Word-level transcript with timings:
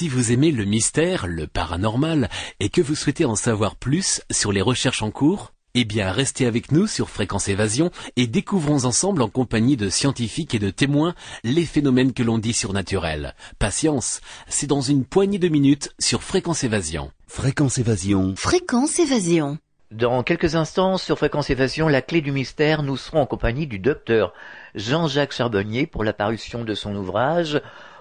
Si 0.00 0.08
vous 0.08 0.32
aimez 0.32 0.50
le 0.50 0.64
mystère, 0.64 1.26
le 1.26 1.46
paranormal, 1.46 2.30
et 2.58 2.70
que 2.70 2.80
vous 2.80 2.94
souhaitez 2.94 3.26
en 3.26 3.36
savoir 3.36 3.76
plus 3.76 4.22
sur 4.30 4.50
les 4.50 4.62
recherches 4.62 5.02
en 5.02 5.10
cours, 5.10 5.52
eh 5.74 5.84
bien, 5.84 6.10
restez 6.10 6.46
avec 6.46 6.72
nous 6.72 6.86
sur 6.86 7.10
Fréquence 7.10 7.48
Évasion 7.48 7.90
et 8.16 8.26
découvrons 8.26 8.86
ensemble 8.86 9.20
en 9.20 9.28
compagnie 9.28 9.76
de 9.76 9.90
scientifiques 9.90 10.54
et 10.54 10.58
de 10.58 10.70
témoins 10.70 11.14
les 11.44 11.66
phénomènes 11.66 12.14
que 12.14 12.22
l'on 12.22 12.38
dit 12.38 12.54
surnaturels. 12.54 13.34
Patience, 13.58 14.22
c'est 14.48 14.66
dans 14.66 14.80
une 14.80 15.04
poignée 15.04 15.38
de 15.38 15.48
minutes 15.48 15.92
sur 15.98 16.22
Fréquence 16.22 16.64
Évasion. 16.64 17.10
Fréquence 17.26 17.76
Évasion. 17.76 18.32
Fréquence 18.38 18.98
Évasion. 18.98 19.58
Dans 19.90 20.22
quelques 20.22 20.54
instants, 20.54 20.96
sur 20.96 21.18
Fréquence 21.18 21.50
Évasion, 21.50 21.88
la 21.88 22.00
clé 22.00 22.22
du 22.22 22.32
mystère, 22.32 22.82
nous 22.82 22.96
serons 22.96 23.20
en 23.20 23.26
compagnie 23.26 23.66
du 23.66 23.78
docteur 23.78 24.32
Jean-Jacques 24.74 25.34
Charbonnier 25.34 25.86
pour 25.86 26.04
la 26.04 26.14
parution 26.14 26.64
de 26.64 26.74
son 26.74 26.96
ouvrage 26.96 27.60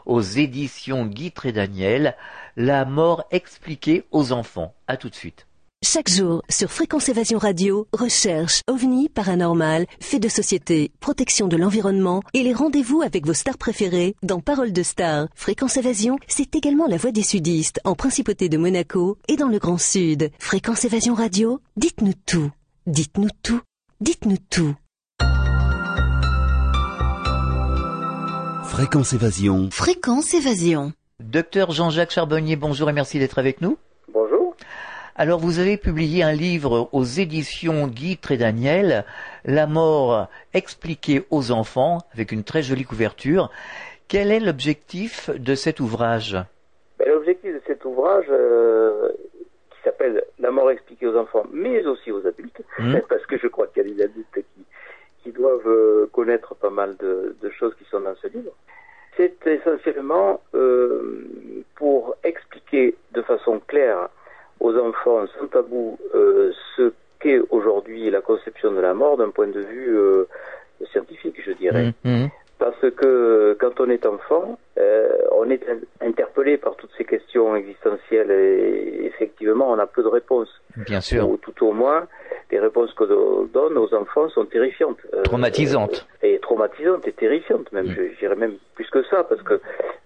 aux 0.10 0.22
éditions 0.22 1.06
Guy 1.06 1.32
et 1.46 1.52
Daniel, 1.52 2.16
La 2.58 2.84
mort 2.84 3.24
expliquée 3.32 4.04
aux 4.12 4.32
enfants. 4.32 4.74
À 4.88 4.98
tout 4.98 5.10
de 5.10 5.16
suite. 5.16 5.46
Chaque 5.82 6.10
jour, 6.10 6.42
sur 6.50 6.70
Fréquence 6.70 7.08
Évasion 7.08 7.38
Radio, 7.38 7.88
recherche, 7.94 8.64
ovni, 8.68 9.08
paranormal, 9.08 9.86
fait 10.02 10.20
de 10.20 10.28
société, 10.28 10.92
protection 11.00 11.48
de 11.48 11.56
l'environnement 11.56 12.22
et 12.34 12.44
les 12.44 12.54
rendez-vous 12.54 13.02
avec 13.02 13.26
vos 13.26 13.34
stars 13.34 13.58
préférées 13.58 14.14
dans 14.22 14.42
Parole 14.42 14.74
de 14.74 14.84
Stars. 14.84 15.30
Fréquence 15.36 15.78
Évasion, 15.78 16.18
c'est 16.28 16.54
également 16.54 16.88
la 16.88 16.98
voix 16.98 17.14
des 17.14 17.24
sudistes 17.24 17.80
en 17.86 17.96
Principauté 17.96 18.50
de 18.50 18.58
Monaco 18.58 19.18
et 19.30 19.38
dans 19.38 19.48
le 19.48 19.58
Grand 19.58 19.78
Sud. 19.78 20.32
Fréquence 20.38 20.84
Évasion 20.84 21.14
Radio, 21.14 21.62
dites-nous 21.78 22.14
tout. 22.26 22.52
Dites-nous 22.86 23.30
tout. 23.42 23.62
Dites-nous 24.02 24.38
tout. 24.50 24.76
Fréquence 28.70 29.14
Évasion. 29.14 29.70
Fréquence 29.72 30.34
Évasion. 30.34 30.94
Docteur 31.20 31.72
Jean-Jacques 31.72 32.12
Charbonnier, 32.12 32.56
bonjour 32.56 32.90
et 32.90 32.94
merci 32.94 33.20
d'être 33.20 33.40
avec 33.40 33.62
nous. 33.62 33.78
Bonjour. 34.14 34.56
Alors 35.16 35.40
vous 35.40 35.60
avez 35.60 35.78
publié 35.78 36.24
un 36.24 36.32
livre 36.32 36.90
aux 36.92 37.04
éditions 37.04 37.88
Guy 37.88 38.18
et 38.30 38.38
Daniel, 38.38 39.06
La 39.44 39.68
mort 39.68 40.28
expliquée 40.54 41.24
aux 41.30 41.52
enfants, 41.52 42.00
avec 42.14 42.32
une 42.32 42.44
très 42.44 42.62
jolie 42.62 42.86
couverture. 42.86 43.50
Quel 44.08 44.32
est 44.32 44.40
l'objectif 44.40 45.30
de 45.32 45.56
cet 45.56 45.80
ouvrage? 45.80 46.38
Ben, 47.00 47.08
L'objectif 47.10 47.54
de 47.54 47.62
cet 47.68 47.84
ouvrage, 47.86 48.26
euh, 48.30 49.10
qui 49.72 49.78
s'appelle 49.84 50.24
La 50.40 50.52
mort 50.52 50.72
expliquée 50.72 51.08
aux 51.08 51.18
enfants, 51.18 51.44
mais 51.52 51.86
aussi 51.86 52.12
aux 52.12 52.26
adultes, 52.26 52.62
Mhm. 52.80 53.02
parce 53.10 53.26
que 53.26 53.38
je 53.38 53.48
crois 53.48 53.68
qu'il 53.68 53.84
y 53.88 53.92
a 53.92 53.94
des 53.94 54.04
adultes 54.04 54.28
qui, 54.34 54.59
qui 55.30 55.38
doivent 55.38 55.68
euh, 55.68 56.08
connaître 56.12 56.56
pas 56.56 56.70
mal 56.70 56.96
de, 56.98 57.36
de 57.42 57.50
choses 57.50 57.74
qui 57.76 57.86
sont 57.86 58.00
dans 58.02 58.16
ce 58.16 58.28
livre, 58.28 58.52
c'est 59.18 59.36
essentiellement 59.46 60.42
euh, 60.56 61.26
pour 61.76 62.16
expliquer 62.24 62.96
de 63.12 63.22
façon 63.22 63.60
claire 63.68 64.10
aux 64.60 64.76
enfants, 64.78 65.26
sans 65.38 65.48
tabou, 65.48 65.98
euh, 66.16 66.52
ce 66.76 66.94
qu'est 67.20 67.40
aujourd'hui 67.50 68.10
la 68.10 68.22
conception 68.22 68.72
de 68.72 68.80
la 68.80 68.94
mort 68.94 69.18
d'un 69.18 69.30
point 69.30 69.48
de 69.48 69.60
vue 69.60 69.98
euh, 69.98 70.26
scientifique, 70.92 71.42
je 71.46 71.52
dirais. 71.52 71.94
Mhm. 72.04 72.30
Parce 72.58 72.90
que 72.98 73.56
quand 73.60 73.80
on 73.80 73.90
est 73.90 74.06
enfant, 74.06 74.60
on 75.32 75.50
est 75.50 75.64
in- 75.70 76.06
interpellé 76.08 76.58
par 76.58 76.76
toutes 76.76 76.92
ces 76.98 77.06
questions 77.06 77.56
existentielles 77.56 78.32
et 78.32 79.06
effectivement, 79.06 79.72
on 79.72 79.80
a 79.80 79.88
peu 79.88 80.04
de 80.04 80.10
réponses. 80.10 80.54
Bien 80.76 81.00
sûr. 81.00 81.30
Ou 81.30 81.38
tout 81.38 81.66
au 81.66 81.72
moins, 81.72 82.06
les 82.52 82.60
réponses 82.60 82.94
que 82.94 83.04
l'on 83.04 83.44
donne 83.46 83.78
aux 83.78 83.94
enfants 83.94 84.28
sont 84.30 84.46
terrifiantes. 84.46 84.98
Euh, 85.14 85.22
Traumatisantes. 85.24 86.08
et 86.24 86.40
traumatisantes 86.40 87.08
et 87.08 87.12
terrifiantes 87.14 87.72
même. 87.72 87.86
Mm. 87.88 87.96
Je 87.96 88.02
je 88.14 88.20
dirais 88.20 88.36
même 88.36 88.56
plus 88.76 88.90
que 88.90 89.04
ça 89.04 89.24
parce 89.24 89.42
que 89.44 89.60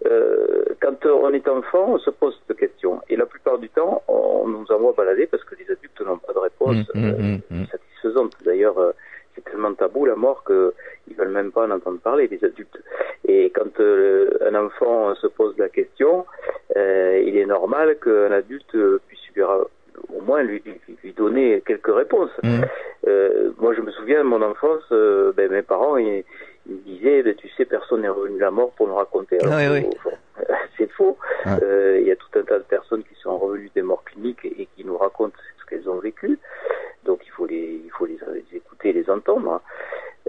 euh, 0.06 0.66
quand 0.82 1.06
on 1.06 1.32
est 1.34 1.48
enfant, 1.48 1.86
on 1.94 1.98
se 2.00 2.10
pose 2.10 2.38
cette 2.48 2.58
question. 2.58 3.02
Et 3.10 3.16
la 3.16 3.26
plupart 3.26 3.58
du 3.60 3.70
temps, 3.70 4.04
on 4.08 4.48
nous 4.48 4.66
envoie 4.72 4.94
balader 4.94 5.26
parce 5.28 5.44
que 5.46 5.56
les 5.56 5.70
adultes 5.72 6.02
n'ont 6.02 6.18
pas 6.18 6.34
de 6.34 6.40
réponse 6.40 6.76
Mhm, 6.94 7.02
mhm, 7.02 7.40
euh, 7.52 7.56
mhm. 7.56 7.66
satisfaisante. 7.68 8.34
D'ailleurs, 8.44 8.78
euh, 8.78 8.92
c'est 9.36 9.44
tellement 9.46 9.74
tabou 9.74 10.06
la 10.06 10.16
mort 10.16 10.44
que 10.44 10.74
ils 11.10 11.16
veulent 11.16 11.30
même 11.30 11.52
pas 11.52 11.66
en 11.66 11.72
entendre 11.72 12.00
parler 12.00 12.28
les 12.28 12.44
adultes. 12.44 12.78
Et 13.26 13.50
quand 13.56 13.80
euh, 13.80 14.30
un 14.42 14.54
enfant 14.56 15.16
se 15.16 15.28
pose 15.28 15.58
la 15.58 15.70
question, 15.70 16.26
euh, 16.76 17.24
il 17.26 17.38
est 17.38 17.46
normal 17.46 17.98
qu'un 18.04 18.32
adulte 18.32 18.76
euh, 18.76 19.00
puisse 19.08 19.22
ra- 19.44 19.68
au 20.16 20.22
moins 20.22 20.44
lui, 20.44 20.62
lui, 21.04 21.14
donner 21.14 21.62
quelques 21.66 21.94
réponses. 21.94 22.32
Mhm. 22.44 22.66
Euh, 23.08 23.52
moi, 23.58 23.74
je 23.74 23.82
me 23.82 23.92
souviens 23.92 24.20
de 24.20 24.28
mon 24.30 24.42
enfance, 24.42 24.84
euh, 24.92 25.32
ben, 25.36 25.52
mes 25.52 25.62
parents, 25.62 25.98
ils, 25.98 26.24
ils 26.68 26.82
disaient, 26.84 27.22
ben, 27.24 27.36
tu 27.36 27.50
sais, 27.50 27.66
personne 27.66 28.02
n'est 28.02 28.10
revenu 28.10 28.36
de 28.36 28.42
la 28.42 28.52
mort 28.52 28.72
pour 28.72 28.88
nous 28.88 28.96
raconter. 28.96 29.38
Alors, 29.44 29.56
Oui, 29.58 29.82
oui. 29.82 29.90
au 29.94 29.98
fond, 30.10 30.18
c'est 30.78 30.90
faux. 30.92 31.18
Euh, 31.48 31.98
Il 32.02 32.08
y 32.08 32.12
a 32.12 32.16
tout 32.16 32.40
un 32.40 32.44
tas 32.44 32.58
de 32.60 32.64
personnes 32.64 33.04
qui 33.04 33.16
sont 33.22 33.38
revenues 33.38 33.70
des 33.76 33.82
morts 33.82 34.04
cliniques 34.06 34.44
et, 34.46 34.68
qui 34.76 34.86
nous 34.86 34.98
racontent 34.98 35.36
ce 35.60 35.66
qu'elles 35.70 35.90
ont 35.90 36.00
vécu. 36.00 36.40
Donc, 37.06 37.20
il 37.26 37.32
faut 37.32 37.46
les, 37.46 37.82
il 37.84 37.92
faut 37.92 38.06
les, 38.06 38.18
les 38.34 38.58
écouter, 38.58 38.90
et 38.90 38.94
les 38.94 39.10
entendre. 39.10 39.62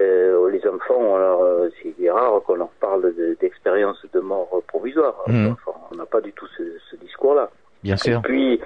Euh, 0.00 0.50
les 0.50 0.66
enfants, 0.66 1.14
alors, 1.14 1.42
euh, 1.44 1.68
c'est 1.82 2.10
rare 2.10 2.42
qu'on 2.42 2.56
leur 2.56 2.68
parle 2.80 3.14
de- 3.14 3.36
d'expériences 3.40 4.04
de, 4.12 4.18
mort 4.20 4.60
provisoire. 4.66 5.22
Enfants. 5.28 5.88
On 5.92 5.96
n'a 5.96 6.06
pas 6.06 6.20
du 6.20 6.32
tout 6.32 6.46
ce, 6.58 6.62
ce 6.90 6.96
discours-là. 6.96 7.50
Bien 7.84 7.94
Et 7.94 7.98
sûr. 7.98 8.20
puis, 8.24 8.60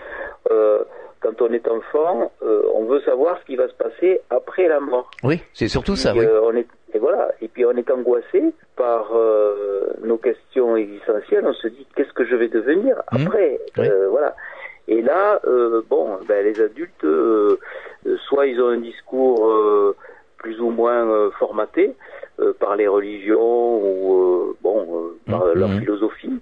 euh, 0.50 0.78
quand 1.20 1.42
on 1.42 1.52
est 1.52 1.68
enfant, 1.68 2.32
euh, 2.42 2.62
on 2.74 2.84
veut 2.86 3.00
savoir 3.00 3.38
ce 3.40 3.44
qui 3.44 3.56
va 3.56 3.68
se 3.68 3.74
passer 3.74 4.20
après 4.30 4.66
la 4.68 4.80
mort. 4.80 5.10
Oui, 5.24 5.42
c'est 5.52 5.68
surtout 5.68 5.96
ça, 5.96 6.12
oui. 6.14 6.24
euh, 6.24 6.40
on 6.44 6.54
est, 6.56 6.66
et 6.94 6.98
voilà. 6.98 7.32
Et 7.42 7.48
puis 7.48 7.66
on 7.66 7.72
est 7.72 7.90
angoissé 7.90 8.42
par 8.76 9.10
euh, 9.14 9.88
nos 10.04 10.16
questions 10.16 10.76
existentielles. 10.76 11.44
On 11.44 11.52
se 11.52 11.68
dit 11.68 11.86
qu'est-ce 11.96 12.12
que 12.12 12.24
je 12.24 12.36
vais 12.36 12.48
devenir 12.48 12.96
Mhm. 13.12 13.26
après. 13.26 13.60
Oui. 13.76 13.88
Euh, 13.88 14.08
voilà. 14.08 14.34
Et 14.86 15.02
là, 15.02 15.40
euh, 15.46 15.82
bon, 15.90 16.18
ben, 16.26 16.42
les 16.44 16.58
adultes, 16.62 17.04
soit 18.28 18.46
ils 18.46 18.60
ont 18.62 18.68
un 18.68 18.78
discours 18.80 19.44
euh, 19.46 19.96
plus 20.38 20.60
ou 20.60 20.70
moins 20.70 21.30
formaté 21.38 21.94
euh, 22.40 22.52
par 22.58 22.76
les 22.76 22.86
religions 22.86 23.78
ou 23.84 24.14
euh, 24.14 24.56
bon 24.62 24.86
euh, 25.26 25.30
par 25.30 25.44
Mhm. 25.46 25.52
leur 25.60 25.70
philosophie. 25.80 26.40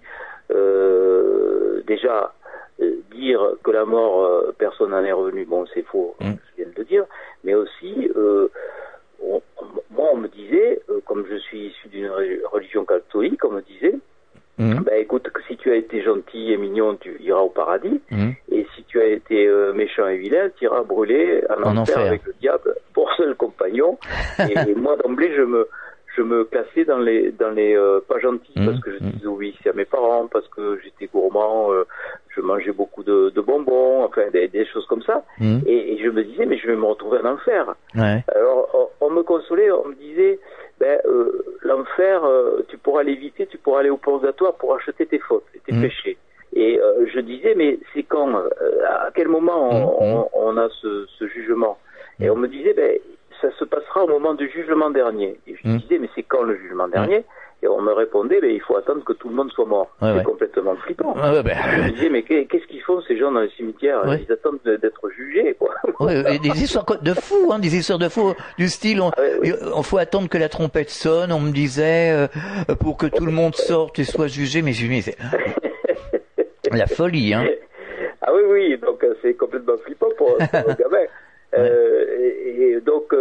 Euh, 0.53 1.83
déjà, 1.87 2.33
euh, 2.81 2.97
dire 3.15 3.41
que 3.63 3.71
la 3.71 3.85
mort, 3.85 4.25
euh, 4.25 4.55
personne 4.59 4.91
n'en 4.91 5.05
est 5.05 5.13
revenu, 5.13 5.45
bon, 5.45 5.65
c'est 5.73 5.83
faux, 5.83 6.15
Mhm. 6.21 6.37
je 6.51 6.63
viens 6.63 6.73
de 6.73 6.79
le 6.79 6.85
dire, 6.85 7.05
mais 7.45 7.55
aussi, 7.55 8.11
euh, 8.17 8.49
on- 9.23 9.43
moi, 9.91 10.11
on 10.13 10.17
me 10.19 10.29
disait, 10.29 10.81
comme 11.07 11.25
je 11.29 11.37
suis 11.37 11.67
issu 11.69 11.89
d'une 11.89 12.09
re- 12.09 12.45
religion 12.53 12.85
catholique, 12.85 13.45
on 13.45 13.51
me 13.53 13.63
disait, 13.63 13.95
Mhm. 14.59 14.85
ben 14.85 14.99
écoute, 14.99 15.29
que 15.31 15.43
si 15.45 15.57
tu 15.57 15.71
as 15.71 15.77
été 15.77 16.03
gentil 16.03 16.53
et 16.53 16.57
mignon, 16.57 16.97
tu 16.97 17.17
iras 17.21 17.41
au 17.41 17.51
paradis, 17.51 18.01
Mhm. 18.11 18.35
et 18.51 18.67
si 18.75 18.85
tu 18.85 19.01
as 19.01 19.07
été 19.07 19.47
méchant 19.75 20.07
et 20.07 20.17
vilain, 20.19 20.51
tu 20.57 20.65
iras 20.65 20.83
brûler 20.83 21.43
en, 21.51 21.63
En 21.63 21.77
enfer, 21.79 21.97
enfer. 21.99 22.07
avec 22.09 22.25
le 22.27 22.33
diable 22.41 22.75
pour 22.95 23.11
seul 23.15 23.35
compagnon. 23.37 23.99
et, 24.39 24.75
moi, 24.75 24.97
d'emblée, 24.97 25.33
je 25.35 25.43
me 25.43 25.69
je 26.17 26.23
me 26.23 26.45
classais 26.45 26.87
dans 26.87 26.99
les 26.99 27.31
dans 27.33 27.51
les 27.51 27.77
euh, 27.77 28.01
pas 28.09 28.19
gentils 28.19 28.59
Mhm. 28.59 28.65
parce 28.67 28.81
que 28.81 28.91
je 28.93 28.99
disais 29.05 29.27
oui 29.27 29.55
à 29.69 29.73
mes 29.75 29.85
parents 29.85 30.27
parce 30.29 30.49
que 30.49 30.79
j'étais 30.83 31.09
gourmand 31.09 31.71
euh, 31.75 31.85
je 32.37 32.41
mangeais 32.43 32.73
beaucoup 32.73 33.03
de, 33.03 33.31
de 33.31 33.41
bonbons 33.41 34.05
enfin 34.05 34.29
des, 34.33 34.49
des 34.49 34.67
choses 34.67 34.87
comme 34.87 35.03
ça 35.03 35.25
Mhm. 35.41 35.63
et, 35.67 35.95
et 35.95 35.99
je 36.05 36.11
me 36.11 36.23
disais 36.23 36.45
mais 36.47 36.59
je 36.59 36.67
vais 36.67 36.77
me 36.77 36.85
retrouver 36.85 37.19
en 37.21 37.33
enfer 37.35 37.75
Ouais. 37.97 38.23
alors, 38.35 38.91
on, 39.01 39.07
on 39.07 39.11
me 39.11 39.23
consolait, 39.23 39.71
on 39.71 39.87
me 39.89 39.95
disait, 39.95 40.39
ben, 40.79 41.01
euh, 41.07 41.43
l'enfer, 41.63 42.23
euh, 42.25 42.61
tu 42.69 42.77
pourras 42.77 43.03
l'éviter, 43.03 43.47
tu 43.47 43.57
pourras 43.57 43.81
aller 43.81 43.89
au 43.91 43.97
purgatoire 43.97 44.55
pour 44.55 44.75
acheter 44.75 45.07
tes 45.07 45.19
fautes 45.19 45.47
et 45.55 45.61
tes 45.61 45.73
Mhm. 45.73 45.81
péchés. 45.83 46.19
Et 46.53 46.79
euh, 46.79 47.07
je 47.13 47.21
disais, 47.21 47.55
mais 47.55 47.79
c'est 47.95 48.03
quand, 48.03 48.29
à 48.37 49.11
quel 49.15 49.29
moment 49.29 49.59
on, 49.71 50.05
Mhm. 50.05 50.15
on- 50.15 50.29
on 50.35 50.57
a 50.59 50.69
ce, 50.81 51.07
ce 51.19 51.27
jugement? 51.29 51.79
Et 52.21 52.29
on 52.29 52.37
me 52.37 52.49
disait, 52.49 52.75
ben, 52.75 52.99
ça 53.41 53.51
se 53.59 53.65
passera 53.65 54.05
au 54.05 54.09
moment 54.09 54.35
du 54.35 54.49
jugement 54.51 54.91
dernier. 54.91 55.39
Et 55.47 55.55
je 55.57 55.69
disais, 55.79 55.99
mais 55.99 56.11
c'est 56.15 56.23
quand 56.25 56.43
le 56.43 56.57
jugement 56.57 56.89
dernier? 56.89 57.25
Et 57.63 57.69
on 57.69 57.81
me 57.81 57.93
répondait, 57.93 58.39
ben, 58.41 58.51
il 58.51 58.61
faut 58.61 58.77
attendre 58.77 59.03
que 59.03 59.15
tout 59.15 59.31
le 59.31 59.35
monde 59.35 59.51
soit 59.51 59.65
mort. 59.65 59.89
Ouais, 60.03 60.09
c'est 60.11 60.19
ouais. 60.19 60.23
complètement 60.25 60.77
flippant. 60.77 61.15
Ouais, 61.17 61.43
ben, 61.43 61.57
Je 61.77 61.83
me 61.85 61.91
disais, 61.91 62.09
mais 62.11 62.23
qu'est- 62.23 62.45
qu'est-ce 62.45 62.67
qu'ils 62.67 62.83
font 62.83 63.01
ces 63.09 63.17
gens 63.17 63.33
dans 63.33 63.41
les 63.41 63.49
cimetières? 63.57 64.05
Ouais. 64.07 64.23
Ils 64.29 64.31
attendent 64.33 64.59
de- 64.65 64.77
d'être 64.77 65.09
jugés, 65.11 65.57
quoi. 65.59 65.75
Et 66.31 66.39
des 66.39 66.63
histoires 66.63 66.85
de 67.01 67.15
fous, 67.15 67.51
hein, 67.53 67.59
des 67.59 67.75
histoires 67.75 67.99
de 67.99 68.11
fous 68.11 68.35
du 68.59 68.69
style. 68.69 69.01
On, 69.01 69.11
Ah 69.11 69.83
faut 69.83 69.97
attendre 69.99 70.29
que 70.29 70.37
la 70.37 70.51
trompette 70.51 70.91
sonne. 70.91 71.33
On 71.33 71.41
me 71.41 71.51
disait 71.51 72.11
euh, 72.13 72.75
pour 72.79 72.99
que 72.99 73.07
tout 73.07 73.25
le 73.25 73.33
monde 73.33 73.55
sorte 73.55 73.99
et 73.99 74.05
soit 74.05 74.27
jugé. 74.29 74.61
Mais 74.61 74.73
je 74.73 74.87
c'est 75.01 75.17
la 76.73 76.87
folie, 76.87 77.33
hein. 77.33 77.47
Ah 78.21 78.33
oui, 78.35 78.43
oui, 78.49 78.79
donc 78.79 79.03
euh, 79.03 79.15
c'est 79.23 79.35
complètement 79.35 79.77
flippant 79.79 80.09
pour, 80.19 80.37
gamin. 80.39 81.07
Euh, 81.55 82.05
et, 82.21 82.61
et 82.73 82.81
donc 82.81 83.15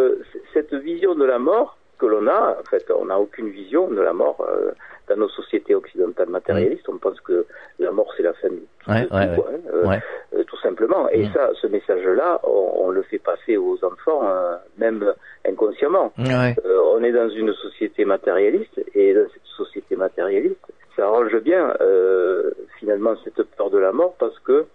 cette 0.54 0.74
vision 0.74 1.16
de 1.16 1.24
la 1.26 1.40
mort 1.40 1.78
que 1.98 2.06
l'on 2.06 2.28
a, 2.28 2.58
en 2.60 2.64
fait, 2.70 2.86
on 2.92 3.06
n'a 3.06 3.20
aucune 3.20 3.50
vision 3.50 3.88
de 3.90 4.02
la 4.02 4.14
mort 4.14 4.46
euh, 4.50 4.72
dans 5.08 5.18
nos 5.18 5.30
sociétés 5.30 5.76
occidentales 5.76 6.30
matérialistes. 6.30 6.88
On 6.90 6.98
pense 6.98 7.20
que 7.22 7.46
la 7.80 7.92
mort 7.92 8.12
c'est 8.18 8.24
la 8.24 8.34
fin 8.34 8.50
de 8.50 8.56
tout, 8.80 8.92
Ouais, 8.92 9.06
tout, 9.06 9.16
ouais, 9.16 9.36
quoi, 9.36 9.50
hein, 9.54 9.60
euh, 9.74 9.88
Ouais. 9.88 10.00
euh, 10.36 10.44
tout 10.44 10.58
simplement. 10.58 11.08
Et 11.10 11.26
Mm. 11.28 11.34
ça, 11.34 11.50
ce 11.62 11.68
message-là, 11.68 12.40
on, 12.44 12.72
on 12.86 12.90
le 12.90 13.04
fait 13.04 13.20
passer 13.20 13.58
aux 13.58 13.78
enfants, 13.84 14.22
euh, 14.28 14.56
même 14.78 15.14
inconsciemment. 15.48 16.12
Ouais. 16.18 16.56
Euh, 16.66 16.80
on 16.94 17.04
est 17.04 17.12
dans 17.12 17.30
une 17.30 17.54
société 17.54 18.06
matérialiste 18.06 18.80
et 18.94 19.14
dans 19.14 19.28
cette 19.34 19.46
société 19.58 19.96
matérialiste, 19.96 20.60
ça 20.96 21.06
arrange 21.06 21.36
bien 21.42 21.74
euh, 21.82 22.52
finalement 22.80 23.16
cette 23.24 23.42
peur 23.58 23.70
de 23.70 23.78
la 23.78 23.92
mort 23.92 24.16
parce 24.18 24.38
que 24.40 24.66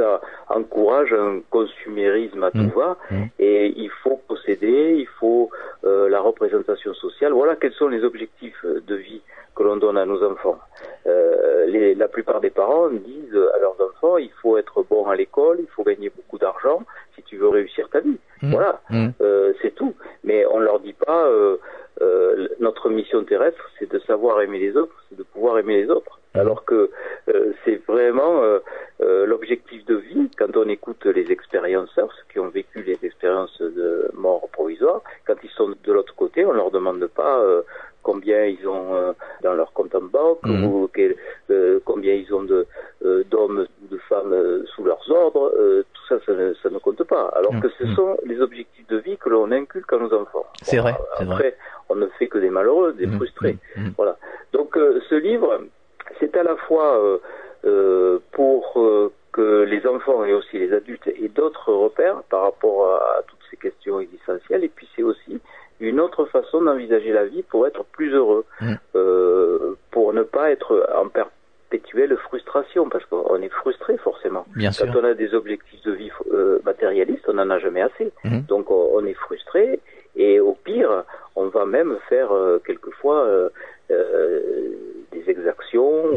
ça 0.00 0.20
encourage 0.48 1.12
un 1.12 1.40
consumérisme 1.50 2.42
à 2.44 2.50
tout 2.50 2.68
Mm. 2.72 2.78
va 2.80 2.90
Mm. 3.10 3.24
et 3.38 3.72
il 3.84 3.90
faut 4.02 4.18
posséder, 4.28 4.94
il 5.04 5.10
faut 5.20 5.50
euh, 5.84 6.08
la 6.08 6.20
représentation 6.20 6.92
sociale. 6.94 7.32
Voilà 7.32 7.56
quels 7.60 7.72
sont 7.80 7.88
les 7.88 8.02
objectifs 8.10 8.62
de 8.90 8.94
vie 9.08 9.22
que 9.56 9.62
l'on 9.62 9.76
donne 9.84 9.98
à 9.98 10.06
nos 10.06 10.20
enfants. 10.32 10.58
Euh, 11.06 11.66
les- 11.66 11.94
la 11.94 12.08
plupart 12.08 12.40
des 12.46 12.50
parents 12.50 12.88
disent 12.90 13.40
à 13.56 13.58
leurs 13.64 13.78
enfants 13.88 14.16
il 14.18 14.32
faut 14.40 14.56
être 14.62 14.76
bon 14.90 15.02
à 15.12 15.14
l'école, 15.16 15.58
il 15.60 15.70
faut 15.74 15.84
gagner 15.90 16.10
beaucoup 16.16 16.38
d'argent 16.44 16.78
si 17.14 17.22
tu 17.28 17.34
veux 17.40 17.48
réussir 17.48 17.88
ta 17.94 18.00
vie. 18.00 18.18
Mm. 18.42 18.50
Voilà, 18.56 18.72
euh, 19.20 19.52
c'est 19.60 19.74
tout. 19.80 19.94
Mais 20.24 20.44
on 20.54 20.58
leur 20.58 20.78
dit 20.80 20.96
pas 21.08 21.22
notre 22.60 22.88
mission 22.90 23.24
terrestre, 23.24 23.64
c'est 23.78 23.90
de 23.90 23.98
savoir 24.00 24.40
aimer 24.42 24.58
les 24.58 24.76
autres, 24.76 24.94
c'est 25.08 25.18
de 25.18 25.22
pouvoir 25.22 25.58
aimer 25.58 25.82
les 25.82 25.90
autres. 25.90 26.18
Alors 26.34 26.64
que 26.64 26.90
c'est 27.64 27.80
vraiment 27.86 28.42
euh, 28.42 28.58
euh, 29.02 29.26
l'objectif 29.26 29.84
de 29.86 29.96
vie. 29.96 30.30
Quand 30.38 30.56
on 30.56 30.68
écoute 30.68 31.04
les 31.06 31.30
expérienceurs, 31.32 32.10
ceux 32.16 32.24
qui 32.32 32.38
ont 32.38 32.48
vécu 32.48 32.82
les 32.82 32.98
expériences 33.02 33.60
de 33.60 34.10
mort 34.14 34.48
provisoire, 34.52 35.02
quand 35.26 35.36
ils 35.42 35.50
sont 35.50 35.70
de 35.82 35.92
l'autre 35.92 36.14
côté, 36.14 36.44
on 36.44 36.52
leur 36.52 36.70
demande 36.70 37.06
pas 37.06 37.38
euh, 37.40 37.62
combien 38.02 38.44
ils 38.44 38.66
ont 38.66 38.94
euh, 38.94 39.12
dans 39.42 39.54
leur 39.54 39.72
compte 39.72 39.94
en 39.94 40.02
banque 40.02 40.44
Mhm. 40.44 40.64
ou 40.64 40.88
quel- 40.94 41.16
euh, 41.50 41.80
combien 41.84 42.14
ils 42.14 42.32
ont 42.34 42.42
de 42.42 42.66
euh, 43.04 43.24
d'hommes 43.30 43.66
ou 43.82 43.86
de 43.94 43.98
femmes 44.10 44.32
euh, 44.32 44.64
sous 44.74 44.84
leurs 44.84 45.04
ordres. 45.10 45.52
euh, 45.56 45.84
tout 45.94 46.06
ça, 46.08 46.16
ça 46.26 46.32
ne, 46.32 46.54
ça 46.62 46.68
ne 46.70 46.78
compte 46.78 47.02
pas. 47.04 47.26
Alors 47.36 47.54
Mhm. 47.54 47.60
que 47.62 47.68
ce 47.78 47.84
Mhm. 47.84 47.94
sont 47.94 48.16
les 48.24 48.40
objectifs 48.40 48.86
de 48.88 48.98
vie 48.98 49.16
que 49.18 49.28
l'on 49.28 49.50
inculque 49.52 49.92
à 49.92 49.98
nos 49.98 50.12
enfants. 50.14 50.46
C'est 50.62 50.78
vrai, 50.78 50.92
euh, 50.92 51.04
Après, 51.24 51.24
vrai. 51.50 51.56
on 51.88 51.94
ne 51.96 52.06
fait 52.18 52.28
que 52.28 52.38
des 52.38 52.50
malheureux, 52.50 52.92
des 52.94 53.06
Mm. 53.06 53.16
frustrés. 53.16 53.56
Voilà. 53.96 54.16
Donc 54.52 54.76
euh, 54.76 55.00
ce 55.08 55.14
livre, 55.14 55.60
c'est 56.32 56.38
à 56.38 56.42
la 56.42 56.56
fois 56.56 56.98
euh, 56.98 57.18
euh, 57.64 58.18
pour 58.32 58.72
euh, 58.76 59.12
que 59.32 59.62
les 59.62 59.86
enfants 59.86 60.24
et 60.24 60.34
aussi 60.34 60.58
les 60.58 60.72
adultes 60.72 61.06
aient 61.06 61.28
d'autres 61.28 61.72
repères 61.72 62.22
par 62.30 62.42
rapport 62.42 62.86
à, 62.94 63.18
à 63.18 63.22
toutes 63.26 63.38
ces 63.50 63.56
questions 63.56 64.00
existentielles, 64.00 64.64
et 64.64 64.68
puis 64.68 64.88
c'est 64.96 65.02
aussi 65.02 65.40
une 65.80 66.00
autre 66.00 66.24
façon 66.26 66.62
d'envisager 66.62 67.12
la 67.12 67.24
vie 67.26 67.42
pour 67.42 67.66
être 67.66 67.84
plus 67.84 68.12
heureux, 68.14 68.44
Mm. 68.60 68.74
euh, 68.96 69.74
pour 69.90 70.12
ne 70.12 70.22
pas 70.22 70.50
être 70.50 70.86
en 70.94 71.08
perpétuelle 71.08 72.16
frustration, 72.18 72.88
parce 72.88 73.04
qu'on 73.06 73.40
est 73.40 73.48
frustré 73.48 73.96
forcément. 73.98 74.44
Bien 74.56 74.72
sûr. 74.72 74.86
Quand 74.92 75.00
on 75.00 75.04
a 75.04 75.14
des 75.14 75.32
objectifs 75.34 75.82
de 75.82 75.92
vie 75.92 76.10
euh, 76.32 76.58
matérialistes, 76.64 77.24
on 77.28 77.34
n'en 77.34 77.48
a 77.50 77.58
jamais 77.58 77.82
assez. 77.82 78.12
Mhm. 78.24 78.42
Donc 78.48 78.70
on, 78.70 78.90
on 78.94 79.04
est 79.06 79.14
frustré 79.14 79.80
et 80.16 80.40
au 80.40 80.52
pire, 80.64 81.04
on 81.36 81.46
va 81.46 81.64
même 81.66 81.96
faire 82.08 82.32
euh, 82.32 82.58
quelquefois 82.66 83.24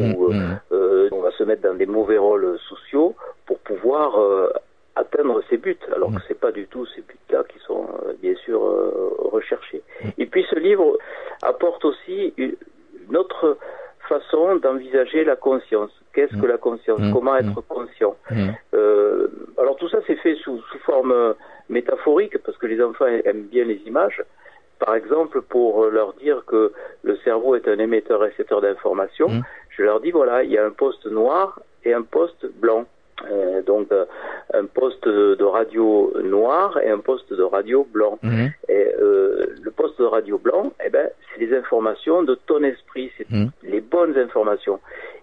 Mhm. 0.03 0.15
ou 0.15 0.25
euh, 0.29 0.33
Mhm. 0.33 0.59
euh, 0.71 1.09
on 1.11 1.21
va 1.21 1.31
se 1.31 1.43
mettre 1.43 1.61
dans 1.63 1.75
des 1.75 1.85
mauvais 1.85 2.17
rôles 2.17 2.57
sociaux 2.69 3.15
pour 3.45 3.59
pouvoir 3.59 4.19
euh, 4.19 4.49
atteindre 4.95 5.41
ses 5.49 5.57
buts, 5.57 5.77
alors 5.95 6.11
Mhm. 6.11 6.17
que 6.17 6.21
c'est 6.27 6.39
pas 6.39 6.51
du 6.51 6.67
tout 6.67 6.85
ces 6.95 7.01
buts-là 7.01 7.43
qui 7.49 7.59
sont 7.59 7.85
bien 8.21 8.35
sûr 8.45 8.59
recherchés. 9.31 9.81
Et 10.17 10.25
puis 10.25 10.45
ce 10.49 10.57
livre 10.59 10.97
apporte 11.41 11.83
aussi 11.85 12.33
une, 12.37 12.55
autre 13.15 13.57
façon 14.09 14.55
d'envisager 14.57 15.23
la 15.23 15.35
conscience. 15.35 15.91
Qu'est-ce 16.13 16.35
que 16.39 16.45
la 16.45 16.57
conscience? 16.57 16.99
Comment 17.13 17.35
être 17.37 17.61
conscient 17.67 18.15
Mhm. 18.31 18.53
euh, 18.75 19.27
alors 19.57 19.75
tout 19.77 19.89
ça 19.89 19.99
c'est 20.07 20.15
fait 20.17 20.35
sous, 20.35 20.59
sous 20.71 20.77
forme 20.79 21.11
euh, 21.11 21.33
métaphorique 21.69 22.37
parce 22.43 22.57
que 22.57 22.67
les 22.67 22.81
enfants 22.81 23.05
aiment 23.07 23.43
bien 23.55 23.65
les 23.65 23.81
images. 23.87 24.21
Par 24.79 24.95
exemple, 24.95 25.41
pour 25.41 25.85
leur 25.85 26.13
dire 26.13 26.43
que 26.45 26.73
le 27.03 27.15
cerveau 27.17 27.55
est 27.55 27.67
un 27.67 27.79
émetteur-récepteur 27.79 28.59
d'informations, 28.61 29.29
Mhm. 29.29 29.41
je 29.75 29.83
leur 29.83 29.99
dis 30.01 30.11
voilà, 30.11 30.43
il 30.43 30.51
y 30.51 30.57
a 30.57 30.65
un 30.65 30.71
poste 30.71 31.05
noir 31.05 31.59
et 31.85 31.93
un 31.93 32.03
poste 32.03 32.45
blanc. 32.63 32.85
Euh, 33.31 33.61
donc 33.61 33.89
euh, 33.91 34.05
un 34.53 34.65
poste 34.65 35.07
de 35.07 35.43
radio 35.45 36.11
noir 36.23 36.77
et 36.83 36.89
un 36.89 36.97
poste 36.99 37.31
de 37.31 37.43
radio 37.43 37.87
blanc. 37.89 38.17
Mhm. 38.23 38.49
Et 38.67 38.87
euh, 38.99 39.45
le 39.61 39.71
poste 39.71 39.97
de 39.99 40.05
radio 40.05 40.37
blanc, 40.37 40.73
eh 40.85 40.89
ben, 40.89 41.09
c'est 41.29 41.39
les 41.45 41.55
informations 41.55 42.23
de 42.23 42.35
ton 42.35 42.61
esprit, 42.63 43.11
c'est 43.17 43.29
Mhm. 43.29 43.51
les 43.63 43.79
bonnes 43.81 44.17
informations. 44.17 44.79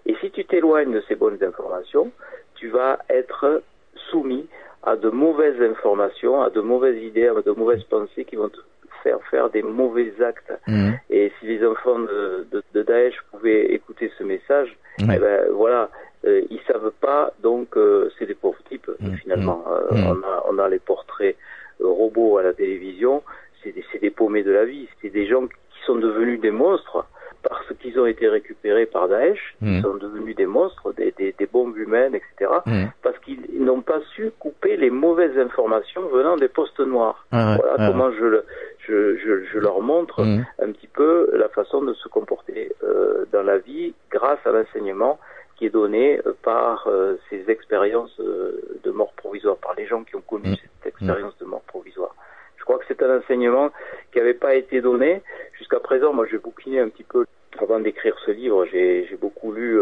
Et 0.07 0.15
si 0.21 0.31
tu 0.31 0.45
t'éloignes 0.45 0.93
de 0.93 1.03
ces 1.07 1.15
bonnes 1.15 1.37
informations, 1.43 2.11
tu 2.55 2.69
vas 2.69 2.97
être 3.09 3.61
soumis 4.09 4.47
à 4.83 4.95
de 4.95 5.09
mauvaises 5.09 5.61
informations, 5.61 6.41
à 6.41 6.49
de 6.49 6.61
mauvaises 6.61 7.01
idées, 7.03 7.27
à 7.27 7.33
de 7.41 7.51
mauvaises 7.51 7.83
pensées 7.83 8.25
qui 8.25 8.35
vont 8.37 8.49
te 8.49 8.57
faire 9.03 9.19
faire 9.29 9.49
des 9.49 9.61
mauvais 9.63 10.11
actes. 10.23 10.53
Mhm. 10.67 10.93
Et 11.09 11.31
si 11.39 11.45
les 11.47 11.65
enfants 11.65 11.99
de, 11.99 12.47
de, 12.51 12.63
de 12.73 12.81
Daesh 12.83 13.15
pouvaient 13.31 13.65
écouter 13.73 14.11
ce 14.17 14.23
message, 14.23 14.75
Ouais. 14.99 15.15
eh 15.15 15.19
ben 15.19 15.45
voilà, 15.53 15.89
euh, 16.25 16.41
ils 16.51 16.59
savent 16.67 16.91
pas, 16.99 17.31
donc 17.41 17.75
euh, 17.77 18.09
c'est 18.19 18.25
des 18.27 18.35
pauvres 18.35 18.61
types 18.69 18.91
Mm, 18.99 19.13
finalement. 19.15 19.63
Euh, 19.71 19.95
mm. 19.95 20.05
on, 20.11 20.27
a, 20.27 20.43
on 20.49 20.59
a 20.59 20.67
les 20.69 20.77
portraits 20.79 21.35
euh, 21.79 21.87
robots 21.87 22.37
à 22.37 22.43
la 22.43 22.53
télévision, 22.53 23.23
c'est 23.63 23.71
des, 23.71 23.83
c'est 23.91 23.99
des 23.99 24.11
paumés 24.11 24.43
de 24.43 24.51
la 24.51 24.65
vie, 24.65 24.87
c'est 25.01 25.09
des 25.09 25.25
gens 25.25 25.47
qui 25.47 25.81
sont 25.87 25.95
devenus 25.95 26.39
des 26.41 26.51
monstres 26.51 27.05
parce 27.41 27.73
qu'ils 27.79 27.99
ont 27.99 28.05
été 28.05 28.27
récupérés 28.27 28.85
par 28.85 29.07
Daesh, 29.07 29.55
Mm. 29.61 29.67
ils 29.77 29.81
sont 29.81 29.95
devenus 29.95 30.35
des 30.35 30.45
monstres, 30.45 30.93
des, 30.93 31.11
des, 31.17 31.33
des 31.39 31.47
bombes 31.47 31.75
humaines, 31.77 32.13
etc. 32.13 32.51
Mhm. 32.67 32.91
Parce 33.01 33.17
qu'ils 33.19 33.41
n'ont 33.63 33.81
pas 33.81 33.99
su 34.13 34.29
couper 34.37 34.77
les 34.77 34.91
mauvaises 34.91 35.37
informations 35.39 36.03
venant 36.09 36.35
des 36.35 36.49
postes 36.49 36.79
noirs. 36.81 37.25
Ouais, 37.31 37.39
ouais, 37.39 37.55
voilà 37.57 37.73
ouais, 37.79 37.87
comment 37.91 38.11
je, 38.11 38.25
le- 38.25 38.45
je, 38.87 39.15
je, 39.17 39.43
je 39.51 39.57
leur 39.81 39.87
montre 39.87 40.21
Mhm. 40.21 40.45
un 40.59 40.71
petit 40.71 40.87
peu 40.87 41.29
la 41.33 41.49
façon 41.49 41.81
de 41.81 41.93
se 41.93 42.07
comporter 42.07 42.71
euh, 42.83 43.25
dans 43.31 43.43
la 43.43 43.57
vie 43.57 43.93
grâce 44.11 44.39
à 44.45 44.51
l'enseignement 44.51 45.19
qui 45.57 45.65
est 45.67 45.69
donné 45.69 46.19
euh, 46.25 46.33
par 46.43 46.87
euh, 46.87 47.15
ces 47.29 47.49
expériences 47.49 48.19
euh, 48.19 48.79
de 48.83 48.91
mort 48.91 49.13
provisoire, 49.13 49.57
par 49.57 49.75
les 49.75 49.85
gens 49.85 50.03
qui 50.03 50.15
ont 50.15 50.21
connu 50.33 50.51
Mm. 50.51 50.55
cette 50.55 50.87
expérience 50.93 51.37
de 51.39 51.45
mort 51.45 51.61
provisoire. 51.61 52.15
Je 52.57 52.63
crois 52.63 52.77
que 52.79 52.85
c'est 52.87 53.01
un 53.03 53.17
enseignement 53.19 53.71
qui 54.11 54.19
n'avait 54.19 54.35
pas 54.47 54.53
été 54.55 54.81
donné 54.81 55.21
jusqu'à 55.57 55.79
présent. 55.79 56.13
Moi, 56.13 56.25
j'ai 56.29 56.37
bouquiné 56.37 56.79
un 56.79 56.89
petit 56.89 57.03
peu 57.03 57.25
avant 57.59 57.79
d'écrire 57.79 58.15
ce 58.25 58.31
livre. 58.31 58.65
J'ai 58.65 59.17
beaucoup 59.19 59.51
lu 59.51 59.79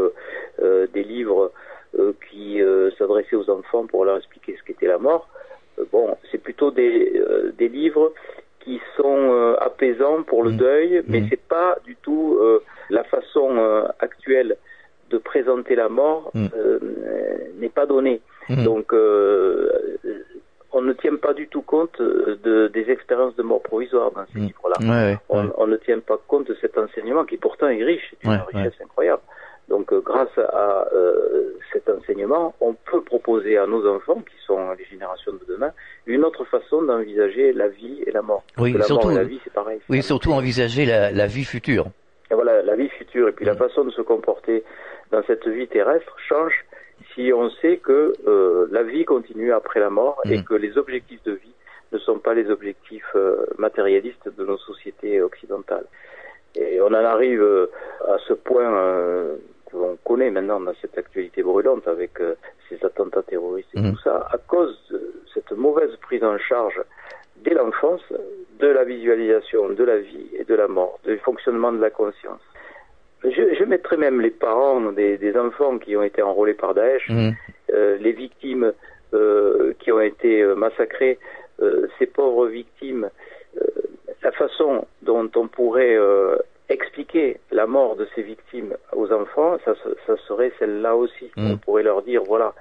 des 0.93 1.03
livres 1.03 1.51
qui 2.29 2.61
s'adressaient 2.97 3.35
aux 3.35 3.49
enfants 3.49 3.85
pour 3.85 4.05
leur 4.05 4.17
expliquer 4.17 4.55
ce 4.57 4.63
qu'était 4.63 4.87
la 4.87 4.97
mort. 4.97 5.27
Bon, 5.91 6.17
c'est 6.31 6.37
plutôt 6.37 6.71
des, 6.71 7.19
euh, 7.19 7.51
des 7.57 7.67
livres 7.67 8.13
qui 8.69 8.79
sont 8.97 9.17
euh, 9.31 9.55
apaisants 9.61 10.21
pour 10.21 10.43
le 10.43 10.51
Mhm. 10.51 10.57
deuil, 10.57 11.03
mais 11.07 11.21
Mhm. 11.21 11.27
c'est 11.31 11.41
pas 11.57 11.75
du 11.85 11.95
tout 11.95 12.37
euh, 12.39 12.59
la 12.91 13.03
façon 13.03 13.57
euh, 13.57 13.87
actuelle 13.99 14.57
de 15.09 15.17
présenter 15.17 15.73
la 15.75 15.89
mort 15.89 16.31
euh, 16.35 16.79
n'est 17.57 17.69
pas 17.79 17.87
donnée. 17.87 18.21
Donc, 18.65 18.93
on 20.71 20.81
ne 20.83 20.93
tient 20.93 21.15
pas 21.15 21.33
du 21.33 21.47
tout 21.47 21.63
compte 21.63 21.99
de, 21.99 22.67
des 22.67 22.91
expériences 22.91 23.35
de 23.35 23.41
mort 23.43 23.61
provisoire 23.63 24.11
dans 24.11 24.25
ces 24.31 24.39
livres-là. 24.39 24.77
Ouais, 24.81 25.13
ouais, 25.13 25.17
On, 25.29 25.45
ouais. 25.45 25.51
on 25.57 25.67
ne 25.67 25.77
tient 25.77 25.99
pas 25.99 26.19
compte 26.27 26.47
de 26.47 26.55
cet 26.61 26.77
enseignement 26.77 27.25
qui 27.25 27.37
pourtant 27.37 27.69
est 27.69 27.83
riche, 27.83 28.13
c'est 28.21 28.27
une 28.27 28.41
richesse 28.53 28.79
incroyable. 28.83 29.21
Donc, 29.69 29.93
euh, 29.93 30.01
grâce 30.01 30.35
à 30.37 30.87
euh, 30.93 31.53
cet 31.71 31.87
enseignement, 31.89 32.55
on 32.59 32.73
peut 32.73 33.01
proposer 33.01 33.57
à 33.57 33.67
nos 33.67 33.87
enfants, 33.87 34.15
qui 34.29 34.35
sont 34.47 34.71
les 34.77 34.85
générations 34.85 35.33
de 35.33 35.45
demain, 35.47 35.71
une 36.07 36.25
autre 36.25 36.43
façon 36.45 36.81
d'envisager 36.81 37.53
la 37.53 37.67
vie 37.67 38.01
et 38.07 38.11
la 38.11 38.23
mort. 38.23 38.43
Oui, 38.57 38.73
la 38.73 38.83
surtout- 38.83 39.09
mort 39.09 39.17
et 39.17 39.21
la 39.21 39.29
vie, 39.29 39.39
c'est 39.43 39.53
pareil. 39.53 39.79
Oui, 39.89 40.01
surtout 40.01 40.31
envisager 40.31 40.85
la, 40.85 41.11
la 41.11 41.27
vie 41.27 41.45
future. 41.45 41.85
Et 42.31 42.33
voilà, 42.33 42.61
la 42.63 42.75
vie 42.75 42.89
future 42.89 43.27
et 43.27 43.31
puis 43.31 43.45
la 43.45 43.55
façon 43.55 43.83
de 43.85 43.91
se 43.91 44.01
comporter 44.01 44.63
dans 45.11 45.23
cette 45.23 45.47
vie 45.47 45.67
terrestre 45.67 46.15
change 46.27 46.53
si 47.15 47.31
on 47.33 47.49
sait 47.61 47.77
que 47.77 48.13
euh, 48.27 48.67
la 48.71 48.83
vie 48.83 49.05
continue 49.05 49.51
après 49.53 49.79
la 49.79 49.89
mort 49.89 50.19
et 50.25 50.37
Mm. 50.39 50.43
que 50.43 50.53
les 50.55 50.77
objectifs 50.77 51.23
de 51.23 51.31
vie 51.33 51.53
ne 51.91 51.97
sont 51.99 52.19
pas 52.19 52.33
les 52.35 52.49
objectifs 52.51 53.11
euh, 53.15 53.45
matérialistes 53.57 54.29
de 54.37 54.45
nos 54.45 54.57
sociétés 54.57 55.21
occidentales. 55.21 55.85
Et 56.55 56.81
on 56.81 56.87
en 56.87 56.93
arrive 57.15 57.43
à 58.07 58.17
ce 58.27 58.33
point 58.33 58.71
que 59.71 59.77
l'on 59.77 59.97
connaît 60.03 60.31
maintenant 60.31 60.59
dans 60.59 60.73
cette 60.81 60.97
actualité 60.97 61.43
brûlante 61.43 61.87
avec 61.87 62.19
euh, 62.21 62.35
ces 62.67 62.83
attentats 62.85 63.23
terroristes 63.23 63.69
et 63.75 63.79
Mhm. 63.79 63.91
tout 63.93 63.99
ça, 64.01 64.27
à 64.31 64.37
cause 64.37 64.77
de 64.91 65.13
cette 65.33 65.51
mauvaise 65.51 65.95
prise 66.01 66.23
en 66.23 66.37
charge 66.37 66.81
dès 67.37 67.53
l'enfance 67.53 68.01
de 68.59 68.67
la 68.67 68.83
visualisation 68.83 69.69
de 69.69 69.83
la 69.83 69.97
vie 69.99 70.27
et 70.33 70.43
de 70.43 70.55
la 70.55 70.67
mort, 70.67 70.99
du 71.05 71.17
fonctionnement 71.19 71.71
de 71.71 71.79
la 71.81 71.89
conscience. 71.89 72.41
Je, 73.23 73.53
je 73.53 73.63
mettrais 73.65 73.97
même 73.97 74.21
les 74.21 74.29
parents 74.29 74.91
des, 74.91 75.17
des 75.17 75.35
enfants 75.37 75.77
qui 75.77 75.95
ont 75.95 76.03
été 76.03 76.21
enrôlés 76.21 76.53
par 76.53 76.73
Daesh, 76.73 77.09
Mhm. 77.09 77.33
euh, 77.73 77.97
les 77.97 78.11
victimes 78.11 78.73
euh, 79.13 79.73
qui 79.79 79.91
ont 79.91 79.99
été 80.01 80.43
massacrées, 80.55 81.17
ces 81.97 82.05
pauvres 82.05 82.47
victimes, 82.47 83.09
la 84.21 84.31
façon 84.31 84.85
dont 85.01 85.29
on 85.35 85.47
pourrait 85.47 85.97
expliquer 86.69 87.37
la 87.51 87.65
mort 87.67 87.95
de 87.95 88.07
ces 88.15 88.21
victimes 88.21 88.75
aux 88.93 89.11
enfants, 89.11 89.57
ça, 89.65 89.73
se- 89.75 89.95
ça 90.07 90.15
serait 90.27 90.51
celle-là 90.59 90.95
aussi. 90.95 91.31
Mm. 91.35 91.51
On 91.53 91.57
pourrait 91.57 91.83
leur 91.83 92.01
dire, 92.03 92.23
voilà, 92.23 92.53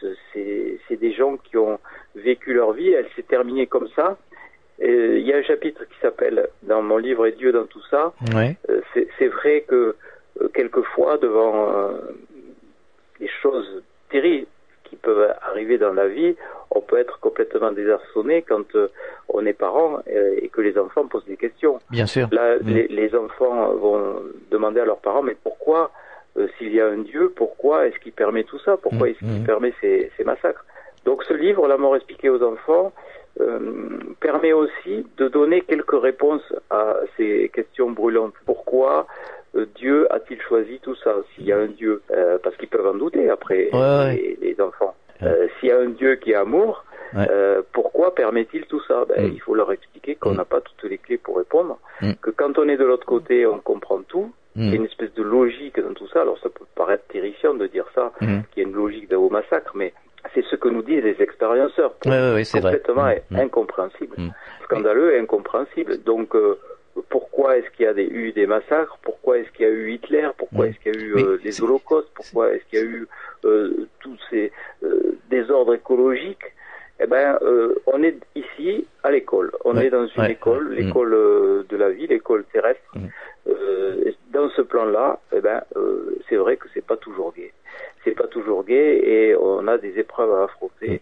ce- 0.00 0.14
c'est 0.32 0.96
des 0.96 1.12
gens 1.12 1.36
qui 1.36 1.56
ont 1.56 1.78
vécu 2.14 2.52
leur 2.54 2.72
vie, 2.72 2.90
elle 2.92 3.08
s'est 3.16 3.22
terminée 3.22 3.66
comme 3.66 3.88
ça. 3.96 4.18
Et 4.78 4.90
Il 5.18 5.26
y 5.26 5.32
a 5.32 5.36
un 5.36 5.42
chapitre 5.42 5.84
qui 5.84 5.94
s'appelle, 6.00 6.48
dans 6.62 6.82
mon 6.82 6.96
livre 6.96 7.26
Et 7.26 7.32
Dieu 7.32 7.52
dans 7.52 7.66
tout 7.66 7.82
ça, 7.90 8.12
Ouais. 8.34 8.56
euh, 8.68 8.80
c'est 9.18 9.28
vrai 9.28 9.60
que 9.68 9.94
euh, 10.40 10.48
quelquefois, 10.54 11.18
devant 11.18 11.68
euh, 15.06 15.28
des 15.28 15.32
arriver 15.42 15.78
dans 15.78 15.92
la 15.92 16.08
vie, 16.08 16.34
on 16.70 16.80
peut 16.80 16.98
être 16.98 17.18
complètement 17.20 17.72
désarçonné 17.72 18.42
quand 18.42 18.74
euh, 18.74 18.88
on 19.28 19.44
est 19.46 19.52
parent 19.52 19.98
euh, 20.08 20.34
et 20.40 20.48
que 20.48 20.60
les 20.60 20.78
enfants 20.78 21.06
posent 21.06 21.24
des 21.26 21.36
questions. 21.36 21.78
Bien 21.90 22.06
sûr. 22.06 22.28
Là, 22.32 22.56
Mm. 22.56 22.68
les, 22.68 22.86
les 22.88 23.14
enfants 23.14 23.72
vont 23.74 24.22
demander 24.50 24.80
à 24.80 24.84
leurs 24.84 24.98
parents, 25.00 25.22
mais 25.22 25.36
pourquoi, 25.42 25.90
euh, 26.38 26.48
s'il 26.58 26.74
y 26.74 26.80
a 26.80 26.86
un 26.86 26.98
Dieu, 26.98 27.32
pourquoi 27.34 27.86
est-ce 27.86 27.98
qu'il 27.98 28.12
permet 28.12 28.44
tout 28.44 28.58
ça? 28.60 28.76
Pourquoi 28.76 29.06
Mm, 29.06 29.10
est-ce 29.10 29.18
qu'il 29.18 29.40
mm. 29.42 29.44
permet 29.44 29.72
ces, 29.80 30.10
ces 30.16 30.24
massacres? 30.24 30.64
Donc 31.04 31.24
ce 31.24 31.34
livre, 31.34 31.66
La 31.68 31.76
mort 31.78 31.96
expliquée 31.96 32.30
aux 32.30 32.42
enfants, 32.42 32.92
euh, 33.40 33.58
permet 34.20 34.52
aussi 34.52 35.06
de 35.16 35.26
donner 35.28 35.62
quelques 35.62 35.98
réponses 36.00 36.42
à 36.70 36.96
ces 37.16 37.50
questions 37.52 37.90
brûlantes. 37.90 38.34
Pourquoi? 38.46 39.06
Dieu 39.76 40.06
a-t-il 40.12 40.40
choisi 40.40 40.78
tout 40.82 40.94
ça 40.96 41.14
S'il 41.34 41.44
y 41.46 41.52
a 41.52 41.58
un 41.58 41.66
Dieu, 41.66 42.02
Euh, 42.10 42.38
parce 42.42 42.56
qu'ils 42.56 42.68
peuvent 42.68 42.86
en 42.86 42.94
douter 42.94 43.28
après 43.30 43.68
Ouais, 43.72 43.78
ouais. 43.80 44.36
les, 44.40 44.48
les 44.54 44.60
enfants. 44.60 44.94
Euh, 45.22 45.46
S'il 45.60 45.68
y 45.68 45.72
a 45.72 45.78
un 45.78 45.90
Dieu 45.90 46.16
qui 46.16 46.32
est 46.32 46.34
amour, 46.36 46.84
euh, 47.16 47.62
pourquoi 47.72 48.14
permet-il 48.14 48.64
tout 48.66 48.82
ça? 48.88 49.04
Ben, 49.08 49.26
Mm. 49.28 49.32
Il 49.34 49.40
faut 49.40 49.54
leur 49.54 49.70
expliquer 49.72 50.14
qu'on 50.16 50.32
Mm. 50.32 50.36
n'a 50.38 50.44
pas 50.46 50.60
toutes 50.62 50.84
les 50.90 50.98
clés 50.98 51.18
pour 51.18 51.36
répondre, 51.36 51.78
Mm. 52.00 52.12
que 52.22 52.30
quand 52.30 52.58
on 52.58 52.66
est 52.68 52.76
de 52.78 52.84
l'autre 52.84 53.06
côté, 53.06 53.46
on 53.46 53.58
comprend 53.58 54.00
tout, 54.02 54.32
il 54.56 54.68
y 54.68 54.72
a 54.72 54.76
une 54.76 54.84
espèce 54.84 55.12
de 55.14 55.22
logique 55.22 55.78
dans 55.80 55.94
tout 55.94 56.08
ça. 56.08 56.22
Alors 56.22 56.38
ça 56.40 56.48
peut 56.50 56.64
paraître 56.74 57.04
terrifiant 57.08 57.54
de 57.54 57.66
dire 57.66 57.86
ça, 57.94 58.12
qu'il 58.20 58.62
y 58.62 58.64
a 58.64 58.68
une 58.68 58.74
logique 58.74 59.12
au 59.12 59.30
massacre, 59.30 59.72
mais 59.74 59.92
c'est 60.34 60.44
ce 60.50 60.56
que 60.56 60.68
nous 60.68 60.82
disent 60.82 61.04
les 61.04 61.20
expérienceurs. 61.22 61.92
C'est 62.02 62.60
complètement 62.60 63.08
incompréhensible, 63.34 64.16
scandaleux 64.64 65.14
et 65.14 65.18
incompréhensible. 65.20 66.02
Donc 66.04 66.34
euh, 66.34 66.58
pourquoi 67.08 67.56
est-ce 67.56 67.70
qu'il 67.70 67.84
y 67.86 67.88
a 67.88 67.94
des, 67.94 68.04
eu 68.04 68.32
des 68.32 68.46
massacres 68.46 68.98
Pourquoi 69.02 69.38
est-ce 69.38 69.50
qu'il 69.52 69.66
y 69.66 69.68
a 69.68 69.72
eu 69.72 69.92
Hitler 69.92 70.28
Pourquoi 70.36 70.66
Mm. 70.66 70.68
est-ce 70.68 70.78
qu'il 70.80 70.94
y 70.94 70.98
a 70.98 71.00
eu 71.00 71.16
euh, 71.16 71.38
les 71.42 71.62
holocaustes 71.62 72.10
Pourquoi 72.14 72.52
est-ce 72.52 72.64
qu'il 72.66 72.78
y 72.78 72.82
a 72.82 72.84
eu 72.84 73.06
euh, 73.44 73.88
tous 74.00 74.18
ces 74.30 74.52
euh, 74.84 75.16
désordres 75.30 75.74
écologiques 75.74 76.44
eh 77.00 77.06
ben, 77.06 77.36
euh, 77.42 77.74
on 77.86 78.00
est 78.04 78.16
ici 78.36 78.86
à 79.02 79.10
l'école. 79.10 79.50
On 79.64 79.76
est 79.76 79.90
dans 79.90 80.06
une 80.06 80.24
école, 80.24 80.72
l'école 80.74 81.14
euh, 81.14 81.64
de 81.68 81.76
la 81.76 81.90
vie, 81.90 82.06
l'école 82.06 82.44
terrestre. 82.52 82.80
Mm. 82.94 83.06
Euh, 83.48 84.12
dans 84.30 84.48
ce 84.50 84.62
plan-là, 84.62 85.18
eh 85.34 85.40
ben, 85.40 85.62
euh, 85.76 86.16
c'est 86.28 86.36
vrai 86.36 86.56
que 86.56 86.68
c'est 86.72 86.84
pas 86.86 86.96
toujours 86.96 87.32
gai. 87.34 87.52
C'est 88.04 88.12
pas 88.12 88.28
toujours 88.28 88.62
gai 88.64 89.00
et 89.04 89.34
on 89.34 89.66
a 89.66 89.78
des 89.78 89.98
épreuves 89.98 90.32
à 90.32 90.44
affronter. 90.44 91.00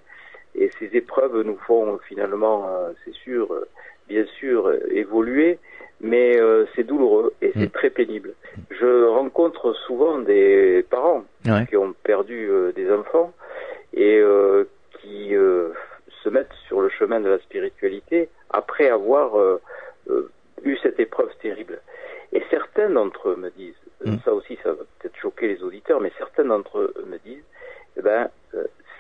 Et 0.55 0.71
ces 0.79 0.97
épreuves 0.97 1.43
nous 1.43 1.59
font 1.67 1.99
finalement, 2.09 2.67
euh, 2.69 2.93
c'est 3.05 3.15
sûr, 3.15 3.53
euh, 3.53 3.69
bien 4.11 4.27
sûr, 4.41 4.67
euh, 4.67 4.79
évoluer, 4.91 5.59
mais 6.01 6.37
euh, 6.41 6.67
c'est 6.75 6.83
douloureux 6.83 7.33
et 7.41 7.53
c'est 7.55 7.67
Mm. 7.73 7.79
très 7.81 7.91
pénible. 7.91 8.35
Je 8.71 9.05
rencontre 9.07 9.73
souvent 9.87 10.19
des 10.19 10.85
parents 10.91 11.25
Ouais. 11.47 11.65
qui 11.69 11.77
ont 11.77 11.95
perdu 12.03 12.49
euh, 12.51 12.73
des 12.73 12.91
enfants 12.93 13.33
et 13.95 14.19
euh, 14.19 14.65
qui 15.01 15.33
se 16.23 16.29
mettent 16.29 16.53
sur 16.67 16.81
le 16.83 16.91
chemin 16.91 17.21
de 17.21 17.29
la 17.31 17.39
spiritualité 17.39 18.29
après 18.51 18.89
avoir 18.91 19.29
eu 20.65 20.77
cette 20.83 20.99
épreuve 21.01 21.31
terrible. 21.41 21.81
Et 22.33 22.43
certains 22.51 22.91
d'entre 22.91 23.31
eux 23.31 23.37
me 23.37 23.51
disent, 23.51 23.81
Mm. 24.05 24.17
ça 24.25 24.33
aussi 24.35 24.59
ça 24.63 24.71
va 24.73 24.83
peut-être 24.99 25.17
choquer 25.17 25.47
les 25.49 25.63
auditeurs, 25.63 26.01
mais 26.01 26.13
certains 26.19 26.45
d'entre 26.45 26.79
eux 26.81 26.95
me 27.07 27.19
disent, 27.19 27.45
eh 27.97 28.03
ben, 28.03 28.29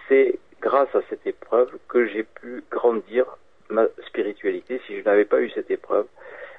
c'est 0.09 0.38
grâce 0.62 0.93
à 0.95 1.02
cette 1.11 1.26
épreuve 1.26 1.71
que 1.88 2.07
j'ai 2.07 2.23
pu 2.23 2.62
grandir 2.71 3.25
ma 3.71 3.87
spiritualité. 4.07 4.81
Si 4.87 4.99
je 4.99 5.05
n'avais 5.05 5.25
pas 5.25 5.41
eu 5.41 5.50
cette 5.50 5.71
épreuve, 5.71 6.07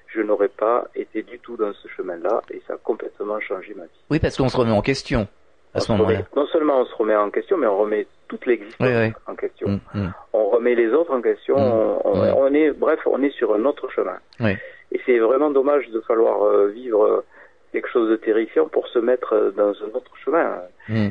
je 0.08 0.22
n'aurais 0.22 0.50
pas 0.50 0.88
été 0.96 1.24
du 1.24 1.40
tout 1.40 1.56
dans 1.58 1.74
ce 1.74 1.88
chemin-là 1.90 2.42
et 2.52 2.62
ça 2.68 2.74
a 2.74 2.78
complètement 2.78 3.40
changé 3.40 3.74
ma 3.76 3.84
vie. 3.84 3.90
Oui, 4.10 4.20
parce 4.20 4.36
qu'on 4.38 4.50
se 4.50 4.58
remet 4.58 4.72
en 4.72 4.82
question 4.82 5.28
à 5.74 5.80
ce 5.80 5.92
On 5.92 5.96
se 5.96 6.02
moment-là. 6.02 6.20
non 6.36 6.46
seulement 6.48 6.80
on 6.82 6.86
se 6.86 6.96
remet 6.96 7.16
en 7.16 7.30
question, 7.30 7.56
mais 7.58 7.68
on 7.68 7.78
remet 7.78 8.06
toute 8.28 8.46
l'existence 8.46 8.86
Oui, 8.88 8.94
oui. 8.94 9.14
en 9.28 9.36
question. 9.36 9.68
Mm, 9.70 9.80
mm. 10.00 10.14
On 10.34 10.50
remet 10.50 10.76
les 10.76 10.90
autres 10.90 11.14
en 11.14 11.22
question. 11.22 11.56
Mm. 11.58 11.62
On, 11.62 12.02
on- 12.06 12.22
Ouais. 12.22 12.32
on 12.36 12.54
est, 12.54 12.72
bref, 12.72 13.00
on 13.06 13.22
est 13.24 13.30
sur 13.32 13.54
un 13.56 13.64
autre 13.66 13.90
chemin. 13.92 14.18
Oui. 14.42 14.58
Et 14.92 15.00
c'est 15.06 15.20
vraiment 15.20 15.50
dommage 15.50 15.90
de 15.92 16.02
falloir 16.02 16.44
euh, 16.44 16.68
vivre 16.68 17.04
euh, 17.06 17.24
quelque 17.72 17.88
chose 17.88 18.10
de 18.10 18.18
terrifiant 18.18 18.68
pour 18.68 18.86
se 18.90 19.00
mettre 19.00 19.32
euh, 19.34 19.52
dans 19.52 19.70
un 19.70 19.96
autre 19.96 20.12
chemin. 20.26 20.60
Euh, 20.90 21.10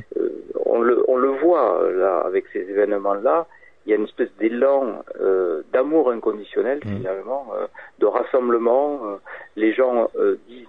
on, 0.66 0.82
le, 0.82 1.02
on 1.08 1.16
le 1.16 1.28
voit 1.28 1.88
là 1.92 2.18
avec 2.26 2.44
ces 2.52 2.60
événements-là. 2.68 3.46
Il 3.86 3.90
y 3.90 3.92
a 3.94 3.96
une 3.96 4.04
espèce 4.04 4.28
d'élan 4.38 5.02
euh, 5.20 5.62
d'amour 5.72 6.10
inconditionnel 6.10 6.78
Mm. 6.84 6.96
finalement, 6.98 7.46
euh, 7.54 7.66
de 7.98 8.06
rassemblement. 8.06 9.00
euh, 9.04 9.16
les 9.56 9.72
gens 9.72 10.10
disent 10.48 10.66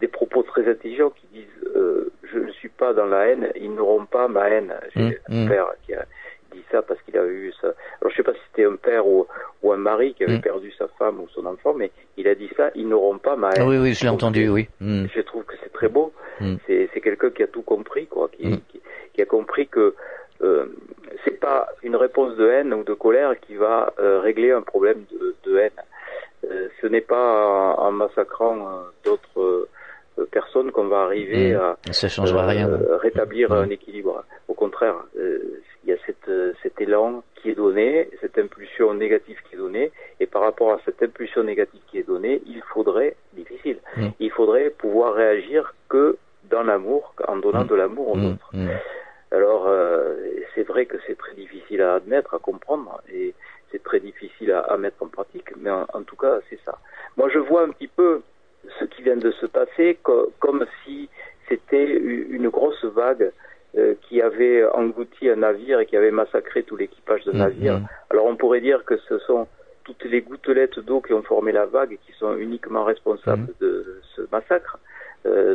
des 0.00 0.08
propos 0.08 0.42
très 0.42 0.68
intelligents 0.68 1.10
qui 1.10 1.26
disent 1.32 1.70
je 2.32 2.38
ne 2.38 2.50
suis 2.52 2.68
pas 2.68 2.92
dans 2.92 3.06
la 3.06 3.28
haine, 3.28 3.50
ils 3.56 3.72
n'auront 3.74 4.04
pas 4.04 4.28
ma 4.28 4.48
haine. 4.50 4.74
J'ai 4.94 5.02
Mm, 5.02 5.12
un 5.28 5.44
mm. 5.44 5.48
père 5.48 5.66
qui 5.84 5.94
a 5.94 6.04
dit 6.52 6.62
ça 6.70 6.82
parce 6.82 7.00
qu'il 7.02 7.16
avait 7.16 7.32
eu 7.32 7.52
ça. 7.60 7.68
Alors 8.00 8.10
je 8.10 8.16
sais 8.16 8.22
pas 8.22 8.32
si 8.32 8.40
c'était 8.48 8.64
un 8.66 8.76
père 8.76 9.06
ou, 9.06 9.26
ou 9.62 9.72
un 9.72 9.76
mari 9.76 10.14
qui 10.14 10.24
avait 10.24 10.38
perdu 10.40 10.70
sa 10.72 10.88
femme 10.98 11.20
ou 11.20 11.28
son 11.28 11.46
enfant, 11.46 11.72
mais 11.74 11.90
il 12.16 12.26
a 12.28 12.34
dit 12.34 12.50
ça, 12.56 12.70
ils 12.74 12.88
n'auront 12.88 13.18
pas 13.18 13.36
ma 13.36 13.50
haine. 13.50 13.62
Ah 13.62 13.66
oui, 13.68 13.78
oui, 13.78 13.94
je 13.94 14.02
l'ai 14.04 14.10
entendu, 14.10 14.48
oui. 14.48 14.68
Je 14.80 15.20
trouve 15.22 15.44
que 15.44 15.54
c'est 15.62 15.72
très 15.72 15.88
beau. 15.88 16.12
C'est, 16.66 16.88
quelqu'un 17.02 17.30
qui 17.30 17.42
a 17.42 17.46
tout 17.46 17.62
compris, 17.62 18.06
quoi, 18.06 18.28
qui, 18.32 18.60
qui, 18.68 18.80
qui 19.14 19.22
a 19.22 19.26
compris 19.26 19.66
que 19.68 19.94
euh, 20.42 20.66
c'est 21.24 21.38
pas 21.40 21.68
une 21.82 21.96
réponse 21.96 22.36
de 22.36 22.46
haine 22.48 22.72
ou 22.74 22.84
de 22.84 22.94
colère 22.94 23.38
qui 23.40 23.54
va 23.56 23.92
euh, 23.98 24.20
régler 24.20 24.50
un 24.52 24.62
problème 24.62 25.04
de, 25.12 25.34
de 25.44 25.58
haine. 25.58 25.70
Euh, 26.50 26.68
ce 26.80 26.86
n'est 26.86 27.00
pas 27.00 27.74
en, 27.78 27.86
en 27.86 27.92
massacrant 27.92 28.56
euh, 28.68 28.82
d'autres 29.04 29.68
euh, 30.18 30.26
personnes 30.30 30.70
qu'on 30.72 30.88
va 30.88 31.00
arriver 31.02 31.54
Mm. 31.54 31.60
à 31.60 31.76
Ça 31.92 32.08
changera 32.08 32.44
euh, 32.44 32.48
rien. 32.48 32.70
rétablir 33.00 33.50
Mm. 33.50 33.54
un 33.54 33.70
équilibre. 33.70 34.24
Au 34.48 34.54
contraire, 34.54 34.96
euh, 35.18 35.38
il 35.84 35.90
y 35.90 35.92
a 35.92 35.96
cette, 36.06 36.30
cet 36.62 36.80
élan 36.80 37.22
qui 37.36 37.50
est 37.50 37.54
donné, 37.54 38.08
cette 38.20 38.38
impulsion 38.38 38.92
négative 38.94 39.38
qui 39.48 39.54
est 39.54 39.58
donnée, 39.58 39.92
et 40.20 40.26
par 40.26 40.42
rapport 40.42 40.72
à 40.72 40.80
cette 40.84 41.02
impulsion 41.02 41.42
négative 41.44 41.80
qui 41.90 41.98
est 41.98 42.06
donnée, 42.06 42.42
il 42.46 42.60
faudrait, 42.72 43.16
difficile, 43.34 43.78
Mm. 43.96 44.08
il 44.20 44.30
faudrait 44.30 44.70
pouvoir 44.70 45.14
réagir 45.14 45.74
que 45.88 46.16
dans 46.50 46.62
l'amour, 46.62 47.14
en 47.26 47.36
donnant 47.36 47.64
de 47.64 47.74
l'amour 47.74 48.08
aux 48.14 48.18
autres. 48.18 48.50
Alors, 49.32 49.66
euh, 49.66 50.16
c'est 50.54 50.62
vrai 50.62 50.86
que 50.86 50.96
c'est 51.06 51.18
très 51.18 51.34
difficile 51.34 51.82
à 51.82 51.94
admettre, 51.94 52.34
à 52.34 52.38
comprendre, 52.38 53.00
et 53.12 53.34
c'est 53.72 53.82
très 53.82 54.00
difficile 54.00 54.52
à, 54.52 54.60
à 54.60 54.76
mettre 54.76 55.02
en 55.02 55.08
pratique, 55.08 55.50
mais 55.56 55.70
en, 55.70 55.86
en 55.92 56.02
tout 56.02 56.16
cas, 56.16 56.38
c'est 56.48 56.60
ça. 56.64 56.78
Moi, 57.16 57.28
je 57.30 57.38
vois 57.38 57.62
un 57.62 57.70
petit 57.70 57.88
peu 57.88 58.22
ce 58.78 58.84
qui 58.84 59.02
vient 59.02 59.16
de 59.16 59.30
se 59.32 59.46
passer 59.46 59.98
co- 60.02 60.32
comme 60.38 60.64
si 60.84 61.08
c'était 61.48 61.86
une 61.86 62.48
grosse 62.48 62.84
vague 62.84 63.30
euh, 63.76 63.94
qui 64.02 64.22
avait 64.22 64.64
englouti 64.64 65.28
un 65.28 65.36
navire 65.36 65.80
et 65.80 65.86
qui 65.86 65.96
avait 65.96 66.10
massacré 66.10 66.62
tout 66.62 66.76
l'équipage 66.76 67.24
de 67.24 67.32
Mm, 67.32 67.38
navire. 67.38 67.78
mm. 67.80 67.86
Alors, 68.10 68.26
on 68.26 68.36
pourrait 68.36 68.60
dire 68.60 68.84
que 68.84 68.96
ce 68.96 69.18
sont 69.20 69.46
toutes 69.84 70.04
les 70.04 70.20
gouttelettes 70.22 70.78
d'eau 70.80 71.00
qui 71.00 71.12
ont 71.12 71.22
formé 71.22 71.52
la 71.52 71.66
vague 71.66 71.92
et 71.92 71.98
qui 71.98 72.12
sont 72.18 72.36
uniquement 72.36 72.84
responsables 72.84 73.48
de 73.60 74.00
ce 74.14 74.22
massacre, 74.32 74.78
euh, 75.26 75.54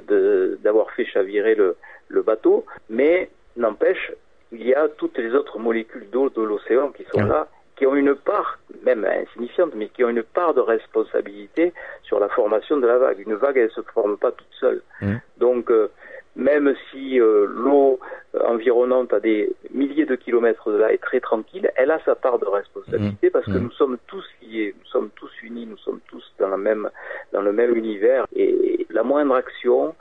d'avoir 0.61 0.91
fait 0.91 1.05
chavirer 1.05 1.55
le, 1.55 1.75
le 2.09 2.21
bateau, 2.21 2.65
mais 2.89 3.29
n'empêche, 3.57 4.11
il 4.51 4.65
y 4.65 4.73
a 4.73 4.87
toutes 4.89 5.17
les 5.17 5.33
autres 5.33 5.59
molécules 5.59 6.09
d'eau 6.09 6.29
de 6.29 6.41
l'océan 6.41 6.89
qui 6.91 7.03
sont 7.13 7.21
Ouais. 7.23 7.29
là, 7.29 7.47
qui 7.75 7.87
ont 7.87 7.95
une 7.95 8.13
part, 8.15 8.59
même 8.83 9.05
insignifiante, 9.05 9.71
mais 9.75 9.87
qui 9.87 10.03
ont 10.03 10.09
une 10.09 10.23
part 10.23 10.53
de 10.53 10.61
responsabilité 10.61 11.73
sur 12.03 12.19
la 12.19 12.29
formation 12.29 12.77
de 12.77 12.85
la 12.85 12.97
vague. 12.97 13.19
Une 13.25 13.33
vague, 13.35 13.57
elle 13.57 13.71
se 13.71 13.81
forme 13.93 14.17
pas 14.17 14.31
toute 14.31 14.53
seule. 14.59 14.81
Mhm. 15.01 15.19
Donc, 15.37 15.71
euh, 15.71 15.89
même 16.35 16.73
si 16.89 17.19
euh, 17.19 17.45
l'eau 17.49 17.99
euh, 18.35 18.39
environnante 18.45 19.11
à 19.13 19.19
des 19.19 19.51
milliers 19.73 20.05
de 20.05 20.15
kilomètres 20.15 20.71
de 20.71 20.77
là 20.77 20.93
est 20.93 20.97
très 21.01 21.19
tranquille, 21.19 21.69
elle 21.75 21.91
a 21.91 21.99
sa 22.05 22.15
part 22.15 22.39
de 22.39 22.45
responsabilité 22.45 23.29
parce 23.29 23.45
que 23.45 23.51
Mhm. 23.51 23.63
nous 23.63 23.71
sommes 23.71 23.97
tous 24.07 24.25
liés, 24.41 24.73
nous 24.79 24.85
sommes 24.87 25.09
tous 25.15 25.31
unis, 25.43 25.65
nous 25.65 25.77
sommes 25.77 25.99
tous 26.07 26.23
dans 26.39 26.47
la 26.47 26.57
même 26.57 26.89
dans 27.33 27.41
le 27.41 27.51
même 27.51 27.75
univers 27.75 28.25
et 28.35 28.85
la 28.89 29.03
moindre 29.03 29.35
action 29.35 29.93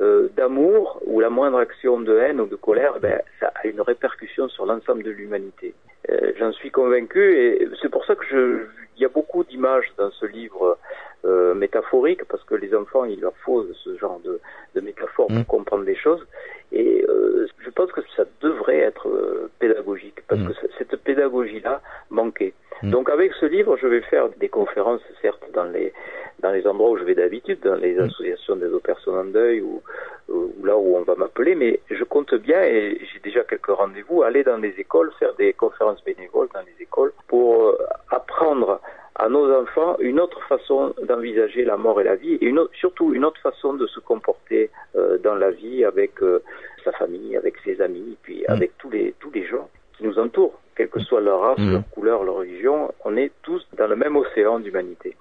euh, 0.00 0.28
d'amour 0.36 1.00
ou 1.06 1.20
la 1.20 1.30
moindre 1.30 1.58
action 1.58 2.00
de 2.00 2.16
haine 2.18 2.40
ou 2.40 2.46
de 2.46 2.54
colère, 2.56 3.00
ben, 3.00 3.20
ça 3.40 3.52
a 3.56 3.66
une 3.66 3.80
répercussion 3.80 4.48
sur 4.48 4.64
l'ensemble 4.66 5.02
de 5.02 5.10
l'humanité. 5.10 5.74
Euh, 6.10 6.32
J'en 6.38 6.52
suis 6.52 6.70
convaincu 6.70 7.20
et 7.36 7.68
c'est 7.82 7.88
pour 7.90 8.04
ça 8.04 8.14
que 8.14 8.24
je, 8.30 8.66
il 8.98 9.02
y 9.02 9.04
a 9.04 9.08
beaucoup 9.08 9.44
d'images 9.44 9.90
dans 9.96 10.10
ce 10.10 10.26
livre 10.26 10.76
euh, 11.24 11.54
métaphorique 11.54 12.24
parce 12.24 12.42
que 12.44 12.54
les 12.56 12.74
enfants, 12.74 13.04
il 13.04 13.20
leur 13.20 13.36
faut 13.44 13.64
ce 13.84 13.96
genre 13.96 14.18
de, 14.20 14.40
de 14.74 14.80
métaphores 14.80 15.28
pour 15.28 15.36
Mm. 15.36 15.44
comprendre 15.44 15.84
les 15.84 15.94
choses 15.96 16.24
et 16.72 17.04
euh, 17.08 17.46
je 17.64 17.70
pense 17.70 17.90
que 17.92 18.00
ça 18.16 18.24
devrait 18.40 18.78
être 18.78 19.08
euh, 19.08 19.50
pédagogique 19.60 20.22
parce 20.28 20.40
Mm. 20.40 20.48
que 20.48 20.52
cette 20.78 20.96
pédagogie-là 20.96 21.80
manquait. 22.10 22.54
Mm. 22.82 22.90
Donc 22.90 23.10
avec 23.10 23.32
ce 23.34 23.46
livre, 23.46 23.76
je 23.76 23.86
vais 23.86 24.00
faire 24.02 24.28
des 24.38 24.48
conférences, 24.48 25.02
certes, 25.22 25.42
dans 25.54 25.64
les 25.64 25.92
dans 26.40 26.52
les 26.52 26.64
endroits 26.68 26.90
où 26.90 26.96
je 26.98 27.02
vais 27.02 27.16
d'habitude, 27.16 27.58
dans 27.64 27.74
les 27.74 27.94
Mm. 27.94 28.00
associations 28.02 28.56
des 28.56 28.66
autres 28.66 28.86
personnes 28.86 29.16
en 29.16 29.24
deuil 29.24 29.60
ou, 29.60 29.82
ou 30.28 30.52
là 30.64 30.76
où 30.76 30.96
on 30.96 31.02
va 31.02 31.16
m'appeler, 31.16 31.54
mais 31.56 31.80
je 31.90 32.04
compte 32.04 32.32
bien 32.34 32.62
et 32.62 32.98
j'ai 33.12 33.18
déjà 33.20 33.42
quelques 33.42 33.66
rendez-vous, 33.82 34.22
aller 34.22 34.44
dans 34.44 34.58
les 34.58 34.74
écoles, 34.78 35.10
faire 35.18 35.34
des 35.34 35.52
conférences 35.52 36.02
bénévoles 36.04 36.48
dans 36.54 36.60
les 36.60 36.76
écoles 36.80 37.12
pour 37.26 37.48
euh, 37.70 37.78
apprendre 38.10 38.80
à 39.16 39.28
nos 39.28 39.52
enfants 39.62 39.96
une 39.98 40.20
autre 40.20 40.40
façon 40.46 40.94
d'envisager 41.02 41.64
la 41.64 41.76
mort 41.76 42.00
et 42.00 42.04
la 42.04 42.14
vie, 42.14 42.34
et 42.34 42.44
une 42.44 42.60
autre- 42.60 42.74
surtout 42.76 43.12
une 43.14 43.24
autre 43.24 43.40
façon 43.40 43.74
de 43.74 43.86
se 43.88 43.98
comporter 43.98 44.70
euh, 44.94 45.18
dans 45.18 45.34
la 45.34 45.50
vie 45.50 45.84
avec 45.84 46.22
euh, 46.22 46.40
sa 46.84 46.92
famille, 46.92 47.36
avec 47.36 47.54
ses 47.64 47.80
amis, 47.80 48.10
et 48.12 48.18
puis 48.22 48.40
Mm. 48.48 48.52
avec 48.52 48.78
tous 48.78 48.90
les 48.90 49.14
tous 49.18 49.32
les 49.32 49.44
gens 49.44 49.68
qui 49.98 50.04
nous 50.04 50.18
entourent, 50.18 50.54
quelle 50.76 50.88
que 50.88 51.00
soit 51.00 51.20
leur 51.20 51.40
race, 51.40 51.58
Mhm. 51.58 51.72
leur 51.72 51.82
couleur, 51.90 52.22
leur 52.24 52.36
religion, 52.36 52.92
on 53.04 53.16
est 53.16 53.32
tous 53.42 53.66
dans 53.76 53.86
le 53.88 53.96
même 53.96 54.16
océan 54.16 54.60
d'humanité. 54.60 55.16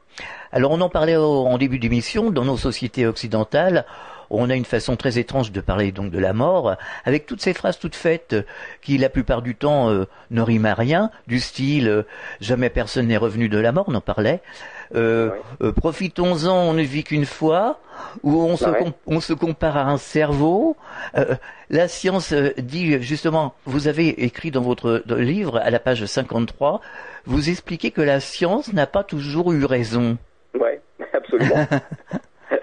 Alors 0.52 0.72
on 0.72 0.80
en 0.82 0.90
parlait 0.90 1.16
au- 1.18 1.46
en 1.48 1.58
début 1.58 1.80
d'émission, 1.80 2.32
dans 2.32 2.46
nos 2.46 2.58
sociétés 2.58 3.06
occidentales, 3.08 3.86
on 4.30 4.50
a 4.50 4.56
une 4.56 4.66
façon 4.66 4.98
très 4.98 5.18
étrange 5.20 5.52
de 5.54 5.62
parler 5.62 5.92
donc 5.92 6.12
de 6.12 6.20
la 6.20 6.34
mort, 6.34 6.76
avec 7.06 7.26
toutes 7.26 7.42
ces 7.42 7.54
phrases 7.54 7.80
toutes 7.80 7.96
faites 7.96 8.34
euh, 8.34 8.42
qui 8.82 8.98
la 8.98 9.10
plupart 9.10 9.42
du 9.42 9.56
temps 9.56 9.90
euh, 9.90 10.06
ne 10.32 10.42
riment 10.42 10.66
à 10.68 10.74
rien, 10.74 11.12
du 11.28 11.40
style 11.40 11.88
euh, 11.88 12.04
jamais 12.42 12.70
personne 12.70 13.08
n'est 13.08 13.18
revenu 13.18 13.48
de 13.50 13.58
la 13.58 13.72
mort, 13.72 13.86
on 13.88 13.96
en 13.96 14.02
parlait. 14.02 14.42
Euh, 14.96 15.30
euh, 15.62 15.72
Profitons-en, 15.72 16.70
on 16.70 16.74
ne 16.74 16.82
vit 16.84 17.04
qu'une 17.04 17.26
fois, 17.26 17.80
ou 18.24 18.42
on 18.42 18.56
se, 18.56 18.70
Ouais. 18.70 18.78
com- 18.80 18.92
on 19.08 19.20
se 19.20 19.34
compare 19.34 19.78
à 19.78 19.84
un 19.90 19.98
cerveau. 19.98 20.76
Euh, 21.18 21.36
la 21.70 21.88
science 21.88 22.34
dit 22.58 23.02
justement, 23.02 23.54
vous 23.66 23.88
avez 23.88 24.24
écrit 24.24 24.52
dans 24.52 24.62
votre 24.62 25.02
livre 25.08 25.58
à 25.58 25.70
la 25.70 25.80
page 25.80 26.06
53, 26.06 26.82
vous 27.26 27.50
expliquez 27.50 27.92
que 27.92 28.02
la 28.02 28.20
science 28.20 28.72
n'a 28.74 28.88
pas 28.88 29.04
toujours 29.04 29.52
eu 29.54 29.66
raison. 29.66 30.18
Ouais, 30.60 30.80
absolument. 31.14 31.56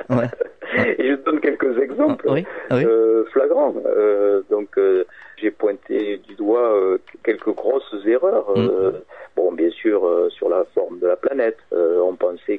Ouais. 0.09 0.29
Et 0.99 1.11
je 1.11 1.15
donne 1.25 1.41
quelques 1.41 1.79
exemples 1.79 2.27
Oui, 2.29 2.47
oui. 2.71 2.85
euh, 2.87 3.25
flagrants. 3.33 3.75
Euh, 3.87 4.41
donc, 4.51 4.69
euh, 4.79 5.05
j'ai 5.37 5.51
pointé 5.51 6.19
du 6.27 6.35
doigt 6.37 6.75
quelques 7.23 7.55
grosses 7.55 7.95
erreurs. 8.07 8.47
Euh, 8.57 9.05
Bon, 9.37 9.51
bien 9.53 9.71
sûr, 9.71 10.09
sur 10.31 10.49
la 10.49 10.65
forme 10.75 11.01
de 11.01 11.07
la 11.09 11.17
planète, 11.17 11.59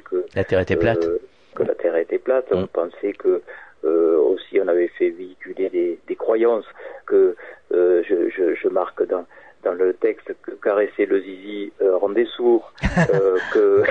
que 0.24 0.36
La 0.36 0.44
Terre 0.44 0.60
était 0.60 0.76
plate. 0.76 1.04
euh, 1.04 1.18
que 1.54 1.62
la 1.62 1.74
Terre 1.74 1.96
était 1.96 2.18
plate. 2.18 2.50
Mm. 2.50 2.56
On 2.56 2.66
pensait 2.66 3.12
que 3.12 3.42
euh, 3.84 4.16
aussi 4.18 4.60
on 4.60 4.68
avait 4.68 4.88
fait 4.88 5.10
véhiculer 5.10 5.68
des, 5.70 5.98
des 6.06 6.16
croyances 6.16 6.64
que 7.06 7.36
euh, 7.72 8.02
je, 8.08 8.28
je, 8.30 8.54
je 8.54 8.68
marque 8.68 9.06
dans 9.06 9.24
dans 9.64 9.72
le 9.72 9.94
texte 9.94 10.32
que 10.42 10.52
caresser 10.52 11.06
le 11.06 11.20
zizi 11.22 11.72
rendait 11.80 12.26
sourd, 12.36 12.72
que 13.52 13.82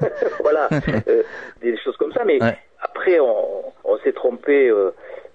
voilà, 0.40 0.68
euh, 1.08 1.22
des 1.60 1.76
choses 1.78 1.96
comme 1.96 2.12
ça. 2.12 2.24
Mais 2.24 2.40
Ouais. 2.40 2.56
après, 2.80 3.18
on, 3.18 3.64
on 3.84 3.98
s'est 3.98 4.12
trompé 4.12 4.68
euh, 4.68 4.90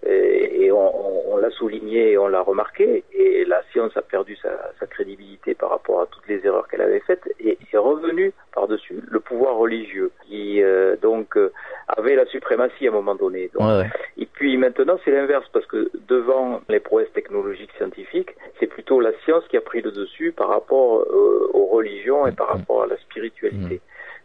et, 0.06 0.66
et 0.66 0.72
on, 0.72 0.78
on- 1.08 1.22
on 1.34 1.38
l'a 1.38 1.50
souligné 1.52 2.12
et 2.12 2.18
on 2.18 2.28
l'a 2.28 2.42
remarqué. 2.42 3.04
Et 3.14 3.46
la 3.46 3.62
science 3.72 3.96
a 3.98 4.02
perdu 4.02 4.36
sa, 4.38 4.50
sa 4.80 4.86
crédibilité 4.86 5.54
par 5.56 5.70
rapport 5.70 6.02
à 6.02 6.06
toutes 6.08 6.28
les 6.28 6.46
erreurs 6.46 6.68
qu'elle 6.68 6.82
avait 6.82 7.00
faites 7.02 7.24
et 7.40 7.58
est 7.74 7.78
revenu 7.78 8.34
par-dessus 8.54 9.02
le 9.10 9.20
pouvoir 9.22 9.56
religieux 9.56 10.12
qui 10.28 10.62
euh, 10.62 10.96
donc 11.02 11.38
euh, 11.38 11.52
avait 11.88 12.16
la 12.16 12.26
suprématie 12.26 12.88
à 12.88 12.92
un 12.92 12.94
moment 12.94 13.16
donné. 13.16 13.50
Donc, 13.54 13.62
Ouais, 13.68 13.78
ouais. 13.84 13.90
et 14.18 14.26
puis 14.26 14.58
maintenant, 14.58 14.98
c'est 15.06 15.12
l'inverse, 15.12 15.46
parce 15.54 15.66
que 15.68 15.90
devant 16.10 16.60
les 16.68 16.82
prouesses 16.82 17.12
technologiques 17.14 17.72
scientifiques, 17.78 18.36
c'est 18.60 18.68
plutôt 18.68 19.00
la 19.00 19.14
science 19.24 19.46
qui 19.48 19.56
a 19.58 19.62
pris 19.62 19.82
le 19.82 19.92
dessus 19.92 20.34
par 20.34 20.50
rapport 20.50 21.00
euh, 21.00 21.50
aux 21.54 21.68
religions 21.68 22.28
et 22.28 22.34
par 22.34 22.50
rapport 22.50 22.84
à 22.84 22.88
la 22.88 22.98
spiritualité. 22.98 23.80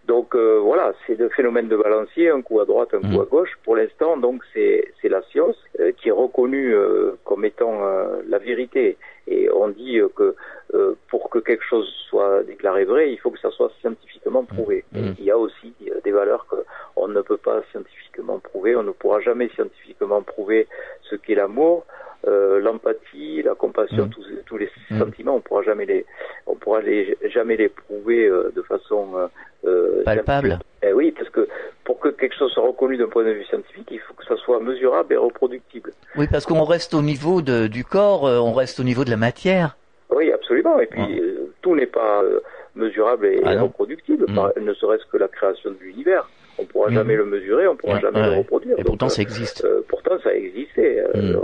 Donc 0.06 0.36
euh, 0.36 0.60
voilà, 0.62 0.92
c'est 1.04 1.18
le 1.18 1.28
phénomène 1.30 1.66
de 1.66 1.76
balancier, 1.76 2.30
un 2.30 2.40
coup 2.40 2.60
à 2.60 2.64
droite, 2.64 2.94
un 2.94 3.00
coup 3.00 3.18
Mm. 3.18 3.20
à 3.22 3.24
gauche. 3.24 3.50
Pour 3.64 3.74
l'instant, 3.74 4.16
donc 4.16 4.40
c'est 4.54 4.92
c'est 5.02 5.08
la 5.08 5.20
science 5.32 5.56
euh, 5.80 5.90
qui 5.96 6.10
est 6.10 6.12
reconnue 6.12 6.72
euh, 6.76 7.16
comme 7.24 7.44
étant 7.44 7.74
euh, 7.84 8.22
la 8.28 8.38
vérité. 8.38 8.96
Et 9.26 9.50
on 9.50 9.66
dit 9.66 9.98
euh, 9.98 10.06
que 10.14 10.36
euh, 10.74 10.94
pour 11.10 11.28
que 11.28 11.40
quelque 11.40 11.64
chose 11.64 11.88
soit 12.08 12.44
déclaré 12.44 12.84
vrai, 12.84 13.10
il 13.10 13.16
faut 13.18 13.32
que 13.32 13.40
ça 13.40 13.50
soit 13.50 13.72
scientifiquement 13.80 14.44
prouvé. 14.44 14.84
Mm. 14.92 14.96
Et 14.98 15.02
il 15.18 15.24
y 15.24 15.32
a 15.32 15.38
aussi 15.38 15.74
euh, 15.90 16.00
des 16.04 16.12
valeurs 16.12 16.46
que 16.48 16.56
on 16.94 17.08
ne 17.08 17.20
peut 17.22 17.36
pas 17.50 17.62
scientifiquement 17.72 18.38
prouver. 18.38 18.76
On 18.76 18.84
ne 18.84 18.92
pourra 18.92 19.18
jamais 19.18 19.48
scientifiquement 19.56 20.22
prouver 20.22 20.68
ce 21.10 21.16
qu'est 21.16 21.34
l'amour, 21.34 21.84
euh, 22.28 22.60
l'empathie, 22.60 23.42
la 23.42 23.56
compassion, 23.56 24.06
Mm. 24.06 24.10
tous, 24.10 24.26
tous 24.46 24.56
les 24.56 24.70
Mm. 24.92 24.98
sentiments. 25.00 25.34
On 25.34 25.40
pourra 25.40 25.62
jamais 25.64 25.84
les, 25.86 26.06
on 26.46 26.54
pourra 26.54 26.80
les, 26.80 27.18
jamais 27.24 27.56
les 27.56 27.70
prouver 27.70 28.26
euh, 28.28 28.52
de 28.54 28.62
façon 28.62 29.08
euh, 29.16 29.26
euh, 29.64 30.04
Palpable. 30.04 30.48
scientifique. 30.48 30.66
Eh 30.88 30.92
oui, 30.92 31.10
parce 31.10 31.28
que 31.30 31.48
pour 31.84 31.98
que 31.98 32.08
quelque 32.10 32.36
chose 32.36 32.52
soit 32.52 32.62
reconnu 32.64 32.96
d'un 32.96 33.08
point 33.08 33.24
de 33.24 33.30
vue 33.30 33.44
scientifique, 33.46 33.88
il 33.90 33.98
faut 33.98 34.14
que 34.14 34.24
ça 34.24 34.36
soit 34.36 34.60
mesurable 34.60 35.12
et 35.14 35.16
reproductible. 35.16 35.90
Oui, 36.16 36.28
parce 36.46 36.58
qu'on 36.60 36.64
reste 36.64 36.94
au 36.94 37.02
niveau 37.02 37.42
de, 37.42 37.66
du 37.66 37.84
corps, 37.84 38.26
euh, 38.26 38.38
on 38.38 38.52
reste 38.52 38.78
au 38.80 38.84
niveau 38.84 39.04
de 39.04 39.10
la 39.10 39.16
matière. 39.16 39.76
Oui, 40.10 40.30
absolument. 40.32 40.78
Et 40.80 40.86
puis 40.86 41.00
Ouais. 41.00 41.20
euh, 41.20 41.52
tout 41.62 41.74
n'est 41.74 41.86
pas 41.86 42.22
euh, 42.22 42.40
mesurable 42.74 43.26
et 43.26 43.40
Ah 43.44 43.60
reproductible. 43.62 44.26
Mm. 44.28 44.52
Ne 44.62 44.74
serait-ce 44.74 45.04
que 45.10 45.16
la 45.16 45.28
création 45.28 45.70
de 45.70 45.76
l'univers. 45.80 46.28
On 46.58 46.64
pourra 46.64 46.90
Mm. 46.90 46.94
jamais 46.94 47.16
le 47.16 47.24
mesurer, 47.26 47.66
on 47.66 47.76
pourra 47.76 47.94
Ouais, 47.94 48.00
jamais 48.00 48.20
ouais, 48.20 48.30
le 48.30 48.38
reproduire. 48.38 48.74
Et 48.78 48.82
Donc, 48.82 48.86
pourtant, 48.86 49.08
ça 49.08 49.22
existe. 49.22 49.64
Euh, 49.64 49.82
pourtant, 49.88 50.18
ça 50.22 50.32
existait. 50.34 51.00
Euh, 51.14 51.32
Mm. 51.34 51.40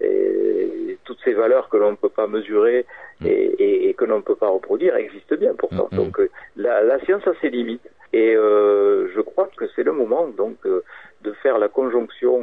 et 0.00 0.98
toutes 1.04 1.18
ces 1.24 1.32
valeurs 1.34 1.68
que 1.68 1.76
l'on 1.76 1.90
ne 1.92 1.96
peut 1.96 2.08
pas 2.08 2.26
mesurer 2.26 2.86
Mm. 3.20 3.26
et, 3.26 3.94
que 3.98 4.04
l'on 4.04 4.18
ne 4.18 4.22
peut 4.22 4.36
pas 4.36 4.48
reproduire 4.48 4.94
existent 4.96 5.34
bien 5.36 5.52
pourtant. 5.58 5.88
Donc, 5.92 6.18
la, 6.56 6.82
la 6.82 7.00
science 7.00 7.26
a 7.26 7.32
ses 7.40 7.50
limites. 7.50 7.82
Et 8.12 8.34
je 8.34 9.20
crois 9.20 9.48
que 9.56 9.64
c'est 9.74 9.82
le 9.82 9.92
moment 9.92 10.28
donc 10.28 10.56
de 10.64 11.32
faire 11.42 11.58
la 11.58 11.68
conjonction 11.68 12.38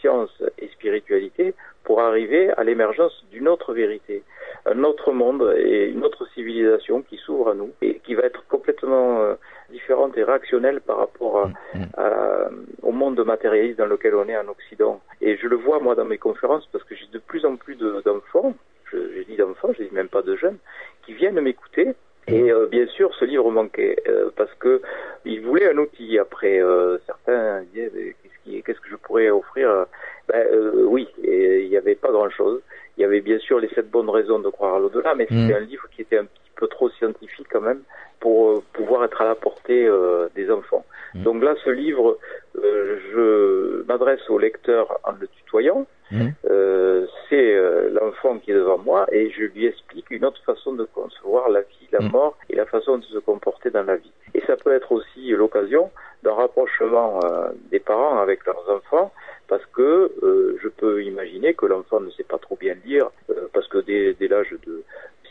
science 0.00 0.30
et 0.58 0.68
spiritualité 0.68 1.54
pour 1.84 2.00
arriver 2.00 2.50
à 2.56 2.64
l'émergence 2.64 3.24
d'une 3.30 3.48
autre 3.48 3.72
vérité, 3.74 4.22
un 4.64 4.82
autre 4.84 5.12
monde 5.12 5.54
et 5.56 5.86
une 5.88 6.04
autre 6.04 6.26
civilisation 6.34 7.02
qui 7.02 7.16
s'ouvre 7.18 7.50
à 7.50 7.54
nous 7.54 7.70
et 7.82 8.00
qui 8.00 8.14
va 8.14 8.22
être 8.24 8.44
complètement 8.48 9.20
euh, 9.22 9.34
différente 9.70 10.16
et 10.16 10.24
réactionnelle 10.24 10.80
par 10.80 10.98
rapport 10.98 11.38
à, 11.44 11.46
Mm, 11.74 11.82
à- 11.96 12.48
au 12.82 12.92
monde 12.92 13.22
matérialiste 13.24 13.78
dans 13.78 13.86
lequel 13.86 14.14
on 14.14 14.28
est 14.28 14.36
en 14.36 14.48
Occident. 14.48 15.00
Et 15.20 15.36
je 15.36 15.46
le 15.46 15.56
vois 15.56 15.78
moi 15.80 15.94
dans 15.94 16.04
mes 16.04 16.18
conférences 16.18 16.66
parce 16.72 16.84
que 16.84 16.94
j'ai 16.94 17.06
de 17.12 17.18
plus 17.18 17.44
en 17.44 17.56
plus 17.56 17.74
de- 17.76 18.00
d'enfants, 18.04 18.54
je, 18.92 18.96
je 19.16 19.22
dis 19.22 19.36
d'enfants, 19.36 19.72
je 19.78 19.82
dis 19.84 19.90
même 19.94 20.08
pas 20.08 20.22
de 20.22 20.36
jeunes, 20.36 20.58
qui 21.04 21.12
viennent 21.14 21.40
m'écouter. 21.40 21.94
Et 22.28 22.50
euh, 22.50 22.66
bien 22.66 22.86
sûr, 22.88 23.14
ce 23.14 23.24
livre 23.24 23.48
manquait 23.52 23.96
euh, 24.08 24.30
parce 24.36 24.52
que 24.54 24.82
ils 25.24 25.40
voulaient 25.42 25.70
un 25.70 25.78
outil. 25.78 26.18
Après, 26.18 26.60
euh, 26.60 26.98
certains 27.06 27.62
disaient 27.72 28.16
qui- 28.46 28.62
qu'est-ce 28.62 28.80
que 28.80 28.88
je 28.88 28.96
pourrais 28.96 29.28
offrir 29.30 29.86
ben, 30.28 30.46
euh, 30.52 30.84
Oui, 30.86 31.08
il 31.22 31.68
n'y 31.68 31.76
avait 31.76 31.94
pas 31.96 32.10
grand-chose. 32.10 32.60
Il 32.96 33.02
y 33.02 33.04
avait 33.04 33.20
bien 33.20 33.38
sûr 33.38 33.58
les 33.58 33.68
sept 33.68 33.90
bonnes 33.90 34.08
raisons 34.08 34.38
de 34.38 34.48
croire 34.48 34.76
à 34.76 34.78
l'au-delà, 34.78 35.14
mais 35.14 35.26
Mm. 35.30 35.34
c'était 35.48 35.54
un 35.58 35.60
livre 35.60 35.86
qui 35.94 36.02
était 36.02 36.18
un 36.18 36.24
petit 36.24 36.50
peu 36.56 36.66
trop 36.68 36.88
scientifique 36.90 37.46
quand 37.50 37.60
même 37.60 37.82
pour 38.20 38.50
euh, 38.50 38.62
pouvoir 38.72 39.04
être 39.04 39.20
à 39.20 39.26
la 39.26 39.34
portée 39.34 39.86
euh, 39.86 40.28
des 40.34 40.50
enfants. 40.50 40.84
Mm. 41.14 41.22
Donc 41.24 41.42
là, 41.42 41.54
ce 41.64 41.70
livre, 41.70 42.18
euh, 42.62 42.98
je 43.12 43.82
m'adresse 43.86 44.28
au 44.30 44.38
lecteur 44.38 44.98
en 45.04 45.12
le 45.20 45.26
tutoyant. 45.28 45.86
Mm. 46.10 46.28
Euh, 46.48 47.06
c'est 47.28 47.54
euh, 47.56 47.90
l'enfant 47.90 48.38
qui 48.38 48.52
est 48.52 48.54
devant 48.54 48.78
moi 48.78 49.06
et 49.12 49.30
je 49.30 49.44
lui 49.44 49.66
explique 49.66 50.10
une 50.10 50.24
autre 50.24 50.40
façon 50.44 50.72
de 50.72 50.84
concevoir 50.84 51.48
la 51.48 51.62
vie, 51.62 51.88
la 51.92 52.00
Mm. 52.00 52.10
mort 52.12 52.36
et 52.48 52.56
la 52.56 52.66
façon 52.66 52.98
de 52.98 53.04
se 53.04 53.18
comporter 53.18 53.70
dans 53.70 53.82
la 53.82 53.96
vie. 53.96 54.12
Et 54.34 54.40
ça 54.46 54.56
peut 54.56 54.72
être 54.74 54.92
aussi 54.92 55.30
l'occasion 55.30 55.90
d'un 56.22 56.34
rapprochement 56.34 57.20
euh, 57.24 57.48
des 57.70 57.80
parents 57.80 58.18
avec 58.18 58.44
leurs 58.46 58.68
enfants 58.70 59.12
parce 59.48 59.64
que 59.66 60.12
je 60.60 60.68
peux 60.68 61.04
imaginer 61.04 61.54
que 61.54 61.66
l'enfant 61.66 62.00
ne 62.00 62.10
sait 62.10 62.24
pas 62.24 62.38
trop 62.38 62.56
bien 62.56 62.74
lire 62.84 63.10
parce 63.52 63.68
que 63.68 63.78
dès, 63.78 64.14
dès 64.14 64.26
l'âge 64.26 64.52
de 64.66 64.82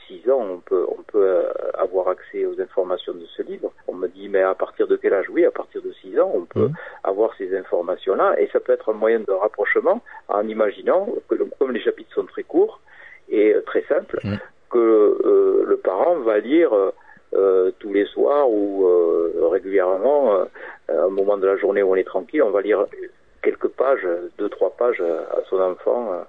6 0.08 0.30
ans, 0.30 0.42
on 0.42 0.60
peut, 0.60 0.86
on 0.98 1.02
peut 1.04 1.26
euh, 1.28 1.44
avoir 1.76 2.08
accès 2.10 2.46
aux 2.46 2.60
informations 2.62 3.14
de 3.14 3.26
ce 3.36 3.42
livre. 3.42 3.72
On 3.88 3.94
me 3.94 4.08
dit, 4.08 4.30
mais 4.30 4.42
à 4.42 4.54
partir 4.56 4.88
de 4.88 4.96
quel 4.96 5.14
âge? 5.14 5.30
Oui, 5.30 5.46
à 5.46 5.52
partir 5.52 5.82
de 5.82 5.92
6 5.94 6.20
ans, 6.20 6.32
on 6.34 6.46
peut 6.46 6.68
Mhm. 6.70 6.74
avoir 7.04 7.36
ces 7.38 7.56
informations-là 7.56 8.40
et 8.40 8.48
ça 8.54 8.60
peut 8.60 8.74
être 8.74 8.90
un 8.90 8.94
moyen 8.94 9.20
de 9.20 9.32
rapprochement 9.32 10.02
en 10.28 10.48
imaginant 10.48 11.08
que, 11.28 11.36
comme 11.60 11.72
les 11.72 11.82
chapitres 11.82 12.14
sont 12.14 12.26
très 12.26 12.44
courts 12.44 12.80
et 13.30 13.54
euh, 13.54 13.62
très 13.62 13.84
simples, 13.84 14.20
Mhm. 14.24 14.38
que 14.72 14.78
euh, 14.80 15.64
le 15.68 15.78
parent 15.78 16.16
va 16.20 16.40
lire 16.40 16.72
euh, 17.34 17.72
tous 17.80 17.92
les 17.94 18.06
soirs 18.06 18.50
ou 18.50 18.86
euh, 18.88 19.48
régulièrement, 19.52 20.34
à 20.88 20.94
un 20.94 21.10
moment 21.10 21.38
de 21.38 21.48
la 21.48 21.58
journée 21.58 21.84
où 21.84 21.92
on 21.92 21.96
est 21.96 22.04
tranquille, 22.04 22.44
on 22.44 22.52
va 22.52 22.62
lire 22.62 22.86
quelques 23.46 23.70
pages, 23.70 24.06
deux, 24.38 24.50
trois 24.50 24.72
pages 24.76 24.98
euh, 25.00 25.22
à 25.32 25.40
son 25.50 25.60
enfant 25.62 26.12
euh, 26.12 26.24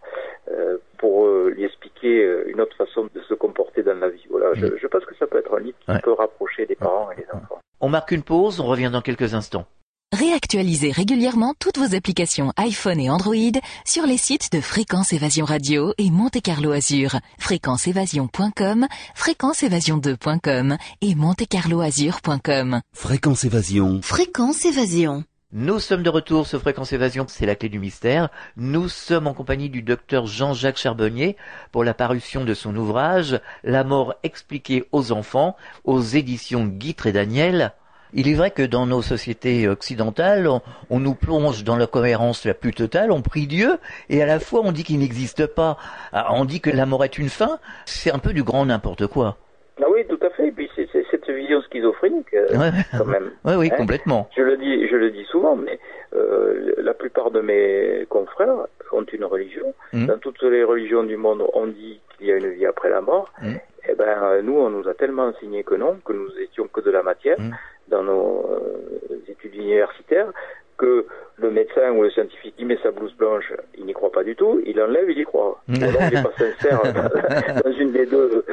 euh, 0.52 0.76
pour 0.98 1.26
lui 1.48 1.64
expliquer 1.64 2.24
une 2.46 2.60
autre 2.60 2.76
façon 2.76 3.08
de 3.12 3.20
se 3.28 3.34
comporter 3.34 3.82
dans 3.82 3.98
la 3.98 4.08
vie. 4.10 4.24
Voilà, 4.30 4.54
je, 4.54 4.66
je 4.80 4.86
pense 4.86 5.04
que 5.04 5.16
ça 5.18 5.26
peut 5.26 5.38
être 5.38 5.54
un 5.56 5.60
livre 5.60 5.76
qui 5.84 5.90
Ouais. 5.90 6.00
peut 6.04 6.12
rapprocher 6.12 6.66
les 6.66 6.76
parents 6.76 7.10
et 7.12 7.16
les 7.16 7.26
enfants. 7.32 7.58
On 7.80 7.88
marque 7.88 8.12
une 8.12 8.22
pause, 8.22 8.60
on 8.60 8.66
revient 8.66 8.90
dans 8.92 9.02
quelques 9.02 9.34
instants. 9.34 9.66
Réactualisez 10.16 10.92
régulièrement 10.92 11.52
toutes 11.58 11.78
vos 11.78 11.94
applications 11.96 12.52
iPhone 12.56 13.00
et 13.00 13.10
Android 13.10 13.34
sur 13.84 14.06
les 14.06 14.16
sites 14.16 14.52
de 14.52 14.60
Fréquence 14.60 15.12
Évasion 15.12 15.44
Radio 15.44 15.92
et 15.98 16.10
Monte 16.10 16.40
Carlo 16.42 16.70
Azur, 16.70 17.16
fréquenceévasion.com, 17.40 18.86
fréquenceévasion2.com 19.16 20.76
et 21.02 21.14
montecarloazur.com. 21.16 22.80
Fréquence 22.94 23.44
Évasion. 23.44 24.00
Fréquence 24.02 24.64
Évasion. 24.64 25.24
Nous 25.58 25.78
sommes 25.78 26.02
de 26.02 26.10
retour 26.10 26.46
sur 26.46 26.60
Fréquence 26.60 26.92
Évasion, 26.92 27.24
c'est 27.26 27.46
la 27.46 27.54
clé 27.54 27.70
du 27.70 27.78
mystère. 27.78 28.28
Nous 28.58 28.90
sommes 28.90 29.26
en 29.26 29.32
compagnie 29.32 29.70
du 29.70 29.80
docteur 29.80 30.26
Jean-Jacques 30.26 30.76
Charbonnier 30.76 31.34
pour 31.72 31.82
la 31.82 31.94
parution 31.94 32.44
de 32.44 32.52
son 32.52 32.76
ouvrage 32.76 33.40
La 33.64 33.82
mort 33.82 34.14
expliquée 34.22 34.84
aux 34.92 35.12
enfants 35.12 35.56
aux 35.84 36.02
éditions 36.02 36.66
Guitre 36.66 37.06
et 37.06 37.12
Daniel. 37.12 37.72
Il 38.12 38.28
est 38.28 38.34
vrai 38.34 38.50
que 38.50 38.64
dans 38.64 38.84
nos 38.84 39.00
sociétés 39.00 39.66
occidentales, 39.66 40.46
on, 40.90 41.00
nous 41.00 41.14
plonge 41.14 41.64
dans 41.64 41.76
la 41.76 41.86
cohérence 41.86 42.44
la 42.44 42.52
plus 42.52 42.74
totale, 42.74 43.10
on 43.10 43.22
prie 43.22 43.46
Dieu, 43.46 43.78
et 44.10 44.22
à 44.22 44.26
la 44.26 44.40
fois 44.40 44.60
on 44.62 44.72
dit 44.72 44.84
qu'il 44.84 44.98
n'existe 44.98 45.46
pas. 45.46 45.78
Ah, 46.12 46.34
on 46.34 46.44
dit 46.44 46.60
que 46.60 46.68
la 46.68 46.84
mort 46.84 47.02
est 47.02 47.16
une 47.16 47.30
fin. 47.30 47.60
C'est 47.86 48.12
un 48.12 48.18
peu 48.18 48.34
du 48.34 48.42
grand 48.42 48.66
n'importe 48.66 49.06
quoi. 49.06 49.38
Ah 49.80 49.86
oui, 49.90 50.04
tout 50.06 50.18
à 50.20 50.28
fait. 50.30 50.48
Et 50.48 50.52
puis 50.52 50.68
c'est 50.76 50.86
cette 51.10 51.25
vision 51.36 51.62
schizophrénique, 51.62 52.34
euh, 52.34 52.46
quand 52.96 53.04
même. 53.04 53.30
Oui, 53.44 53.54
oui, 53.56 53.70
hein 53.72 53.76
complètement. 53.76 54.28
Je 54.36 54.42
le 54.42 54.56
dis, 54.56 54.88
je 54.88 54.96
le 54.96 55.10
dis 55.10 55.24
souvent, 55.24 55.56
mais 55.56 55.78
euh, 56.14 56.72
la 56.78 56.94
plupart 56.94 57.30
de 57.30 57.40
mes 57.40 58.06
confrères 58.08 58.66
ont 58.92 59.04
une 59.04 59.24
religion. 59.24 59.74
Mmh. 59.92 60.06
Dans 60.06 60.18
toutes 60.18 60.42
les 60.42 60.64
religions 60.64 61.04
du 61.04 61.16
monde, 61.16 61.42
on 61.54 61.66
dit 61.66 62.00
qu'il 62.16 62.26
y 62.26 62.32
a 62.32 62.36
une 62.36 62.50
vie 62.50 62.66
après 62.66 62.90
la 62.90 63.00
mort. 63.00 63.32
Mmh. 63.42 63.54
Eh 63.88 63.94
ben, 63.94 64.42
nous, 64.42 64.58
on 64.58 64.70
nous 64.70 64.88
a 64.88 64.94
tellement 64.94 65.26
enseigné 65.26 65.62
que 65.62 65.74
non, 65.74 65.98
que 66.04 66.12
nous 66.12 66.30
étions 66.40 66.66
que 66.66 66.80
de 66.80 66.90
la 66.90 67.02
matière 67.02 67.38
mmh. 67.38 67.50
dans 67.88 68.02
nos 68.02 68.46
euh, 68.50 69.18
études 69.28 69.54
universitaires, 69.54 70.32
que 70.76 71.06
le 71.38 71.50
médecin 71.50 71.90
ou 71.92 72.02
le 72.02 72.10
scientifique 72.10 72.54
qui 72.56 72.64
met 72.64 72.78
sa 72.82 72.90
blouse 72.90 73.14
blanche, 73.16 73.52
il 73.76 73.84
n'y 73.84 73.92
croit 73.92 74.12
pas 74.12 74.24
du 74.24 74.34
tout, 74.34 74.60
il 74.64 74.80
enlève, 74.80 75.10
il 75.10 75.18
y 75.18 75.24
croit. 75.24 75.60
il 75.68 75.80
n'est 75.80 76.22
pas 76.22 76.32
sincère 76.38 76.82
dans 77.64 77.72
une 77.72 77.92
des 77.92 78.06
deux 78.06 78.44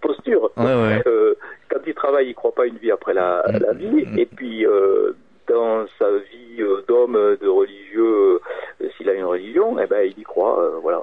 postures. 0.00 0.50
Euh, 0.58 1.00
quand 1.04 1.10
il 2.08 2.12
travaille, 2.12 2.26
il 2.26 2.30
ne 2.30 2.34
croit 2.34 2.54
pas 2.54 2.66
une 2.66 2.78
vie 2.78 2.90
après 2.90 3.14
la, 3.14 3.44
la 3.46 3.72
vie, 3.72 4.06
et 4.16 4.26
puis 4.26 4.64
euh, 4.64 5.12
dans 5.48 5.86
sa 5.98 6.10
vie 6.10 6.60
euh, 6.60 6.82
d'homme, 6.88 7.14
de 7.40 7.48
religieux, 7.48 8.40
s'il 8.96 9.08
a 9.08 9.14
une 9.14 9.24
religion, 9.24 9.78
eh 9.78 9.86
ben 9.86 10.02
il 10.04 10.18
y 10.18 10.22
croit. 10.22 10.78
voilà. 10.82 11.02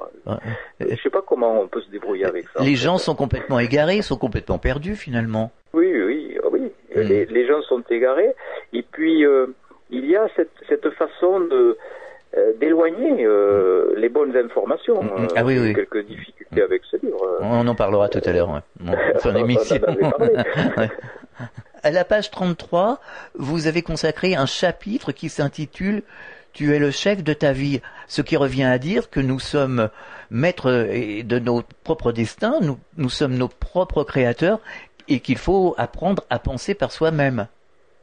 Je 0.80 0.86
ne 0.92 0.96
sais 0.98 1.10
pas 1.10 1.22
comment 1.22 1.62
on 1.62 1.68
peut 1.68 1.82
se 1.82 1.90
débrouiller 1.90 2.26
avec 2.26 2.46
ça. 2.50 2.64
Les 2.64 2.76
gens 2.76 2.98
sont 2.98 3.16
complètement 3.16 3.60
égarés, 3.60 4.02
sont 4.02 4.18
complètement 4.18 4.58
perdus 4.58 4.96
finalement. 4.96 5.52
Oui, 5.74 5.92
oui, 5.94 6.38
oui. 6.52 6.72
Mm. 6.96 7.02
Les, 7.02 7.26
les, 7.26 7.48
gens 7.48 7.62
sont 7.64 7.84
égarés, 7.90 8.34
et 8.74 8.84
puis 8.84 9.26
il 9.90 10.06
y 10.10 10.16
a 10.16 10.28
cette, 10.36 10.52
cette 10.68 10.90
façon 10.92 11.40
de 11.42 11.56
euh, 11.56 11.78
d'éloigner 12.60 13.26
euh, 13.26 13.94
les 13.98 14.10
bonnes 14.10 14.36
informations. 14.36 15.04
Mm, 15.04 15.08
mm. 15.08 15.28
ah 15.36 15.46
oui, 15.46 15.60
oui. 15.60 15.74
Quelques 15.74 16.06
difficultés 16.06 16.62
avec 16.62 16.82
ce 16.90 16.98
livre. 16.98 17.38
On 17.42 17.68
en 17.68 17.76
parlera 17.76 18.10
tout 18.10 18.22
à 18.24 18.32
l'heure. 18.32 18.50
Ouais. 18.50 18.96
Son 19.20 19.36
émission. 19.36 19.78
à 21.84 21.92
la 21.92 22.04
page 22.04 22.32
33, 22.32 23.00
vous 23.36 23.68
avez 23.68 23.82
consacré 23.82 24.36
un 24.36 24.46
chapitre 24.46 25.12
qui 25.12 25.30
s'intitule 25.30 26.02
tu 26.56 26.74
es 26.74 26.80
le 26.80 26.90
chef 26.90 27.22
de 27.22 27.34
ta 27.34 27.52
vie, 27.52 27.82
ce 28.08 28.22
qui 28.22 28.38
revient 28.38 28.64
à 28.64 28.78
dire 28.78 29.10
que 29.10 29.20
nous 29.20 29.40
sommes 29.40 29.90
maîtres 30.32 30.88
de 31.22 31.40
nos 31.40 31.64
propres 31.84 32.14
destins, 32.14 32.60
nous, 32.62 32.78
nous 32.98 33.10
sommes 33.10 33.36
nos 33.36 33.50
propres 33.50 34.06
créateurs 34.06 34.60
et 35.10 35.20
qu'il 35.20 35.38
faut 35.38 35.76
apprendre 35.78 36.24
à 36.30 36.40
penser 36.40 36.74
par 36.74 36.94
soi-même. 36.94 37.48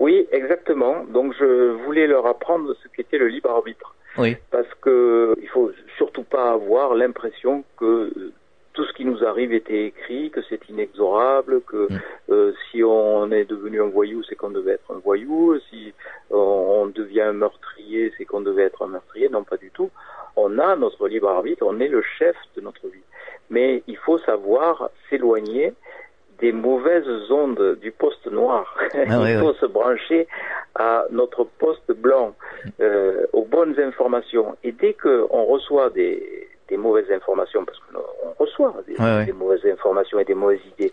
Oui, 0.00 0.28
exactement. 0.32 1.02
Donc 1.04 1.32
je 1.38 1.70
voulais 1.84 2.06
leur 2.06 2.26
apprendre 2.26 2.74
ce 2.82 2.88
qu'était 2.88 3.16
le 3.16 3.28
libre 3.28 3.50
arbitre. 3.50 3.94
Oui. 4.18 4.36
Parce 4.50 4.72
que 4.80 5.34
il 5.40 5.48
faut 5.48 5.70
surtout 5.96 6.24
pas 6.24 6.52
avoir 6.52 6.94
l'impression 6.94 7.64
que 7.78 8.32
tout 8.72 8.84
ce 8.84 8.92
qui 8.94 9.04
nous 9.04 9.24
arrive 9.24 9.52
était 9.52 9.86
écrit, 9.86 10.30
que 10.30 10.40
c'est 10.48 10.68
inexorable, 10.68 11.62
que 11.62 11.92
mm. 11.92 12.00
euh, 12.30 12.52
si 12.70 12.82
on 12.82 13.30
est 13.30 13.44
devenu 13.44 13.82
un 13.82 13.88
voyou, 13.88 14.22
c'est 14.22 14.34
qu'on 14.34 14.50
devait 14.50 14.72
être 14.72 14.94
un 14.94 14.98
voyou, 14.98 15.58
si 15.70 15.92
on, 16.30 16.86
devient 16.86 17.22
un 17.22 17.32
meurtrier, 17.32 18.12
c'est 18.16 18.24
qu'on 18.24 18.40
devait 18.40 18.64
être 18.64 18.82
un 18.82 18.88
meurtrier. 18.88 19.28
Non, 19.28 19.44
pas 19.44 19.56
du 19.56 19.70
tout. 19.70 19.90
On 20.36 20.58
a 20.58 20.76
notre 20.76 21.06
libre 21.08 21.28
arbitre, 21.28 21.64
on 21.66 21.80
est 21.80 21.88
le 21.88 22.02
chef 22.02 22.36
de 22.56 22.60
notre 22.62 22.88
vie. 22.88 23.04
Mais 23.50 23.82
il 23.86 23.96
faut 23.98 24.18
savoir 24.18 24.90
s'éloigner 25.10 25.74
des 26.42 26.52
mauvaises 26.52 27.30
ondes 27.30 27.78
du 27.80 27.92
poste 27.92 28.26
noir. 28.26 28.66
Ah 28.94 29.04
Il 29.30 29.38
faut 29.38 29.54
se 29.54 29.66
brancher 29.66 30.26
à 30.74 31.04
notre 31.10 31.44
poste 31.44 31.90
blanc, 31.92 32.34
euh, 32.80 33.26
aux 33.32 33.44
bonnes 33.44 33.78
informations. 33.78 34.56
Et 34.64 34.72
dès 34.72 34.94
qu'on 34.94 35.44
reçoit 35.44 35.90
des, 35.90 36.48
des, 36.68 36.76
mauvaises 36.76 37.10
informations, 37.12 37.64
parce 37.64 37.78
qu'on 37.78 38.44
reçoit 38.44 38.74
des, 38.88 39.24
des, 39.24 39.32
mauvaises 39.32 39.64
informations 39.66 40.18
et 40.18 40.24
des 40.24 40.34
mauvaises 40.34 40.66
idées, 40.76 40.90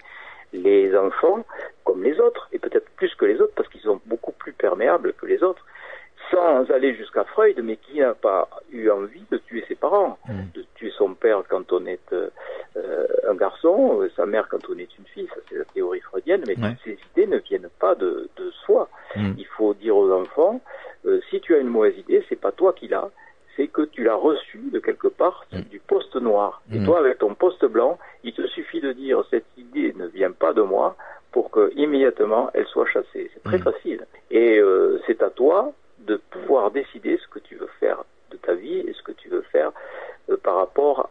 les 0.54 0.96
enfants, 0.96 1.44
comme 1.84 2.04
les 2.04 2.20
autres, 2.20 2.48
et 2.52 2.60
peut-être 2.60 2.90
plus 2.98 3.14
que 3.16 3.26
les 3.26 3.42
autres, 3.42 3.54
parce 3.56 3.70
qu'ils 3.70 3.82
sont 3.82 4.00
beaucoup 4.06 4.34
plus 4.34 4.54
perméables 4.54 5.14
que 5.14 5.26
les 5.26 5.42
autres, 5.42 5.66
sans 6.30 6.70
aller 6.70 6.94
jusqu'à 6.96 7.24
Freud, 7.24 7.60
mais 7.64 7.78
qui 7.78 8.00
n'a 8.00 8.14
pas 8.14 8.48
eu 8.72 8.90
envie 8.92 9.26
de 9.32 9.38
tuer 9.38 9.66
ses 9.68 9.76
parents, 9.76 10.20
mm. 10.28 10.52
de 10.54 10.66
tuer 10.76 10.92
son 10.96 11.16
père 11.16 11.42
quand 11.50 11.72
on 11.72 11.88
est 11.88 12.14
euh, 12.84 13.08
un 13.28 13.36
garçon, 13.36 14.02
euh, 14.02 14.10
sa 14.16 14.26
mère 14.26 14.48
quand 14.50 14.70
on 14.70 14.78
est 14.78 14.98
une 14.98 15.06
fille, 15.14 15.28
ça 15.28 15.42
c'est 15.50 15.58
la 15.58 15.66
théorie 15.66 16.02
freudienne, 16.02 16.44
mais 16.48 16.56
ces 16.84 16.98
idées 17.12 17.28
ne 17.28 17.38
viennent 17.38 17.70
pas 17.80 17.96
de, 17.96 18.30
de 18.38 18.52
soi. 18.66 18.90
Mm. 19.16 19.32
Il 19.38 19.46
faut 19.46 19.74
dire 19.74 19.96
aux 19.96 20.12
enfants, 20.12 20.62
euh, 21.06 21.20
si 21.30 21.40
tu 21.42 21.56
as 21.56 21.60
une 21.60 21.68
mauvaise 21.68 21.98
idée, 21.98 22.24
c'est 22.30 22.40
pas 22.40 22.52
toi 22.52 22.74
qui 22.74 22.88
l'as, 22.88 23.10
c'est 23.56 23.68
que 23.68 23.82
tu 23.82 24.04
l'as 24.04 24.16
reçue 24.16 24.70
de 24.72 24.80
quelque 24.80 25.08
part 25.08 25.46
mm. 25.52 25.62
du 25.62 25.80
poste 25.80 26.16
noir. 26.16 26.62
Et 26.74 26.84
toi, 26.84 27.00
avec 27.00 27.20
ton 27.20 27.34
poste 27.34 27.66
blanc, 27.66 27.98
il 28.24 28.34
te 28.34 28.46
suffit 28.48 28.82
de 28.82 28.92
dire 28.92 29.24
cette 29.30 29.46
idée 29.58 29.94
ne 29.98 30.08
vient 30.08 30.32
pas 30.32 30.54
de 30.54 30.62
moi 30.62 30.96
pour 31.32 31.52
que 31.52 31.72
immédiatement 31.76 32.50
elle 32.54 32.66
soit 32.68 32.88
chassée. 32.88 33.30
C'est 33.34 33.44
très 33.44 33.60
facile. 33.60 34.06
Et 34.32 34.62
c'est 35.06 35.22
à 35.22 35.30
toi 35.30 35.74
de 36.00 36.18
pouvoir 36.32 36.72
décider 36.72 37.18
ce 37.18 37.28
que 37.28 37.40
tu 37.40 37.56
veux 37.56 37.70
faire 37.80 38.04
de 38.32 38.38
ta 38.38 38.54
vie 38.54 38.80
et 38.80 38.94
ce 38.94 39.02
que 39.04 39.12
tu 39.12 39.30
veux 39.30 39.44
faire 39.52 39.72
euh, 40.30 40.38
par 40.38 40.58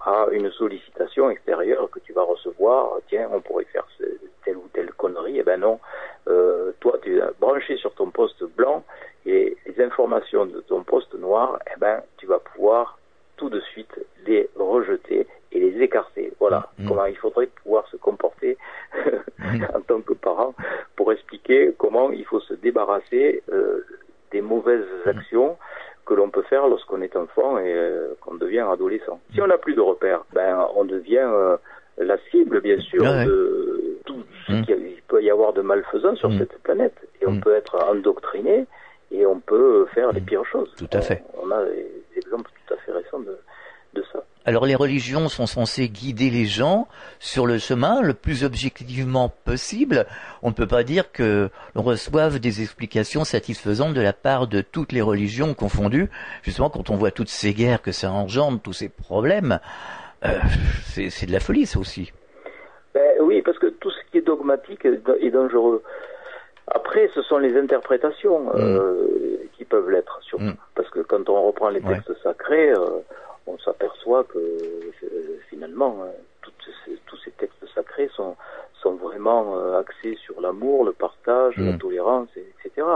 à 0.00 0.26
une 0.32 0.50
sollicitation 0.50 1.30
extérieure 1.30 1.88
que 1.90 2.00
tu 2.00 2.12
vas 2.12 2.22
recevoir. 2.22 2.98
Tiens, 3.08 3.28
on 3.32 3.40
pourrait 3.40 3.64
faire 3.64 3.86
telle 4.44 4.56
ou 4.56 4.68
telle 4.72 4.92
connerie. 4.92 5.38
Eh 5.38 5.42
ben 5.42 5.60
non, 5.60 5.80
euh, 6.28 6.72
toi 6.80 6.98
tu 7.02 7.18
es 7.18 7.22
branché 7.40 7.76
sur 7.76 7.94
ton 7.94 8.10
poste 8.10 8.44
blanc 8.56 8.84
et 9.26 9.56
les 9.66 9.84
informations 9.84 10.46
de 10.46 10.60
ton 10.60 10.82
poste 10.82 11.14
noir, 11.14 11.58
eh 11.66 11.78
ben 11.78 12.02
tu 12.16 12.26
vas 12.26 12.38
pouvoir 12.38 12.98
tout 13.36 13.50
de 13.50 13.60
suite 13.60 13.94
les 14.26 14.48
rejeter 14.56 15.26
et 15.52 15.60
les 15.60 15.82
écarter. 15.82 16.32
Voilà 16.40 16.70
mmh. 16.78 16.88
comment 16.88 17.06
il 17.06 17.16
faudrait 17.16 17.48
pouvoir 17.62 17.86
se 17.88 17.96
comporter 17.96 18.56
mmh. 19.38 19.64
en 19.74 19.80
tant 19.80 20.00
que 20.00 20.14
parent 20.14 20.54
pour 20.96 21.12
expliquer 21.12 21.72
comment 21.78 22.10
il 22.10 22.24
faut 22.24 22.40
se 22.40 22.54
débarrasser 22.54 23.42
euh, 23.52 23.84
des 24.30 24.40
mauvaises 24.40 24.86
mm. 25.06 25.08
actions 25.08 25.56
que 26.06 26.14
l'on 26.14 26.30
peut 26.30 26.42
faire 26.42 26.66
lorsqu'on 26.68 27.02
est 27.02 27.16
enfant 27.16 27.58
et 27.58 27.72
euh, 27.72 28.14
qu'on 28.20 28.34
devient 28.34 28.64
adolescent. 28.70 29.20
Si 29.32 29.40
on 29.40 29.46
n'a 29.46 29.58
plus 29.58 29.74
de 29.74 29.80
repères, 29.80 30.24
ben 30.32 30.66
on 30.74 30.84
devient 30.84 31.26
euh, 31.26 31.56
la 31.98 32.16
cible, 32.30 32.60
bien 32.60 32.78
sûr, 32.78 33.02
de 33.02 33.98
tout 34.06 34.22
ce 34.46 34.52
mm. 34.52 34.62
qu'il 34.64 35.02
peut 35.06 35.22
y 35.22 35.30
sur 36.16 36.30
mm. 36.30 36.38
cette 36.38 36.62
planète. 36.62 36.94
Et 37.20 37.26
on 37.26 37.40
peut 37.40 37.54
être 37.54 37.76
endoctriné 37.88 38.66
et 39.10 39.26
on 39.26 39.40
peut 39.40 39.86
faire 39.94 40.12
les 40.12 40.20
pires 40.20 40.44
choses. 40.44 40.70
Tout 40.76 40.88
à 40.92 41.00
fait. 41.00 41.22
On, 41.42 41.50
a 41.50 41.64
des 41.64 42.18
exemples 42.18 42.50
tout 42.66 42.74
à 42.74 42.76
fait 42.78 42.92
récents 42.92 43.20
de, 43.20 43.38
de 43.94 44.04
ça. 44.12 44.22
Alors 44.44 44.64
les 44.64 44.74
religions 44.74 45.28
sont 45.28 45.46
censées 45.46 45.88
guider 45.88 46.30
les 46.30 46.46
gens 46.46 46.88
sur 47.18 47.46
le 47.46 47.58
chemin 47.58 48.00
le 48.00 48.14
plus 48.14 48.44
objectivement 48.44 49.28
possible. 49.44 50.06
On 50.42 50.48
ne 50.48 50.54
peut 50.54 50.66
pas 50.66 50.84
dire 50.84 51.12
que 51.12 51.50
l'on 51.74 51.82
reçoive 51.82 52.38
des 52.38 52.62
explications 52.62 53.24
satisfaisantes 53.24 53.94
de 53.94 54.00
la 54.00 54.12
part 54.12 54.46
de 54.46 54.60
toutes 54.60 54.92
les 54.92 55.02
religions 55.02 55.54
confondues. 55.54 56.08
Justement, 56.42 56.70
quand 56.70 56.90
on 56.90 56.96
voit 56.96 57.10
toutes 57.10 57.28
ces 57.28 57.52
guerres 57.52 57.82
que 57.82 57.92
ça 57.92 58.10
engendre, 58.10 58.60
tous 58.60 58.72
ces 58.72 58.88
problèmes, 58.88 59.60
euh, 60.24 60.38
c'est 60.86 61.26
de 61.26 61.32
la 61.32 61.40
folie, 61.40 61.66
ça 61.66 61.78
aussi. 61.78 62.12
Ben, 62.94 63.20
oui, 63.20 63.42
parce 63.42 63.58
que 63.58 63.66
tout 63.66 63.87
dogmatique 64.28 64.84
est 64.84 65.30
dangereux. 65.30 65.82
Après, 66.70 67.10
ce 67.14 67.22
sont 67.22 67.38
les 67.38 67.56
interprétations 67.56 68.40
mm. 68.40 68.50
euh, 68.56 69.48
qui 69.54 69.64
peuvent 69.64 69.90
l'être, 69.90 70.18
surtout. 70.22 70.44
Mm. 70.44 70.56
Parce 70.74 70.90
que 70.90 71.00
quand 71.00 71.28
on 71.28 71.42
reprend 71.42 71.70
les 71.70 71.80
textes 71.80 72.12
sacrés, 72.22 72.70
euh, 72.72 73.00
on 73.46 73.58
s'aperçoit 73.58 74.24
que 74.24 74.38
euh, 74.38 75.40
finalement, 75.48 75.96
tous 77.06 77.16
ces 77.24 77.30
textes 77.32 77.64
sacrés 77.74 78.10
sont, 78.14 78.36
sont 78.82 78.96
vraiment 78.96 79.44
axés 79.78 80.16
sur 80.22 80.40
l'amour, 80.40 80.84
le 80.84 80.92
partage, 80.92 81.56
la 81.56 81.72
mm. 81.72 81.78
tolérance, 81.78 82.28
etc. 82.36 82.86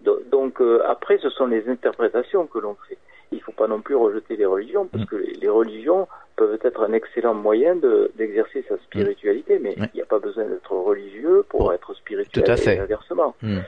Donc 0.00 0.60
après, 0.84 1.18
ce 1.18 1.30
sont 1.30 1.46
les 1.46 1.68
interprétations 1.68 2.46
que 2.46 2.58
l'on 2.58 2.76
fait. 2.88 2.98
Il 3.32 3.38
ne 3.38 3.42
faut 3.42 3.52
pas 3.52 3.66
non 3.66 3.80
plus 3.80 3.94
rejeter 3.94 4.36
les 4.36 4.46
religions, 4.46 4.86
parce 4.86 5.04
mm. 5.04 5.06
que 5.06 5.16
les, 5.16 5.48
religions 5.48 6.08
peuvent 6.36 6.58
être 6.62 6.82
un 6.82 6.92
excellent 6.92 7.34
moyen 7.34 7.76
d'exercer 8.16 8.64
sa 8.68 8.76
spiritualité, 8.78 9.58
mais 9.58 9.74
il 9.76 9.90
n'y 9.94 10.02
a 10.02 10.06
pas 10.06 10.18
besoin 10.18 10.44
d'être 10.44 10.72
religieux 10.72 11.44
pour 11.48 11.72
être 11.72 11.94
spirituel 11.94 12.44
Tout 12.44 12.50
à 12.50 12.56
fait. 12.56 12.78
inversement. 12.78 13.34
Mm. 13.42 13.58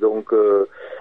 Donc 0.00 0.32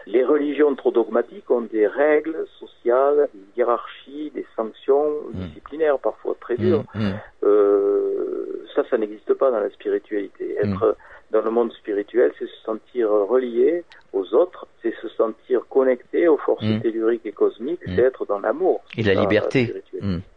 les 0.09 0.23
religions 0.23 0.73
trop 0.75 0.91
dogmatiques 0.91 1.49
ont 1.51 1.61
des 1.61 1.85
règles 1.87 2.45
sociales, 2.59 3.29
des 3.33 3.57
hiérarchies, 3.57 4.31
des 4.33 4.45
sanctions 4.55 5.05
mm. 5.31 5.45
disciplinaires 5.45 5.99
parfois 5.99 6.35
très 6.39 6.55
mm, 6.55 6.57
dures. 6.57 6.83
Mm. 6.95 7.11
Euh, 7.43 8.65
ça, 8.75 8.83
ça 8.89 8.97
n'existe 8.97 9.33
pas 9.35 9.51
dans 9.51 9.59
la 9.59 9.69
spiritualité. 9.69 10.55
Être 10.61 10.95
dans 11.31 11.41
le 11.41 11.51
monde 11.51 11.71
spirituel, 11.73 12.31
c'est 12.39 12.47
se 12.47 12.61
sentir 12.65 13.09
relié 13.09 13.83
aux 14.13 14.33
autres, 14.33 14.67
c'est 14.81 14.93
se 15.01 15.07
sentir 15.09 15.61
connecté 15.69 16.27
aux 16.27 16.37
forces 16.37 16.65
telluriques 16.81 17.25
et 17.25 17.31
cosmiques, 17.31 17.81
c'est 17.85 18.01
être 18.01 18.25
dans 18.25 18.39
l'amour. 18.39 18.81
Et 18.97 19.03
la 19.03 19.13
liberté. 19.13 19.73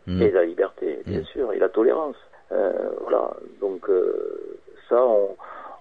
et 0.06 0.30
la 0.30 0.44
liberté, 0.44 1.00
bien 1.06 1.24
sûr, 1.24 1.52
et 1.52 1.58
la 1.58 1.68
tolérance. 1.68 2.16
Euh, 2.52 2.90
voilà. 3.00 3.30
Donc 3.60 3.88
euh, 3.88 4.58
ça, 4.88 5.02
on, 5.02 5.34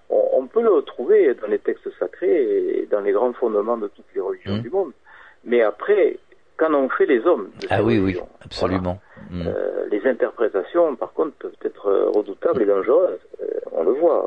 on 0.08 0.46
peut 0.46 0.62
le 0.62 0.72
retrouver 0.72 1.34
dans 1.34 1.48
les 1.48 1.58
textes 1.58 1.88
sacrés 1.98 2.80
et 2.80 2.88
dans 2.90 3.00
les 3.00 3.12
grands 3.12 3.32
fondements 3.34 3.76
de 3.76 3.88
toutes 3.88 4.06
les 4.14 4.20
religions 4.20 4.58
du 4.58 4.70
monde. 4.70 4.92
Mais 5.44 5.62
après, 5.62 6.18
qu'en 6.56 6.74
ont 6.74 6.88
fait 6.88 7.06
les 7.06 7.24
hommes 7.26 7.50
de 7.60 7.66
Ah 7.70 7.82
oui, 7.82 7.98
oui, 7.98 8.18
absolument. 8.44 9.00
Mm. 9.30 9.42
Voilà. 9.42 9.58
Euh, 9.58 9.86
les 9.90 10.06
interprétations, 10.06 10.94
par 10.96 11.12
contre, 11.12 11.32
peuvent 11.36 11.56
être 11.64 11.90
redoutables 12.14 12.62
et 12.62 12.66
dangereuses. 12.66 13.18
Euh, 13.42 13.46
on 13.72 13.84
le 13.84 13.92
voit. 13.92 14.26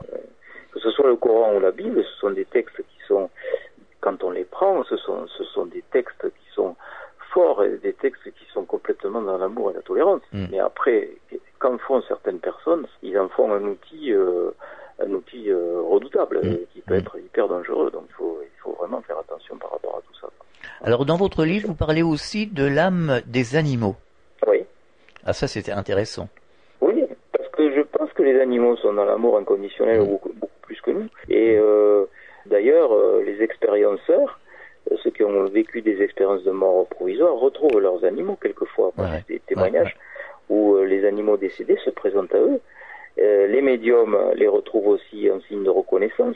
Que 0.76 0.80
ce 0.82 0.92
soit 0.92 1.08
le 1.08 1.16
Coran 1.16 1.56
ou 1.56 1.60
la 1.60 1.72
Bible, 1.72 2.04
ce 2.04 2.20
sont 2.20 2.30
des 2.32 2.46
textes 2.46 2.78
qui 2.78 2.98
sont, 3.08 3.30
quand 4.02 4.24
on 4.24 4.30
les 4.32 4.44
prend, 4.44 4.84
ce 4.84 4.98
sont, 4.98 5.26
ce 5.38 5.44
sont 5.46 5.66
des 5.66 5.84
textes 5.92 6.22
qui 6.30 6.54
sont 6.54 6.76
forts 7.34 7.64
et 7.64 7.78
des 7.78 7.94
textes 7.94 8.24
qui 8.26 8.46
sont 8.54 8.66
complètement 8.66 9.22
dans 9.22 9.38
l'amour 9.38 9.72
et 9.72 9.74
la 9.74 9.82
tolérance. 9.82 10.22
Mm. 10.34 10.46
Mais 10.52 10.60
après, 10.60 11.10
qu'en 11.60 11.78
font 11.80 12.02
certaines 12.08 12.40
personnes 12.40 12.86
Ils 13.02 13.18
en 13.18 13.30
font 13.30 13.52
un 13.54 13.64
outil, 13.64 14.12
euh, 14.14 14.52
un 15.00 15.10
outil 15.12 15.50
euh, 15.50 15.82
redoutable 15.82 16.40
Mm. 16.44 16.52
et 16.52 16.68
qui 16.74 16.82
peut 16.82 16.96
Mm. 16.96 17.00
être 17.00 17.18
hyper 17.20 17.48
dangereux. 17.48 17.90
Donc 17.92 18.04
il 18.10 18.14
faut, 18.16 18.38
il 18.44 18.60
faut 18.62 18.74
vraiment 18.74 19.02
faire 19.02 19.18
attention 19.20 19.56
par 19.58 19.72
rapport 19.72 19.96
à 19.98 20.02
tout 20.02 20.20
ça. 20.20 20.28
Alors 20.84 21.06
dans 21.06 21.18
votre 21.18 21.46
livre, 21.46 21.68
vous 21.70 21.76
parlez 21.76 22.04
aussi 22.04 22.48
de 22.48 22.66
l'âme 22.66 23.22
des 23.26 23.56
animaux. 23.56 23.96
Oui. 24.46 24.66
Ah 25.26 25.32
ça 25.34 25.48
c'était 25.48 25.72
intéressant. 25.72 26.28
Oui, 26.82 27.04
parce 27.32 27.50
que 27.50 27.74
je 27.76 27.82
pense 27.82 28.12
que 28.14 28.24
les 28.24 28.40
animaux 28.40 28.76
sont 28.78 28.94
dans 28.94 29.06
l'amour 29.06 29.38
inconditionnel 29.38 30.02
Mm. 30.02 30.18
Et 31.30 31.58
euh, 31.58 32.06
d'ailleurs, 32.46 32.94
euh, 32.94 33.24
les 33.26 33.42
expérienceurs, 33.44 34.40
euh, 34.92 34.96
ceux 35.04 35.12
qui 35.12 35.24
ont 35.24 35.46
vécu 35.46 35.82
des 35.82 36.02
expériences 36.02 36.44
de 36.44 36.52
mort 36.52 36.88
provisoire, 36.88 37.34
retrouvent 37.36 37.80
leurs 37.80 38.04
animaux 38.06 38.38
quelquefois. 38.42 38.92
Ouais. 38.98 39.24
des 39.28 39.40
témoignages 39.40 39.96
où 40.50 40.78
les 40.78 41.06
animaux 41.06 41.38
décédés 41.38 41.78
se 41.84 41.90
présentent 41.90 42.34
à 42.36 42.40
eux. 42.40 42.60
Les 43.18 43.62
médiums 43.62 44.18
les 44.36 44.48
retrouvent 44.48 44.88
aussi 44.90 45.30
en 45.32 45.40
signe 45.48 45.64
de 45.64 45.70
reconnaissance. 45.70 46.36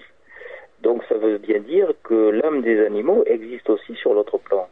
Donc 0.82 1.04
ça 1.10 1.16
veut 1.16 1.38
bien 1.38 1.60
dire 1.60 1.92
que 2.04 2.30
l'âme 2.30 2.62
des 2.62 2.84
animaux 2.86 3.24
existe 3.26 3.70
aussi 3.70 3.94
sur 3.96 4.14
l'autre 4.14 4.38
plan. 4.40 4.68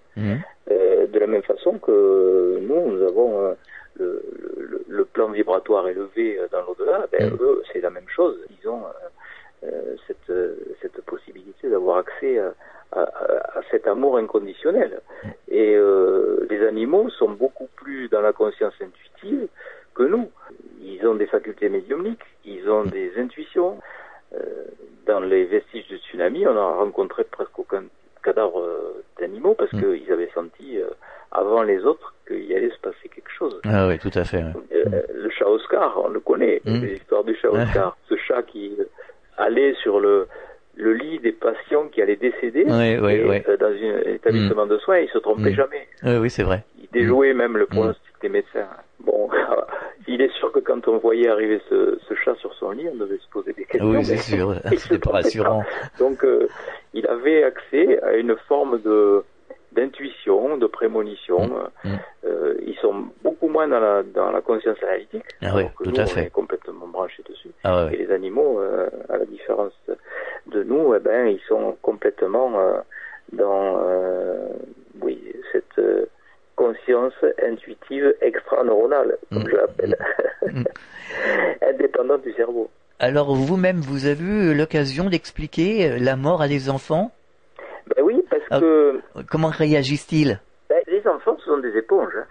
Euh, 0.71 1.05
de 1.05 1.19
la 1.19 1.27
même 1.27 1.43
façon 1.43 1.77
que 1.79 2.57
nous, 2.61 2.81
nous 2.91 3.01
avons 3.05 3.41
euh, 3.41 3.53
le, 3.99 4.23
le- 4.57 4.83
le 4.87 5.05
plan 5.05 5.27
vibratoire 5.29 5.87
élevé 5.87 6.39
dans 6.51 6.61
l'au-delà, 6.65 7.05
ben, 7.11 7.29
Mm. 7.29 7.37
eux, 7.41 7.61
c'est 7.71 7.81
la 7.81 7.89
même 7.89 8.07
chose. 8.07 8.37
Ils 8.59 8.67
ont 8.69 8.81
cette, 10.07 10.29
euh, 10.29 10.55
cette 10.81 11.01
possibilité 11.01 11.69
d'avoir 11.69 11.97
accès 11.97 12.39
à, 12.39 12.53
à- 12.91 13.01
à- 13.57 13.61
cet 13.71 13.87
amour 13.87 14.17
inconditionnel. 14.17 15.01
Et 15.49 15.75
euh, 15.75 16.45
les 16.49 16.65
animaux 16.65 17.09
sont 17.09 17.29
beaucoup 17.29 17.67
plus 17.75 18.07
dans 18.09 18.21
la 18.21 18.33
conscience 18.33 18.73
intuitive 18.81 19.47
que 19.95 20.03
nous. 20.03 20.29
Ils 20.81 21.05
ont 21.07 21.15
des 21.15 21.25
facultés 21.27 21.69
médiumniques, 21.69 22.23
ils 22.45 22.69
ont 22.69 22.83
des 22.85 23.11
intuitions. 23.17 23.79
Euh, 24.35 24.39
dans 25.05 25.21
les 25.21 25.45
vestiges 25.45 25.87
du 25.87 25.97
tsunami, 25.97 26.45
on 26.45 26.53
n'a 26.53 26.65
rencontré 26.67 27.23
presque 27.23 27.57
aucun 27.57 27.83
cadavre 28.23 28.59
euh, 28.61 29.03
d'animaux 29.19 29.53
parce 29.55 29.71
Mm. 29.73 29.79
qu'ils 29.81 30.11
avaient 30.11 30.29
senti 30.35 30.79
euh, 30.79 30.89
avant 31.31 31.63
les 31.63 31.83
autres 31.85 32.13
qu'il 32.27 32.53
allait 32.53 32.69
se 32.69 32.79
passer 32.79 33.07
quelque 33.09 33.31
chose. 33.31 33.59
Ah 33.65 33.87
oui, 33.87 33.97
tout 33.99 34.11
à 34.13 34.25
fait. 34.25 34.43
Euh, 34.73 35.01
Le 35.13 35.29
chat 35.29 35.47
Oscar, 35.47 35.99
on 36.03 36.09
le 36.09 36.19
connaît, 36.19 36.61
Mm. 36.65 36.83
l'histoire 36.83 37.23
du 37.23 37.35
chat. 37.35 37.49
Oscar. 37.51 37.97
Ce 38.09 38.15
chat 38.17 38.43
qui 38.43 38.75
euh, 38.79 38.83
allait 39.37 39.73
sur 39.81 39.99
le, 39.99 40.27
le 40.75 40.93
lit 40.93 41.19
des 41.19 41.31
patients 41.31 41.87
qui 41.87 42.01
allaient 42.01 42.15
décéder 42.15 42.63
Oui, 42.67 42.97
oui, 43.01 43.13
et, 43.13 43.23
oui. 43.29 43.41
euh, 43.47 43.57
dans 43.57 43.67
un 43.67 44.13
établissement 44.13 44.65
de 44.65 44.77
soins, 44.79 44.99
il 44.99 45.09
se 45.09 45.17
trompait 45.19 45.51
Mm. 45.51 45.55
jamais. 45.55 45.87
Oui, 46.03 46.17
oui, 46.17 46.29
c'est 46.29 46.43
vrai. 46.43 46.63
Il 46.79 46.87
déjouait 46.91 47.33
même 47.33 47.57
le 47.57 47.65
Mm. 47.65 47.75
pronostic 47.75 48.13
des 48.21 48.29
médecins. 48.29 48.67
Bon, 48.99 49.29
il 50.07 50.21
est 50.21 50.31
sûr 50.39 50.51
que 50.51 50.59
quand 50.59 50.87
on 50.87 50.97
voyait 50.97 51.29
arriver 51.29 51.61
ce, 51.69 51.99
ce 52.07 52.13
chat 52.15 52.35
sur 52.35 52.53
son 52.55 52.71
lit, 52.71 52.87
on 52.91 52.95
devait 52.95 53.17
se 53.17 53.29
poser 53.29 53.53
des 53.53 53.65
questions. 53.65 53.89
Oui, 53.89 54.03
c'est 54.03 54.17
sûr. 54.17 54.55
C'était 54.77 54.99
pas 54.99 55.11
rassurant. 55.11 55.63
donc, 55.99 56.23
euh, 56.23 56.47
il 56.93 57.05
avait 57.07 57.43
accès 57.43 58.01
à 58.03 58.13
une 58.13 58.35
forme 58.47 58.81
de 58.81 59.23
d'intuition, 59.73 60.57
de 60.57 60.65
prémonition. 60.67 61.39
Mm. 61.83 61.89
Mm. 61.89 61.99
Euh, 62.25 62.55
ils 62.65 62.75
sont 62.81 63.05
beaucoup 63.23 63.47
moins 63.47 63.67
dans 63.67 63.79
la, 63.79 64.03
dans 64.03 64.31
la 64.31 64.41
conscience 64.41 64.81
analytique. 64.83 65.23
Ah 65.41 65.51
oui, 65.55 65.61
alors 65.61 65.75
que 65.75 65.83
tout 65.83 65.91
nous, 65.91 65.99
à 65.99 66.03
On 66.03 66.07
fait. 66.07 66.23
est 66.25 66.29
complètement 66.29 66.87
branchés 66.87 67.23
dessus. 67.29 67.49
Ah 67.63 67.87
Et 67.91 67.97
les 67.97 68.11
animaux, 68.11 68.59
euh, 68.59 68.89
à 69.09 69.17
la 69.17 69.25
différence 69.25 69.73
de 70.47 70.63
nous, 70.63 70.93
eh 70.95 70.99
ben, 70.99 71.27
ils 71.27 71.41
sont 71.47 71.77
complètement 71.81 72.51
euh, 72.59 72.79
dans 73.33 73.79
oui, 75.01 75.21
cette 75.51 75.81
conscience 76.55 77.13
intuitive 77.43 78.15
extra-neuronale, 78.21 79.17
comme 79.31 79.43
Mm. 79.43 79.49
je 79.49 79.55
l'appelle, 79.55 79.97
Mm. 80.43 80.63
indépendante 81.69 82.23
du 82.23 82.33
cerveau. 82.33 82.69
Alors 82.99 83.35
vous-même, 83.35 83.77
vous 83.77 84.07
avez 84.07 84.23
eu 84.23 84.55
l'occasion 84.55 85.09
d'expliquer 85.09 85.99
la 85.99 86.15
mort 86.15 86.41
à 86.41 86.47
des 86.47 86.69
enfants? 86.69 87.11
Ah. 88.51 88.59
que 88.59 88.99
Comment 89.29 89.49
réagissent-ils? 89.49 90.39
Ben, 90.69 90.81
les 90.87 91.05
enfants, 91.07 91.35
ce 91.39 91.45
sont 91.45 91.57
des 91.57 91.75
éponges. 91.77 92.13
hein. 92.17 92.25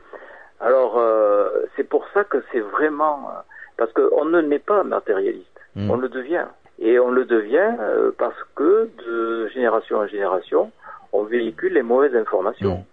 Alors, 0.61 0.98
euh, 0.98 1.48
c'est 1.76 1.85
pour 1.88 2.07
ça 2.14 2.24
que 2.24 2.42
c'est 2.52 2.61
vraiment... 2.61 3.29
euh, 3.31 3.40
Parce 3.76 3.92
qu'on 3.92 4.24
ne 4.24 4.40
n'est 4.40 4.59
pas 4.59 4.83
matérialiste, 4.85 5.46
Mm. 5.74 5.90
on 5.90 5.96
le 5.96 6.09
devient. 6.09 6.46
Et 6.79 6.98
on 6.98 7.11
le 7.11 7.24
devient 7.26 7.74
euh, 7.81 8.11
parce 8.16 8.37
que 8.55 8.88
de 9.07 9.48
génération 9.48 9.98
en 9.98 10.07
génération, 10.07 10.70
on 11.12 11.24
véhicule 11.24 11.72
les 11.74 11.83
mauvaises 11.83 12.16
informations. 12.16 12.85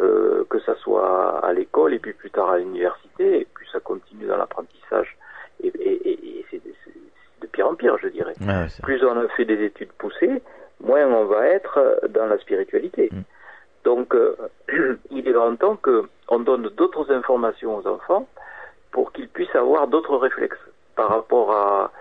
Euh, 0.00 0.44
que 0.48 0.58
ça 0.60 0.74
soit 0.76 1.44
à 1.44 1.52
l'école 1.52 1.92
et 1.92 1.98
puis 1.98 2.12
plus 2.14 2.30
tard 2.30 2.48
à 2.50 2.58
l'université, 2.58 3.40
et 3.40 3.46
puis 3.54 3.66
ça 3.72 3.80
continue 3.80 4.24
dans 4.24 4.36
l'apprentissage. 4.38 5.18
Et, 5.62 5.66
et- 5.68 6.08
et- 6.08 6.38
et 6.38 6.46
c'est 6.50 6.62
de 7.42 7.46
pire 7.48 7.68
en 7.68 7.74
pire, 7.74 7.98
je 8.00 8.08
dirais 8.08 8.32
vrai. 8.40 8.68
plus 8.82 9.04
on 9.04 9.18
a 9.18 9.28
fait 9.36 9.44
des 9.44 9.62
études 9.64 9.92
poussées, 9.98 10.40
moins 10.80 11.06
on 11.06 11.24
va 11.24 11.46
être 11.46 12.00
dans 12.08 12.26
la 12.26 12.38
spiritualité. 12.38 13.10
Mm. 13.12 13.20
Donc, 13.84 14.14
euh, 14.14 14.36
il 15.10 15.26
est 15.26 15.32
grand 15.32 15.56
temps 15.56 15.76
qu'on 15.76 16.40
donne 16.40 16.68
d'autres 16.70 17.10
informations 17.12 17.76
aux 17.76 17.86
enfants 17.86 18.28
pour 18.90 19.12
qu'ils 19.12 19.28
puissent 19.28 19.54
avoir 19.54 19.86
d'autres 19.88 20.16
réflexes 20.16 20.58
par 20.96 21.08
rapport 21.08 21.52
à, 21.52 21.92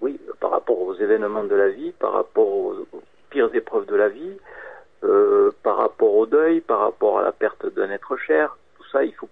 oui, 0.00 0.20
par 0.40 0.50
rapport 0.50 0.80
aux 0.80 0.94
événements 0.94 1.44
de 1.44 1.54
la 1.54 1.68
vie, 1.68 1.92
par 1.92 2.12
rapport 2.12 2.48
aux, 2.48 2.74
aux 2.92 3.02
pires 3.30 3.54
épreuves 3.54 3.86
de 3.86 3.96
la 3.96 4.08
vie, 4.08 4.36
euh, 5.04 5.50
par 5.62 5.76
rapport 5.78 6.14
au 6.14 6.26
deuil, 6.26 6.60
par 6.60 6.80
rapport 6.80 7.18
à 7.18 7.22
la 7.22 7.32
perte 7.32 7.66
d'un 7.74 7.90
être 7.90 8.16
cher. 8.16 8.56
Tout 8.76 8.84
ça, 8.90 9.04
il 9.04 9.14
faut 9.14 9.28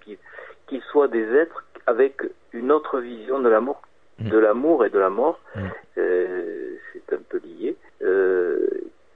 qu'ils 0.66 0.82
soient 0.90 1.08
des 1.08 1.34
êtres 1.34 1.64
avec 1.86 2.22
une 2.52 2.72
autre 2.72 3.00
vision 3.00 3.40
de 3.40 3.48
l'amour, 3.48 3.82
Mm. 4.20 4.28
de 4.28 4.38
l'amour 4.38 4.84
et 4.84 4.90
de 4.90 4.98
la 4.98 5.10
mort. 5.10 5.40
Mm. 5.54 5.60
Euh, 5.98 6.76
c'est 6.92 7.14
un 7.14 7.20
peu 7.28 7.40
lié. 7.44 7.76
Euh, 8.02 8.68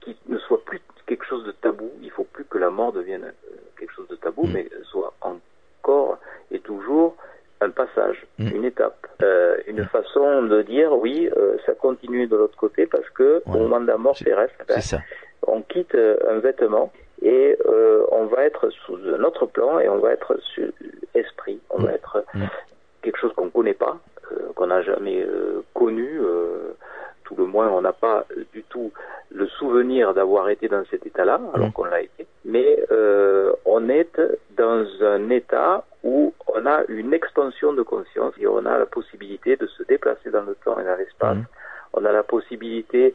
qui 0.05 0.15
ne 0.29 0.37
soit 0.37 0.63
plus 0.63 0.81
quelque 1.07 1.25
chose 1.25 1.43
de 1.45 1.51
tabou. 1.51 1.91
Il 2.01 2.11
faut 2.11 2.23
plus 2.23 2.45
que 2.45 2.57
la 2.57 2.69
mort 2.69 2.93
devienne 2.93 3.25
euh, 3.25 3.55
quelque 3.77 3.91
chose 3.93 4.07
de 4.07 4.15
tabou, 4.15 4.45
Mm. 4.45 4.51
mais 4.53 4.69
soit 4.83 5.13
encore 5.21 6.17
et 6.51 6.59
toujours 6.59 7.15
un 7.61 7.69
passage, 7.69 8.25
Mm. 8.39 8.47
une 8.55 8.65
étape, 8.65 9.07
euh, 9.21 9.57
une 9.67 9.83
façon 9.85 10.43
de 10.43 10.61
dire 10.61 10.93
oui, 10.93 11.29
euh, 11.35 11.57
ça 11.65 11.73
continue 11.73 12.27
de 12.27 12.35
l'autre 12.35 12.57
côté 12.57 12.85
parce 12.85 13.09
que 13.09 13.41
au 13.45 13.57
moment 13.57 13.79
de 13.81 13.87
la 13.87 13.97
mort 13.97 14.15
terrestre, 14.15 14.55
ben, 14.67 14.79
on 15.47 15.61
quitte 15.61 15.95
un 15.95 16.39
vêtement 16.39 16.91
et 17.21 17.57
euh, 17.65 18.03
on 18.11 18.25
va 18.25 18.43
être 18.45 18.69
sous 18.69 18.97
un 19.15 19.23
autre 19.23 19.45
plan 19.45 19.79
et 19.79 19.89
on 19.89 19.97
va 19.99 20.11
être 20.13 20.37
sur 20.53 20.69
esprit, 21.13 21.59
on 21.69 21.79
Mm. 21.79 21.85
va 21.85 21.91
être 21.93 22.23
Mm. 22.33 22.43
quelque 23.01 23.17
chose 23.19 23.33
qu'on 23.33 23.49
connaît 23.49 23.73
pas, 23.73 23.97
qu'on 24.55 24.67
n'a 24.67 24.81
jamais 24.81 25.25
connu, 25.73 26.19
tout 27.23 27.35
le 27.35 27.45
moins 27.45 27.69
on 27.69 27.81
n'a 27.81 27.93
pas 27.93 28.25
du 28.53 28.63
tout 28.63 28.91
le 29.35 29.47
souvenir 29.59 30.13
d'avoir 30.13 30.49
été 30.49 30.67
dans 30.69 30.83
cet 30.89 31.05
état-là, 31.05 31.39
alors 31.53 31.67
Mm. 31.67 31.71
qu'on 31.73 31.85
l'a 31.85 32.01
été, 32.01 32.25
mais 32.45 32.79
euh, 32.91 33.51
on 33.65 33.89
est 33.89 34.13
dans 34.57 34.85
un 35.01 35.29
état 35.29 35.83
où 36.03 36.33
on 36.47 36.65
a 36.65 36.83
une 36.87 37.13
expansion 37.13 37.73
de 37.73 37.81
conscience 37.83 38.33
et 38.39 38.47
on 38.47 38.65
a 38.65 38.77
la 38.77 38.85
possibilité 38.85 39.57
de 39.57 39.67
se 39.67 39.83
déplacer 39.83 40.29
dans 40.31 40.43
le 40.43 40.55
temps 40.63 40.79
et 40.79 40.85
dans 40.85 40.95
l'espace, 40.95 41.37
Mm. 41.37 41.45
on 41.95 42.05
a 42.05 42.11
la 42.11 42.23
possibilité 42.23 43.13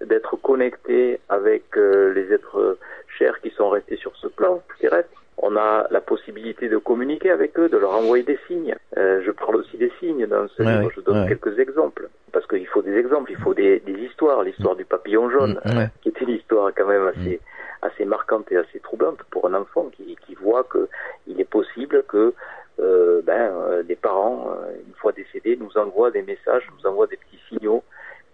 d'être 0.00 0.36
connecté 0.36 1.20
avec 1.28 1.64
euh, 1.76 2.12
les 2.14 2.32
êtres 2.32 2.78
chers 3.18 3.38
qui 3.40 3.50
sont 3.50 3.68
restés 3.68 3.96
sur 3.96 4.14
ce 4.16 4.28
plan 4.28 4.62
terrestre. 4.80 5.10
On 5.40 5.54
a 5.56 5.86
la 5.90 6.00
possibilité 6.00 6.68
de 6.68 6.78
communiquer 6.78 7.30
avec 7.30 7.58
eux, 7.58 7.68
de 7.68 7.76
leur 7.76 7.92
envoyer 7.94 8.24
des 8.24 8.38
signes. 8.48 8.74
Euh, 8.96 9.20
je 9.24 9.30
parle 9.32 9.56
aussi 9.56 9.76
des 9.76 9.92
signes 10.00 10.26
dans 10.26 10.48
ce 10.48 10.62
Ouais, 10.62 10.78
livre, 10.78 10.90
je 10.96 11.00
donne 11.00 11.22
ouais. 11.22 11.28
quelques 11.28 11.58
exemples. 11.58 12.08
Parce 12.32 12.46
qu'il 12.46 12.66
faut 12.66 12.82
des 12.82 12.96
exemples, 12.96 13.30
il 13.32 13.38
faut 13.38 13.54
des, 13.54 13.80
des 13.80 13.92
histoires. 14.04 14.42
L'histoire 14.42 14.76
du 14.76 14.84
papillon 14.84 15.30
jaune, 15.30 15.60
Mm, 15.64 15.78
ouais. 15.78 15.88
qui 16.02 16.08
est 16.08 16.20
une 16.20 16.30
histoire 16.30 16.70
quand 16.76 16.86
même 16.86 17.06
assez, 17.08 17.40
assez 17.82 18.04
marquante 18.04 18.50
et 18.52 18.56
assez 18.56 18.80
troublante 18.80 19.22
pour 19.30 19.46
un 19.46 19.54
enfant 19.54 19.88
qui, 19.96 20.16
qui 20.26 20.34
voit 20.34 20.64
que 20.64 20.88
il 21.26 21.40
est 21.40 21.48
possible 21.50 22.04
que 22.08 22.34
euh, 22.80 23.22
ben, 23.24 23.52
euh, 23.52 23.82
des 23.82 23.96
parents, 23.96 24.50
euh, 24.52 24.72
une 24.86 24.94
fois 24.94 25.12
décédés, 25.12 25.56
nous 25.56 25.76
envoient 25.76 26.10
des 26.10 26.22
messages, 26.22 26.68
nous 26.78 26.86
envoient 26.88 27.06
des 27.08 27.16
petits 27.16 27.40
signaux 27.48 27.82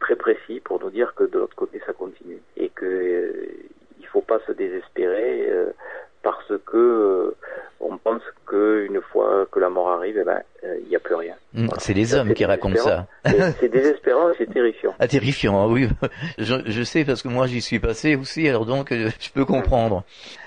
très 0.00 0.16
précis 0.16 0.60
pour 0.60 0.80
nous 0.80 0.90
dire 0.90 1.14
que 1.14 1.24
de 1.24 1.38
l'autre 1.38 1.56
côté 1.56 1.80
ça 1.86 1.92
continue 1.94 2.38
et 2.56 2.68
que 2.68 2.84
euh, 2.84 3.46
il 4.00 4.06
faut 4.08 4.20
pas 4.20 4.38
se 4.46 4.52
désespérer 4.52 5.48
euh, 5.50 5.72
parce 6.24 6.52
que 6.66 6.76
euh, 6.76 7.36
on 7.80 7.98
pense 7.98 8.22
qu'une 8.46 9.00
fois 9.12 9.46
que 9.52 9.60
la 9.60 9.68
mort 9.68 9.90
arrive, 9.90 10.16
eh 10.18 10.24
ben, 10.24 10.40
euh, 10.64 10.78
il 10.82 10.88
n'y 10.88 10.96
a 10.96 10.98
plus 10.98 11.14
rien. 11.14 11.34
Mm, 11.52 11.68
c'est 11.78 11.92
les 11.92 12.14
hommes 12.14 12.32
qui 12.32 12.44
racontent 12.46 12.80
ça. 12.80 13.06
c'est 13.60 13.68
désespérant 13.68 14.30
et 14.30 14.34
c'est 14.38 14.52
terrifiant. 14.52 14.94
Ah, 14.98 15.06
terrifiant, 15.06 15.70
oui. 15.70 15.88
Je, 16.38 16.54
je, 16.64 16.82
sais 16.82 17.04
parce 17.04 17.22
que 17.22 17.28
moi 17.28 17.46
j'y 17.46 17.60
suis 17.60 17.78
passé 17.78 18.16
aussi, 18.16 18.48
alors 18.48 18.64
donc 18.64 18.90
euh, 18.90 19.10
je 19.20 19.30
peux 19.30 19.44
comprendre. 19.44 20.02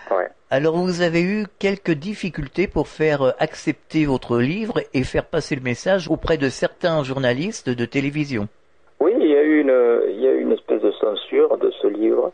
Ouais. 0.10 0.28
Alors 0.50 0.76
vous 0.78 1.02
avez 1.02 1.22
eu 1.22 1.46
quelques 1.60 1.92
difficultés 1.92 2.68
pour 2.68 2.88
faire 2.88 3.36
accepter 3.40 4.06
votre 4.06 4.40
livre 4.40 4.82
et 4.94 5.04
faire 5.04 5.26
passer 5.26 5.56
le 5.56 5.62
message 5.62 6.10
auprès 6.10 6.38
de 6.38 6.50
certains 6.50 7.04
journalistes 7.04 7.70
de 7.70 7.86
télévision. 7.86 8.48
Oui, 9.00 9.12
il 9.20 9.28
y 9.28 9.36
a 9.36 9.44
eu 9.44 9.60
une, 9.60 10.02
il 10.10 10.22
y 10.22 10.28
a 10.28 10.32
eu 10.32 10.42
une 10.42 10.54
espèce 10.54 10.82
de 10.82 10.92
censure 10.92 11.58
de 11.58 11.70
ce 11.82 11.88
livre. 11.88 12.32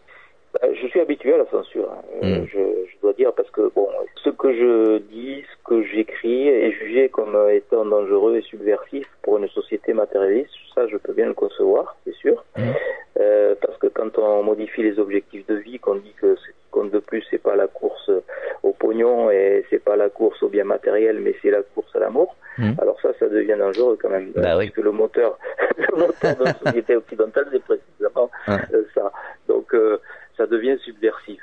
Bah, 0.54 0.68
je 0.74 0.88
suis 0.88 1.00
habitué 1.00 1.34
à 1.34 1.38
la 1.38 1.46
censure, 1.48 1.90
hein. 1.92 2.02
Euh, 2.24 2.42
Mm. 2.42 2.46
je, 2.48 2.60
je 2.92 3.02
dois 3.02 3.14
dire, 3.14 3.34
parce 3.34 3.50
que 3.52 3.72
bon, 3.74 3.88
ce 4.24 4.30
que 4.30 4.54
je 4.54 4.98
dis, 5.00 5.44
ce 5.52 5.68
que 5.70 5.82
j'écris 5.84 6.48
est 6.48 6.72
jugé 6.72 7.10
comme 7.10 7.36
étant 7.52 7.86
dangereux 7.86 8.38
et 8.38 8.42
subversif 8.42 9.08
pour 9.24 9.38
une 9.40 9.48
société 9.50 9.94
matérialiste. 9.94 10.52
Ça, 10.76 10.88
je 10.88 10.98
peux 10.98 11.14
bien 11.14 11.26
le 11.28 11.34
concevoir, 11.34 11.96
c'est 12.06 12.14
sûr. 12.16 12.44
Mm. 12.56 12.62
Euh, 13.20 13.56
parce 13.62 13.78
que 13.78 13.88
quand 13.88 14.18
on 14.20 14.44
modifie 14.44 14.84
les 14.84 15.00
objectifs 15.00 15.46
de 15.48 15.56
vie, 15.56 15.80
qu'on 15.80 15.96
dit 15.96 16.14
que 16.20 16.36
ce 16.36 16.48
qui 16.48 16.54
compte 16.72 16.92
de 16.92 17.00
plus, 17.00 17.24
c'est 17.30 17.42
pas 17.42 17.56
la 17.56 17.68
course 17.68 18.10
au 18.64 18.72
pognon 18.74 19.30
et 19.32 19.64
c'est 19.70 19.84
pas 19.84 19.96
la 19.96 20.10
course 20.10 20.42
au 20.44 20.50
bien 20.50 20.64
matériel, 20.64 21.20
mais 21.20 21.36
c'est 21.42 21.52
la 21.52 21.62
course 21.62 21.96
à 21.96 22.00
l'amour. 22.00 22.36
Mm. 22.60 22.74
Alors 22.80 23.00
ça, 23.02 23.10
ça 23.20 23.28
devient 23.28 23.56
dangereux 23.58 23.98
quand 24.02 24.10
même. 24.10 24.32
Bah 24.36 24.58
oui. 24.58 24.66
Parce 24.68 24.76
que 24.78 24.82
le 24.82 24.92
moteur, 24.92 25.38
le 25.78 25.98
moteur 25.98 26.36
de 26.38 26.44
la 26.44 26.54
société 26.54 26.96
occidentale, 26.96 27.48
c'est 27.52 27.64
précisément 27.64 28.30
Ouais. 28.48 28.56
euh, 28.74 28.84
ça. 28.96 29.12
Donc 29.48 29.74
euh, 29.74 30.00
ça 30.38 30.46
devient 30.48 30.78
subversif. 30.84 31.42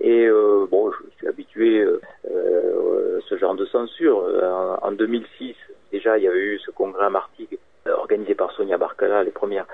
Et 0.00 0.26
euh, 0.26 0.66
bon, 0.70 0.90
je 0.92 1.16
suis 1.16 1.28
habitué 1.28 1.80
euh, 1.80 2.00
euh, 2.30 3.18
à 3.18 3.20
ce 3.28 3.36
genre 3.36 3.54
de 3.54 3.66
censure. 3.66 4.18
En, 4.42 4.88
en 4.88 4.92
2006, 4.92 5.54
déjà, 5.92 6.18
il 6.18 6.24
y 6.24 6.28
avait 6.28 6.38
eu 6.38 6.58
ce 6.58 6.70
congrès 6.70 7.06
à 7.06 7.10
Martigues 7.10 7.58
euh, 7.86 7.94
organisé 7.94 8.34
par 8.34 8.52
Sonia 8.52 8.78
Barcala, 8.78 9.24
les 9.24 9.30
premières, 9.30 9.66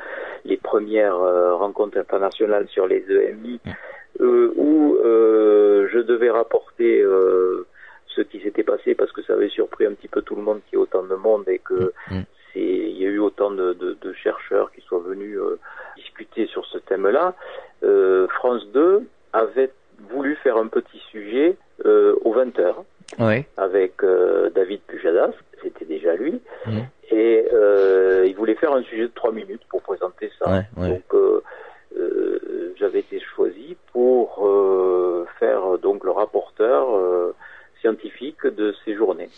les 0.44 0.56
premières 0.56 1.16
euh, 1.16 1.54
rencontres 1.54 1.98
internationales 1.98 2.66
sur 2.68 2.86
les 2.86 3.04
EMI, 3.10 3.60
euh, 4.20 4.52
où 4.56 4.96
euh, 5.04 5.88
je 5.92 5.98
devais 5.98 6.30
rapporter 6.30 7.00
euh, 7.02 7.66
ce 8.06 8.22
qui 8.22 8.40
s'était 8.40 8.62
passé 8.62 8.94
parce 8.94 9.10
que 9.12 9.22
ça 9.22 9.32
avait 9.32 9.48
surpris 9.48 9.86
un 9.86 9.92
petit 9.92 10.08
peu 10.08 10.22
tout 10.22 10.36
le 10.36 10.42
monde 10.42 10.60
qu'il 10.66 10.78
y 10.78 10.80
ait 10.80 10.82
autant 10.82 11.02
de 11.02 11.14
monde 11.14 11.48
et 11.48 11.58
que 11.58 11.92
Mm. 12.10 12.20
Il 12.60 12.96
y 12.98 13.06
a 13.06 13.08
eu 13.08 13.18
autant 13.18 13.50
de, 13.50 13.72
de- 13.74 13.96
de 14.00 14.12
chercheurs 14.12 14.70
qui 14.72 14.80
soient 14.82 15.00
venus 15.00 15.36
euh, 15.38 15.58
discuter 15.96 16.46
sur 16.46 16.64
ce 16.66 16.78
thème-là. 16.78 17.34
Euh, 17.82 18.26
France 18.28 18.66
2 18.72 19.02
avait 19.32 19.70
voulu 20.10 20.36
faire 20.36 20.56
un 20.56 20.66
petit 20.68 20.98
sujet 21.10 21.56
euh, 21.84 22.14
aux 22.22 22.32
20 22.32 22.58
heures 22.58 22.84
avec 23.56 24.02
David 24.54 24.80
Pujadas, 24.86 25.32
c'était 25.62 25.84
déjà 25.84 26.14
lui, 26.16 26.40
Mhm. 26.66 26.86
et 27.10 27.44
il 28.26 28.34
voulait 28.34 28.54
faire 28.54 28.72
un 28.72 28.82
sujet 28.82 29.02
de 29.02 29.12
trois 29.14 29.30
minutes 29.32 29.62
pour 29.68 29.82
présenter 29.82 30.30
ça. 30.38 30.50
Ouais, 30.50 30.62
ouais. 30.78 30.88
Donc 31.12 31.42
j'avais 32.78 33.00
été 33.00 33.20
choisi 33.20 33.76
pour 33.92 34.36
faire 35.38 35.78
donc 35.78 36.04
le 36.04 36.10
rapporteur 36.10 36.86
scientifique 37.80 38.46
de 38.46 38.74
ces 38.84 38.94
journées. 38.94 39.28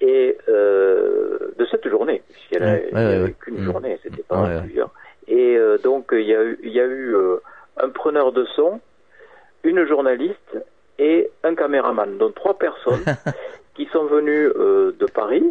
Et 0.00 0.36
euh, 0.48 1.38
de 1.58 1.64
cette 1.66 1.88
journée, 1.88 2.22
puisqu'il 2.30 2.58
n'y 2.60 2.64
Ouais, 2.66 2.90
avait 2.94 3.22
ouais. 3.22 3.34
qu'une 3.40 3.58
Mhm. 3.58 3.64
journée, 3.64 3.98
c'était 4.02 4.22
pas 4.22 4.60
plusieurs. 4.62 4.90
Et 5.28 5.56
euh, 5.56 5.78
donc 5.78 6.08
il 6.12 6.26
y 6.26 6.34
a 6.34 6.42
eu, 6.44 6.58
il 6.62 6.72
y 6.72 6.80
a 6.80 6.84
eu 6.84 7.14
euh, 7.14 7.36
un 7.78 7.88
preneur 7.88 8.32
de 8.32 8.44
son, 8.56 8.80
une 9.64 9.84
journaliste 9.86 10.58
et 10.98 11.30
un 11.44 11.54
caméraman, 11.54 12.18
donc 12.18 12.34
trois 12.34 12.58
personnes 12.58 13.04
qui 13.74 13.86
sont 13.86 14.04
venues 14.04 14.48
euh, 14.56 14.92
de 14.98 15.06
Paris, 15.06 15.44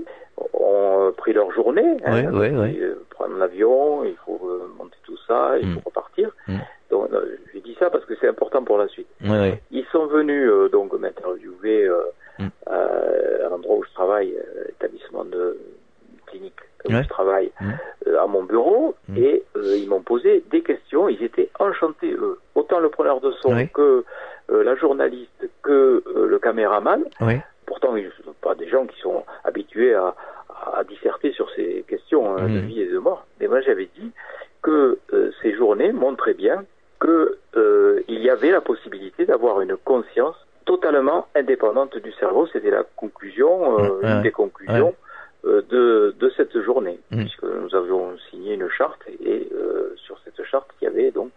ont 0.53 1.07
euh, 1.07 1.11
pris 1.11 1.33
leur 1.33 1.51
journée, 1.51 1.97
ouais. 2.07 2.23
et, 2.23 2.81
euh, 2.81 3.03
prendre 3.09 3.37
l'avion, 3.37 4.03
il 4.05 4.15
faut 4.25 4.39
monter 4.77 4.97
tout 5.03 5.17
ça, 5.27 5.57
il 5.59 5.73
faut 5.73 5.81
repartir. 5.85 6.29
Mm. 6.47 6.57
Donc 6.91 7.09
je 7.53 7.59
dis 7.59 7.75
ça 7.79 7.89
parce 7.89 8.05
que 8.05 8.13
c'est 8.21 8.27
important 8.27 8.63
pour 8.63 8.77
la 8.77 8.87
suite. 8.87 9.07
Ils 9.71 9.85
sont 9.91 10.05
venus 10.05 10.47
euh, 10.49 10.69
donc 10.69 10.93
m'interviewer 10.93 11.85
euh, 11.87 12.03
Mm. 12.39 12.47
euh, 12.69 13.45
à 13.45 13.49
l'endroit 13.49 13.77
où 13.77 13.83
je 13.83 13.93
travaille, 13.93 14.33
euh, 14.35 14.65
établissement 14.69 15.23
de 15.25 15.57
clinique 16.27 16.59
où 16.87 16.91
Ouais. 16.91 17.03
je 17.03 17.09
travaille, 17.09 17.51
Mm. 17.61 17.71
euh, 18.07 18.21
à 18.21 18.27
mon 18.27 18.43
bureau, 18.43 18.95
Mm. 19.07 19.17
et 19.17 19.43
euh, 19.55 19.77
ils 19.77 19.87
m'ont 19.89 20.01
posé 20.01 20.43
des 20.51 20.61
questions. 20.61 21.07
Ils 21.09 21.23
étaient 21.23 21.49
enchantés, 21.59 22.11
eux. 22.13 22.39
Autant 22.55 22.79
le 22.79 22.89
preneur 22.89 23.21
de 23.21 23.31
son 23.41 23.55
Oui. 23.55 23.69
que 23.69 24.03
euh, 24.51 24.63
la 24.63 24.75
journaliste, 24.75 25.49
que 25.63 26.03
euh, 26.05 26.27
le 26.27 26.37
caméraman. 26.39 27.03
Oui. 27.21 27.35
Pourtant, 27.65 27.95
ils 27.95 28.05
ne 28.05 28.11
sont 28.23 28.35
pas 28.41 28.53
des 28.53 28.67
gens 28.67 28.85
qui 28.85 28.99
sont 29.01 29.23
habitués 29.43 29.95
à, 29.95 30.13
à 30.77 30.83
disserter 30.83 31.31
sur 31.31 31.49
ces 31.55 31.83
questions 31.87 32.37
hein, 32.37 32.47
de 32.47 32.59
Mm. 32.59 32.65
vie 32.67 32.81
et 32.81 32.87
de 32.87 32.99
mort. 32.99 33.25
Mais 33.39 33.47
moi, 33.47 33.61
j'avais 33.61 33.89
dit 33.97 34.11
que 34.61 34.99
euh, 35.13 35.31
ces 35.41 35.53
journées 35.55 35.91
montraient 35.91 36.35
bien 36.35 36.63
que 36.99 37.37
euh, 37.57 38.01
il 38.07 38.21
y 38.21 38.29
avait 38.29 38.51
la 38.51 38.61
possibilité 38.61 39.25
d'avoir 39.25 39.61
une 39.61 39.77
conscience 39.77 40.35
totalement 40.65 41.27
indépendante 41.35 41.97
du 41.97 42.11
cerveau. 42.13 42.47
C'était 42.47 42.71
la 42.71 42.83
conclusion, 42.95 43.79
euh, 43.79 43.99
Ouais, 44.01 44.11
une 44.11 44.21
des 44.23 44.31
conclusions 44.31 44.93
euh, 45.45 45.61
de, 45.69 46.15
de 46.19 46.29
cette 46.35 46.59
journée, 46.61 46.99
Mm. 47.11 47.19
puisque 47.19 47.43
nous 47.43 47.75
avions 47.75 48.17
signé 48.29 48.55
une 48.55 48.67
charte 48.69 48.99
et 49.23 49.47
euh, 49.53 49.93
sur 49.95 50.17
cette 50.25 50.43
charte, 50.43 50.67
il 50.81 50.85
y 50.85 50.87
avait 50.87 51.11
donc 51.11 51.31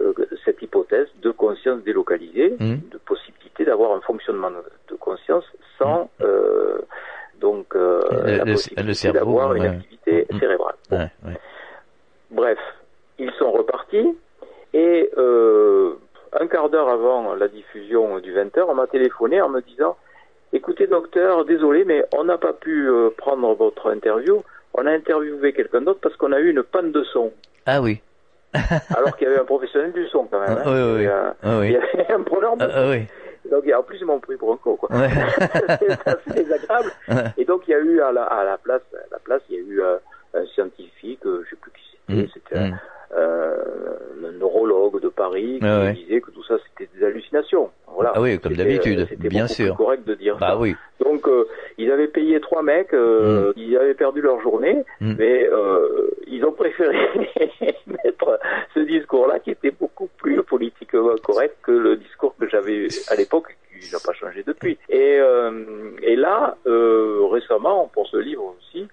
euh, 0.00 0.12
cette 0.44 0.60
hypothèse 0.62 1.06
de 1.22 1.30
conscience 1.30 1.80
délocalisée, 1.84 2.56
Mm. 2.58 2.76
de 2.90 2.98
possibilité 2.98 3.64
d'avoir 3.64 3.92
un 3.92 4.00
fonctionnement 4.00 4.50
de, 4.50 4.96
conscience 4.96 5.44
sans 5.78 6.10
euh, 6.22 6.78
donc 7.40 7.74
euh, 7.74 8.00
la 8.24 8.44
le- 8.44 8.52
possibilité 8.52 9.12
d'avoir 9.12 9.54
une 9.54 9.64
activité 9.66 10.26
Mm. 10.30 10.38
cérébrale. 10.40 10.74
Bon. 10.90 11.08
Bref, 12.30 12.58
ils 13.18 13.30
sont 13.38 13.50
repartis 13.52 14.08
et 14.74 15.10
euh, 15.18 15.94
un 16.40 16.46
quart 16.46 16.68
d'heure 16.70 16.88
avant 16.88 17.34
la 17.34 17.48
diffusion 17.48 18.18
du 18.20 18.34
20h, 18.34 18.64
on 18.68 18.74
m'a 18.74 18.86
téléphoné 18.86 19.40
en 19.40 19.48
me 19.48 19.60
disant 19.60 19.96
Écoutez 20.54 20.86
docteur, 20.86 21.44
désolé, 21.46 21.84
mais 21.84 22.04
on 22.14 22.24
n'a 22.24 22.36
pas 22.38 22.52
pu 22.52 22.86
euh, 22.88 23.08
prendre 23.16 23.54
votre 23.54 23.90
interview. 23.90 24.42
On 24.74 24.86
a 24.86 24.90
interviewé 24.92 25.52
quelqu'un 25.52 25.80
d'autre 25.82 26.00
parce 26.02 26.16
qu'on 26.16 26.32
a 26.32 26.40
eu 26.40 26.50
une 26.50 26.62
panne 26.62 26.92
de 26.92 27.02
son. 27.04 27.32
Ah 27.66 27.80
oui. 27.80 28.00
Alors 28.96 29.16
qu'il 29.16 29.26
y 29.28 29.30
avait 29.30 29.40
un 29.40 29.44
professionnel 29.46 29.92
du 29.92 30.06
son 30.08 30.24
quand 30.26 30.40
même. 30.40 30.58
hein. 30.58 30.62
Ah, 30.64 30.70
oui, 30.70 30.80
oui, 30.82 30.98
Il 30.98 31.02
y 31.04 31.06
oui. 31.06 31.32
Ah 31.42 31.64
Il 31.64 31.70
y 31.72 31.76
avait 31.76 32.12
un 32.12 32.22
preneur 32.22 32.56
de 32.58 32.64
Ah, 32.64 32.70
ah 32.74 32.90
oui. 32.90 33.06
donc 33.50 33.64
en 33.74 33.82
plus 33.82 33.98
ils 33.98 34.04
m'ont 34.04 34.20
pris 34.20 34.36
pour 34.36 34.52
un 34.52 34.56
con 34.58 34.76
quoi. 34.76 34.90
Ouais. 34.94 35.08
c'est 35.80 36.08
assez 36.08 36.30
désagréable. 36.44 36.90
Et 37.38 37.44
donc 37.46 37.66
il 37.66 37.70
y 37.70 37.74
a 37.74 37.78
eu 37.80 38.00
à 38.02 38.12
la, 38.12 38.24
à 38.24 38.44
la 38.44 38.58
place, 38.58 38.82
à 38.94 39.06
la 39.10 39.18
place 39.20 39.40
il 39.48 39.56
y 39.56 39.58
a 39.58 39.62
eu 39.62 39.80
euh, 39.82 39.96
un 40.34 40.44
scientifique, 40.54 41.24
euh, 41.24 41.42
je 41.44 41.50
sais 41.50 41.56
plus 41.60 41.70
qui 41.72 41.80
c'était, 42.08 42.22
Mm, 42.22 42.26
c'était 42.34 42.58
un, 42.58 42.72
un 43.16 44.32
neurologue 44.38 45.00
de 45.00 45.08
Paris 45.08 45.58
qui 45.60 45.64
ouais. 45.66 45.92
disait 45.92 46.20
que 46.20 46.30
tout 46.30 46.44
ça 46.44 46.56
c'était 46.68 46.90
Voilà. 47.94 48.12
Ah 48.14 48.20
oui, 48.22 48.38
comme 48.40 48.54
d'habitude, 48.54 49.00
euh, 49.00 49.28
bien 49.28 49.46
sûr. 49.46 49.76
correct 49.76 50.04
de 50.06 50.14
dire 50.14 50.38
Bah 50.38 50.48
ça. 50.52 50.58
oui. 50.58 50.74
Donc 51.04 51.28
euh, 51.28 51.44
ils 51.76 51.90
avaient 51.90 52.06
payé 52.08 52.40
trois 52.40 52.62
mecs, 52.62 52.94
euh, 52.94 53.52
ils 53.56 53.76
avaient 53.76 53.94
perdu 53.94 54.20
leur 54.22 54.40
journée, 54.40 54.82
Mm. 55.00 55.14
mais 55.18 55.46
euh, 55.50 56.10
ils 56.26 56.42
ont 56.44 56.52
préféré 56.52 56.96
mettre 57.86 58.38
ce 58.74 58.80
discours-là 58.80 59.40
qui 59.40 59.50
était 59.50 59.72
beaucoup 59.72 60.08
plus 60.16 60.42
politiquement 60.42 61.14
correct 61.22 61.56
que 61.62 61.72
le 61.72 61.96
discours 61.96 62.34
que 62.40 62.48
j'avais 62.48 62.74
eu 62.74 62.88
à 63.08 63.14
l'époque, 63.16 63.56
qui 63.80 63.92
n'a 63.92 63.98
pas 64.04 64.12
changé 64.14 64.42
depuis. 64.46 64.78
Et, 64.88 65.18
et 66.02 66.16
là, 66.16 66.56
récemment, 67.30 67.90
pour 67.92 68.06
ce 68.08 68.16
livre 68.16 68.54
aussi, 68.56 68.86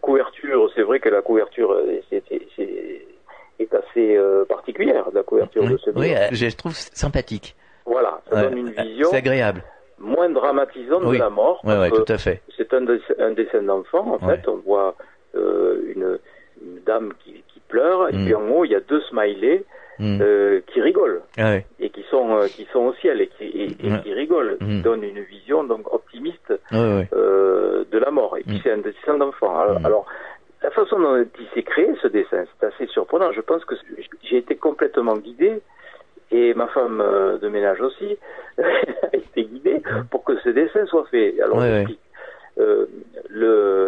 couverture, 0.00 0.70
c'est 0.74 0.82
vrai 0.82 1.00
que 1.00 1.08
la 1.08 1.20
couverture 1.22 1.76
est 1.88 3.74
assez 3.74 4.16
euh, 4.16 4.44
particulière, 4.44 4.63
la 5.12 5.22
couverture 5.22 5.64
de 5.64 5.68
Oui, 5.74 5.80
ce 5.84 5.90
livre. 5.90 6.00
oui, 6.00 6.14
euh, 6.14 6.28
je 6.32 6.56
trouve 6.56 6.72
sympathique. 6.74 7.54
Voilà, 7.86 8.20
ça 8.30 8.36
Ouais. 8.36 8.42
donne 8.48 8.58
une 8.58 8.70
vision 8.70 9.08
C'est 9.10 9.16
agréable. 9.18 9.62
moins 9.98 10.28
dramatisante 10.30 11.02
Oui. 11.04 11.16
de 11.16 11.22
la 11.22 11.30
mort. 11.30 11.60
Parce 11.64 11.90
que 11.90 11.96
tout 11.96 12.12
à 12.12 12.18
fait. 12.18 12.40
c'est 12.56 12.72
un, 12.74 12.80
dessin- 12.82 13.14
un 13.18 13.32
dessin 13.32 13.62
d'enfant, 13.62 14.18
en 14.20 14.26
Ouais. 14.26 14.36
fait. 14.36 14.48
On 14.48 14.56
voit 14.56 14.94
euh, 15.36 15.92
une, 15.94 16.18
une 16.64 16.80
dame 16.86 17.12
qui, 17.24 17.42
qui 17.52 17.60
pleure, 17.68 18.08
et 18.08 18.12
Mm. 18.16 18.24
puis 18.24 18.34
en 18.34 18.48
haut, 18.50 18.64
il 18.64 18.70
y 18.70 18.74
a 18.76 18.80
deux 18.80 19.00
smileys 19.10 19.64
Mm. 20.00 20.18
euh, 20.22 20.60
qui 20.72 20.80
rigolent, 20.80 21.22
Ah 21.38 21.56
et 21.78 21.90
qui 21.90 22.02
sont, 22.10 22.36
euh, 22.36 22.46
qui 22.48 22.66
sont 22.72 22.80
au 22.80 22.94
ciel, 22.94 23.20
et 23.20 23.28
qui, 23.28 23.44
et, 23.44 23.68
et 23.86 23.90
Ouais. 23.92 24.00
qui 24.02 24.12
rigolent, 24.12 24.56
qui 24.58 24.64
Mm. 24.64 24.82
donnent 24.82 25.04
une 25.04 25.20
vision 25.22 25.62
donc 25.64 25.92
optimiste 25.92 26.52
euh, 26.72 27.84
de 27.90 27.98
la 27.98 28.10
mort. 28.10 28.36
Et 28.38 28.42
puis 28.42 28.56
Mm. 28.56 28.60
c'est 28.64 28.72
un 28.72 28.78
dessin 28.78 29.18
d'enfant. 29.18 29.56
Alors, 29.58 29.78
alors, 29.84 30.06
la 30.64 30.70
façon 30.70 30.98
dont 30.98 31.24
il 31.38 31.46
s'est 31.54 31.62
créé, 31.62 31.88
ce 32.02 32.08
dessin, 32.08 32.44
c'est 32.58 32.66
assez 32.66 32.86
surprenant. 32.88 33.30
Je 33.32 33.40
pense 33.42 33.64
que 33.64 33.74
j'ai 34.22 34.38
été 34.38 34.56
complètement 34.56 35.16
guidé, 35.16 35.60
et 36.32 36.54
ma 36.54 36.66
femme 36.68 37.00
euh, 37.00 37.38
de 37.38 37.48
ménage 37.48 37.80
aussi 37.80 38.16
a 38.58 39.16
été 39.16 39.44
guidée 39.44 39.82
pour 40.10 40.24
que 40.24 40.36
ce 40.40 40.48
dessin 40.48 40.84
soit 40.86 41.06
fait. 41.10 41.40
Alors. 41.40 41.58
Ouais. 41.58 41.84
Euh, 42.58 42.86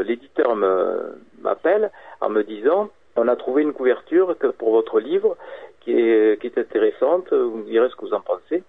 l'éditeur 0.05 0.57
me- 0.57 1.15
m'appelle 1.41 1.91
en 2.21 2.29
me 2.31 2.43
disant 2.43 2.91
on 3.15 3.29
a 3.29 3.37
trouvé 3.37 3.63
une 3.63 3.73
couverture 3.73 4.37
que 4.39 4.49
pour 4.49 4.73
votre 4.73 4.99
livre 4.99 5.37
qui 5.81 5.93
est, 5.93 6.41
qui 6.41 6.49
est 6.49 6.59
intéressante, 6.59 7.33
vous 7.33 7.59
me 7.59 7.65
direz 7.65 7.89
ce 7.89 7.95
que 7.97 8.05
vous 8.07 8.13
en 8.15 8.21
pensez. 8.21 8.65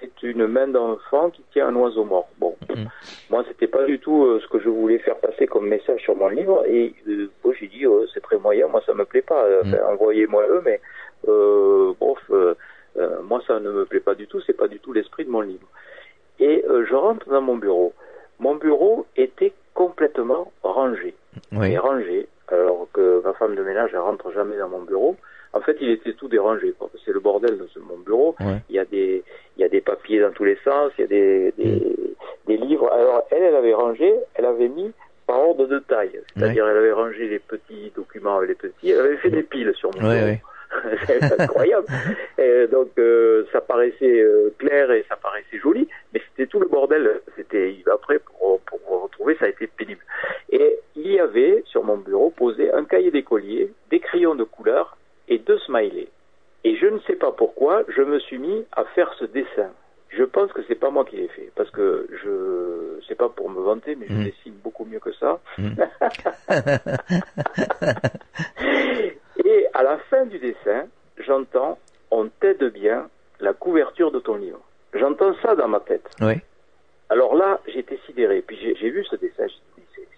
C'est 0.00 0.22
une 0.22 0.46
main 0.46 0.66
d'enfant 0.68 1.30
qui 1.30 1.42
tient 1.52 1.68
un 1.68 1.76
oiseau 1.76 2.04
mort. 2.04 2.28
Bon, 2.38 2.56
Mhm. 2.70 2.88
moi 3.28 3.44
c'était 3.48 3.66
pas 3.66 3.84
du 3.84 3.98
tout 3.98 4.24
euh, 4.24 4.40
ce 4.40 4.48
que 4.48 4.58
je 4.58 4.68
voulais 4.68 4.98
faire 4.98 5.16
passer 5.16 5.46
comme 5.46 5.68
message 5.68 6.00
sur 6.02 6.16
mon 6.16 6.28
livre 6.28 6.64
et 6.66 6.94
euh, 7.08 7.30
bon, 7.44 7.52
j'ai 7.58 7.66
dit 7.68 7.84
euh, 7.86 8.06
c'est 8.14 8.20
très 8.22 8.38
moyen, 8.38 8.66
moi 8.68 8.82
ça 8.86 8.94
me 8.94 9.04
plaît 9.04 9.22
pas. 9.22 9.44
Euh, 9.44 9.60
enfin, 9.64 9.78
Envoyez-moi 9.92 10.46
le, 10.46 10.62
mais 10.64 10.80
euh, 11.28 11.92
euh, 12.30 12.54
moi 13.22 13.40
ça 13.46 13.60
ne 13.60 13.70
me 13.70 13.84
plaît 13.84 14.00
pas 14.00 14.14
du 14.14 14.26
tout, 14.26 14.40
c'est 14.46 14.56
pas 14.56 14.68
du 14.68 14.78
tout 14.80 14.92
l'esprit 14.92 15.24
de 15.24 15.30
mon 15.30 15.42
livre. 15.42 15.66
Et 16.38 16.64
je 16.88 16.94
rentre 16.94 17.28
dans 17.28 17.42
mon 17.42 17.56
bureau. 17.56 17.92
Mon 18.38 18.54
bureau 18.54 19.04
était 19.16 19.52
complètement 19.74 20.50
rangé 20.62 21.14
Oui. 21.52 21.72
est 21.72 21.78
rangé, 21.78 22.28
alors 22.48 22.88
que 22.94 23.20
ma 23.22 23.34
femme 23.34 23.54
de 23.54 23.62
ménage, 23.62 23.90
elle 23.92 23.98
rentre 24.00 24.32
jamais 24.32 24.56
dans 24.56 24.68
mon 24.70 24.80
bureau. 24.82 25.16
En 25.52 25.60
fait, 25.60 25.76
il 25.80 25.90
était 25.90 26.12
tout 26.12 26.28
dérangé. 26.28 26.74
C'est 27.04 27.12
le 27.12 27.20
bordel 27.20 27.58
de 27.58 27.66
ce- 27.74 27.80
mon 27.80 27.98
bureau. 27.98 28.36
Ouais. 28.40 28.58
Il 28.68 28.76
y 28.76 28.78
a 28.78 28.84
des, 28.84 29.22
il 29.56 29.60
y 29.60 29.64
a 29.64 29.68
des 29.68 29.80
papiers 29.80 30.20
dans 30.20 30.30
tous 30.30 30.44
les 30.44 30.56
sens, 30.64 30.92
il 30.98 31.02
y 31.02 31.04
a 31.04 31.08
des, 31.08 31.52
des, 31.58 31.96
des 32.46 32.56
livres. 32.56 32.90
Alors, 32.92 33.24
elle, 33.30 33.42
elle 33.42 33.56
avait 33.56 33.74
rangé, 33.74 34.14
elle 34.34 34.44
avait 34.46 34.68
mis 34.68 34.92
par 35.26 35.40
ordre 35.40 35.66
de 35.66 35.78
taille. 35.80 36.20
C'est-à-dire, 36.36 36.66
elle 36.68 36.76
avait 36.76 36.92
rangé 36.92 37.28
les 37.28 37.38
petits 37.40 37.92
documents 37.96 38.36
avec 38.38 38.48
les 38.50 38.54
petits. 38.70 38.90
Elle 38.90 39.00
avait 39.00 39.16
fait 39.16 39.30
des 39.30 39.42
piles 39.42 39.72
sur 39.76 39.90
mon 39.96 40.08
Ouais, 40.08 40.24
bureau. 40.24 40.36
c'est 41.06 41.40
incroyable. 41.40 41.86
Et 42.38 42.68
donc 42.68 42.90
euh, 42.98 43.44
ça 43.50 43.60
paraissait 43.60 44.20
euh, 44.20 44.54
clair 44.58 44.88
et 44.92 45.04
ça 45.08 45.16
paraissait 45.16 45.58
joli, 45.58 45.88
mais 46.14 46.20
c'était 46.30 46.46
tout 46.48 46.60
le 46.60 46.68
bordel. 46.68 47.20
C'était 47.36 47.74
après 47.92 48.20
pour, 48.20 48.60
pour 48.60 49.02
retrouver, 49.02 49.36
ça 49.40 49.46
a 49.46 49.48
été 49.48 49.66
pénible. 49.66 50.00
Et 50.52 50.78
il 50.94 51.10
y 51.10 51.18
avait 51.18 51.64
sur 51.66 51.82
mon 51.82 51.96
bureau 51.96 52.30
posé 52.30 52.72
un 52.72 52.84
cahier 52.84 53.10
d'écolier, 53.10 53.72
des 53.90 53.98
crayons 53.98 54.36
de 54.36 54.44
couleur 54.44 54.96
et 55.30 55.38
deux 55.38 55.58
smileys. 55.60 56.08
Et 56.64 56.76
je 56.76 56.86
ne 56.86 56.98
sais 57.00 57.16
pas 57.16 57.32
pourquoi, 57.32 57.82
je 57.88 58.02
me 58.02 58.18
suis 58.20 58.38
mis 58.38 58.64
à 58.72 58.84
faire 58.84 59.12
ce 59.18 59.24
dessin. 59.24 59.70
Je 60.10 60.24
pense 60.24 60.52
que 60.52 60.60
c'est 60.68 60.74
pas 60.74 60.90
moi 60.90 61.04
qui 61.04 61.16
l'ai 61.16 61.28
fait, 61.28 61.50
parce 61.54 61.70
que 61.70 62.06
je, 62.22 63.00
c'est 63.08 63.14
pas 63.14 63.28
pour 63.30 63.48
me 63.48 63.60
vanter, 63.60 63.94
mais 63.94 64.06
je 64.08 64.12
Mm. 64.14 64.24
dessine 64.24 64.54
beaucoup 64.62 64.84
mieux 64.84 64.98
que 64.98 65.12
ça. 65.12 65.40
Mm. 65.56 65.68
Et 69.44 69.66
à 69.74 69.82
la 69.82 69.98
fin 70.10 70.26
du 70.26 70.38
dessin, 70.38 70.86
j'entends 71.18 71.78
on 72.10 72.28
t'aide 72.40 72.64
bien 72.72 73.08
la 73.38 73.52
couverture 73.52 74.10
de 74.10 74.18
ton 74.18 74.34
livre. 74.36 74.60
J'entends 74.94 75.34
ça 75.42 75.54
dans 75.54 75.68
ma 75.68 75.80
tête. 75.80 76.08
Oui. 76.20 76.34
Alors 77.08 77.34
là, 77.36 77.60
j'étais 77.68 77.98
sidéré. 78.06 78.42
Puis 78.42 78.56
j'ai 78.58 78.90
vu 78.90 79.04
ce 79.04 79.14
dessin, 79.16 79.46
j'ai 79.46 79.54
dit, 79.54 79.60
mais 79.69 79.69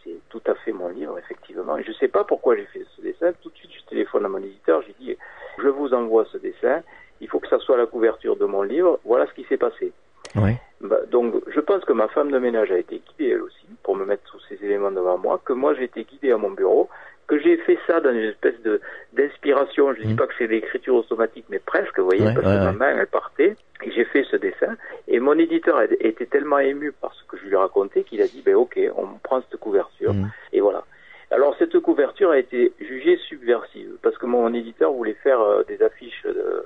c'est- 0.05 0.19
tout 0.29 0.43
à 0.47 0.55
fait 0.55 0.73
mon 0.73 0.89
livre, 0.89 1.19
effectivement. 1.19 1.77
Et 1.79 1.83
je 1.83 1.91
ne 1.91 1.95
sais 1.95 2.09
pas 2.09 2.25
pourquoi 2.25 2.57
j'ai 2.57 2.65
fait 2.67 2.85
ce 2.97 3.03
dessin. 3.03 3.33
Tout 3.43 3.51
de 3.51 3.57
suite, 3.57 3.71
je 3.73 3.85
téléphone 3.89 4.25
à 4.25 4.29
mon 4.29 4.39
éditeur, 4.39 4.83
j'ai 4.87 4.95
dit, 4.99 5.17
je 5.59 5.69
vous 5.69 5.93
envoie 5.95 6.25
ce 6.33 6.39
dessin, 6.39 6.83
il 7.21 7.29
faut 7.29 7.39
que 7.41 7.49
ça 7.49 7.59
soit 7.59 7.77
la 7.77 7.87
couverture 7.87 8.37
de 8.37 8.45
mon 8.47 8.63
livre, 8.63 8.99
voilà 9.05 9.27
ce 9.27 9.33
qui 9.35 9.45
s'est 9.45 9.57
passé. 9.59 9.93
Oui. 10.35 10.53
Bah, 10.81 10.99
donc, 11.11 11.35
je 11.49 11.61
pense 11.61 11.85
que 11.85 11.93
ma 11.93 12.09
femme 12.09 12.31
de 12.33 12.39
ménage 12.39 12.73
a 12.73 12.79
été 12.79 13.01
guidée 13.07 13.31
elle 13.33 13.43
aussi 13.43 13.67
pour 13.83 13.95
me 13.97 14.05
mettre 14.05 14.25
tous 14.25 14.41
ces 14.49 14.65
éléments 14.65 14.91
devant 14.91 15.19
moi, 15.19 15.41
que 15.45 15.53
moi 15.53 15.75
j'ai 15.75 15.85
été 15.85 16.05
guidé 16.05 16.33
à 16.33 16.39
mon 16.39 16.51
bureau, 16.51 16.89
que 17.29 17.39
j'ai 17.39 17.57
fait 17.59 17.79
ça 17.87 18.01
dans 18.01 18.11
une 18.11 18.31
espèce 18.31 18.61
de 18.63 18.81
d'inspiration. 19.13 19.93
Je 19.95 20.01
ne 20.01 20.07
dis 20.07 20.13
Mhm. 20.13 20.17
pas 20.19 20.27
que 20.27 20.35
c'est 20.39 20.47
l'écriture 20.47 20.95
automatique, 20.97 21.45
mais 21.51 21.59
presque, 21.61 21.99
vous 21.99 22.05
voyez, 22.07 22.25
Ouais, 22.27 22.35
parce 22.35 22.47
ouais, 22.47 22.55
que 22.59 22.65
ma 22.65 22.73
main 22.73 22.97
elle 22.99 23.07
partait 23.07 23.57
j'ai 23.91 24.05
fait 24.05 24.25
ce 24.31 24.37
dessin. 24.37 24.77
Et 25.09 25.19
mon 25.19 25.37
éditeur 25.39 25.77
a- 25.79 25.85
était 26.01 26.27
tellement 26.27 26.59
ému 26.61 26.93
par 26.93 27.13
ce 27.15 27.25
que 27.25 27.37
je 27.37 27.47
lui 27.47 27.57
racontais 27.57 28.05
qu'il 28.05 28.23
a 28.23 28.27
dit, 28.27 28.43
ben 28.45 28.55
ok, 28.55 28.79
on 28.97 29.07
prend 29.23 29.41
cette 29.43 29.59
couverture 29.59 30.15
Mm. 30.15 30.31
et 30.53 30.61
voilà. 30.61 30.85
Alors 31.31 31.57
cette 31.59 31.79
couverture 31.81 32.31
a 32.31 32.39
été 32.39 32.73
jugée 32.79 33.17
subversive 33.29 33.97
parce 34.03 34.17
que 34.19 34.27
mon 34.27 34.53
éditeur 34.53 34.93
voulait 34.93 35.15
faire 35.23 35.41
euh, 35.41 35.63
des 35.65 35.83
affiches 35.83 36.25
euh, 36.27 36.63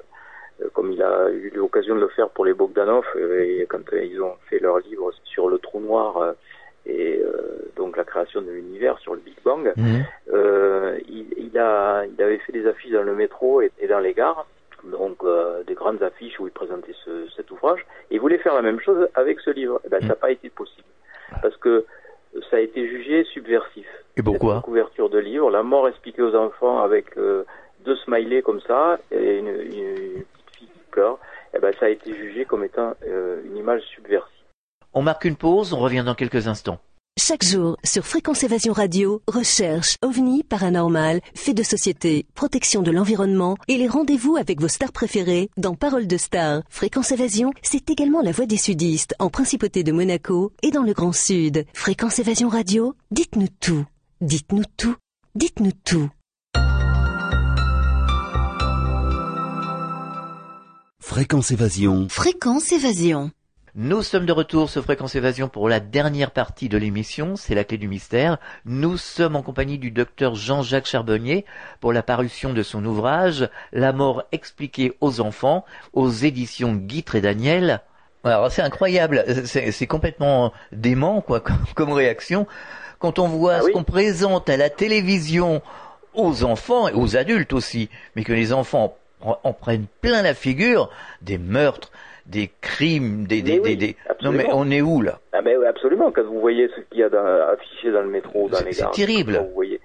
euh, 0.62 0.68
comme 0.72 0.90
il 0.92 1.00
a 1.02 1.30
eu 1.30 1.52
l'occasion 1.54 1.94
de 1.94 2.00
le 2.00 2.08
faire 2.08 2.28
pour 2.30 2.44
les 2.44 2.52
Bogdanov 2.52 3.04
euh, 3.14 3.40
et 3.42 3.66
quand 3.68 3.78
ils 3.92 4.20
ont 4.20 4.34
fait 4.50 4.58
leur 4.58 4.78
livre 4.80 5.12
sur 5.24 5.48
le 5.48 5.58
trou 5.58 5.78
noir 5.80 6.34
et 6.84 7.20
donc 7.76 7.96
la 7.96 8.04
création 8.04 8.40
de 8.42 8.50
l'univers 8.50 8.98
sur 9.00 9.14
le 9.14 9.20
Big 9.20 9.34
Bang, 9.44 9.72
Mhm. 9.76 10.04
il, 11.08 11.26
il 11.36 11.58
a 11.58 12.04
il 12.06 12.22
avait 12.22 12.38
fait 12.38 12.52
des 12.52 12.66
affiches 12.66 12.92
dans 12.92 13.02
le 13.02 13.14
métro 13.14 13.60
et, 13.60 13.70
et 13.80 13.86
dans 13.88 13.98
les 13.98 14.14
gares, 14.14 14.46
donc 14.90 15.16
euh, 15.24 15.62
des 15.64 15.74
grandes 15.74 16.02
affiches 16.02 16.38
où 16.40 16.46
il 16.46 16.52
présentait 16.52 16.94
ce- 17.04 17.28
cet 17.36 17.50
ouvrage. 17.50 17.84
Et 18.10 18.14
il 18.16 18.20
voulait 18.20 18.38
faire 18.38 18.54
la 18.54 18.62
même 18.62 18.80
chose 18.80 19.08
avec 19.14 19.40
ce 19.40 19.50
livre. 19.50 19.80
Eh 19.84 19.88
ben, 19.88 20.00
ça 20.00 20.08
n'a 20.08 20.14
pas 20.16 20.30
été 20.30 20.48
possible 20.50 20.86
parce 21.42 21.56
que 21.56 21.84
ça 22.50 22.56
a 22.56 22.60
été 22.60 22.86
jugé 22.88 23.24
subversif. 23.24 23.86
Et 24.16 24.22
pourquoi 24.22 24.56
Cette 24.56 24.64
couverture 24.64 25.10
de 25.10 25.18
livre, 25.18 25.50
la 25.50 25.62
mort 25.62 25.88
expliquée 25.88 26.22
aux 26.22 26.34
enfants 26.34 26.80
avec 26.82 27.16
euh, 27.18 27.44
deux 27.84 27.96
smileys 27.96 28.42
comme 28.42 28.60
ça 28.62 28.98
et 29.10 29.38
une, 29.38 29.48
une- 29.48 29.52
une 29.72 30.24
petite 30.24 30.50
fille 30.58 30.68
qui 30.68 30.80
pleure. 30.90 31.18
Eh 31.54 31.58
ben, 31.58 31.72
ça 31.78 31.86
a 31.86 31.88
été 31.88 32.14
jugé 32.14 32.44
comme 32.44 32.64
étant 32.64 32.94
euh, 33.06 33.40
une 33.44 33.56
image 33.56 33.82
subversive. 33.94 34.30
On 34.94 35.02
marque 35.02 35.24
une 35.24 35.36
pause, 35.36 35.72
on 35.72 35.78
revient 35.78 36.02
dans 36.04 36.14
quelques 36.14 36.48
instants. 36.48 36.78
Chaque 37.18 37.44
jour, 37.46 37.78
sur 37.82 38.04
Fréquence 38.04 38.42
Évasion 38.44 38.74
Radio, 38.74 39.22
recherche, 39.26 39.96
ovni, 40.02 40.42
paranormal, 40.44 41.22
fait 41.34 41.54
de 41.54 41.62
société, 41.62 42.26
protection 42.34 42.82
de 42.82 42.90
l'environnement 42.90 43.56
et 43.68 43.78
les 43.78 43.88
rendez-vous 43.88 44.36
avec 44.36 44.60
vos 44.60 44.68
stars 44.68 44.92
préférées 44.92 45.48
dans 45.56 45.74
Parole 45.74 46.06
de 46.06 46.18
Stars. 46.18 46.60
Fréquence 46.68 47.12
Évasion, 47.12 47.52
c'est 47.62 47.88
également 47.88 48.20
la 48.20 48.32
voix 48.32 48.44
des 48.44 48.58
sudistes 48.58 49.14
en 49.18 49.30
Principauté 49.30 49.82
de 49.82 49.92
Monaco 49.92 50.52
et 50.62 50.70
dans 50.70 50.82
le 50.82 50.92
Grand 50.92 51.14
Sud. 51.14 51.64
Fréquence 51.72 52.18
Évasion 52.18 52.50
Radio, 52.50 52.94
dites-nous 53.10 53.48
tout. 53.60 53.86
Dites-nous 54.20 54.64
tout. 54.76 54.96
Dites-nous 55.34 55.72
tout. 55.84 56.10
Fréquence 61.00 61.50
Évasion. 61.50 62.08
Fréquence 62.10 62.72
Évasion. 62.72 63.30
Nous 63.78 64.02
sommes 64.02 64.24
de 64.24 64.32
retour 64.32 64.70
sur 64.70 64.82
Fréquence 64.82 65.16
Évasion 65.16 65.50
pour 65.50 65.68
la 65.68 65.80
dernière 65.80 66.30
partie 66.30 66.70
de 66.70 66.78
l'émission, 66.78 67.36
c'est 67.36 67.54
la 67.54 67.62
clé 67.62 67.76
du 67.76 67.88
mystère. 67.88 68.38
Nous 68.64 68.96
sommes 68.96 69.36
en 69.36 69.42
compagnie 69.42 69.76
du 69.76 69.90
docteur 69.90 70.34
Jean-Jacques 70.34 70.86
Charbonnier 70.86 71.44
pour 71.80 71.92
la 71.92 72.02
parution 72.02 72.54
de 72.54 72.62
son 72.62 72.82
ouvrage 72.86 73.50
La 73.74 73.92
mort 73.92 74.22
expliquée 74.32 74.96
aux 75.02 75.20
enfants 75.20 75.66
aux 75.92 76.08
éditions 76.08 76.72
Guitre 76.72 77.16
et 77.16 77.20
Daniel. 77.20 77.82
Alors 78.24 78.50
c'est 78.50 78.62
incroyable, 78.62 79.22
c'est 79.44 79.86
complètement 79.86 80.54
dément 80.72 81.20
quoi 81.20 81.40
comme, 81.40 81.92
réaction 81.92 82.46
quand 82.98 83.18
on 83.18 83.28
voit 83.28 83.56
Ah 83.56 83.60
ce 83.60 83.72
qu'on 83.72 83.84
présente 83.84 84.48
à 84.48 84.56
la 84.56 84.70
télévision 84.70 85.60
aux 86.14 86.44
enfants 86.44 86.88
et 86.88 86.94
aux 86.94 87.18
adultes 87.18 87.52
aussi, 87.52 87.90
mais 88.14 88.24
que 88.24 88.32
les 88.32 88.54
enfants 88.54 88.96
en, 89.20 89.36
en 89.44 89.52
prennent 89.52 89.86
plein 90.00 90.22
la 90.22 90.32
figure 90.32 90.88
des 91.20 91.36
meurtres, 91.36 91.92
des 92.26 92.50
crimes, 92.60 93.26
des, 93.26 93.42
des, 93.42 93.54
Mais 93.60 93.60
oui, 93.60 93.76
des- 93.76 93.96
Non 94.22 94.32
mais 94.32 94.46
on 94.52 94.70
est 94.70 94.82
où 94.82 95.00
là 95.00 95.18
Ah 95.32 95.42
mais 95.42 95.56
oui, 95.56 95.66
absolument, 95.66 96.10
quand 96.10 96.24
vous 96.24 96.40
voyez 96.40 96.68
ce 96.68 96.80
qu'il 96.90 96.98
y 96.98 97.02
a 97.02 97.08
dans- 97.08 97.24
affiché 97.24 97.90
dans 97.92 98.02
le 98.02 98.08
métro, 98.08 98.48
dans 98.48 98.56
C'est- 98.58 98.64
les 98.64 98.72
c'est 98.72 98.82
gares, 98.82 98.90
terrible. 98.92 99.32
vous 99.48 99.54
voyez 99.54 99.80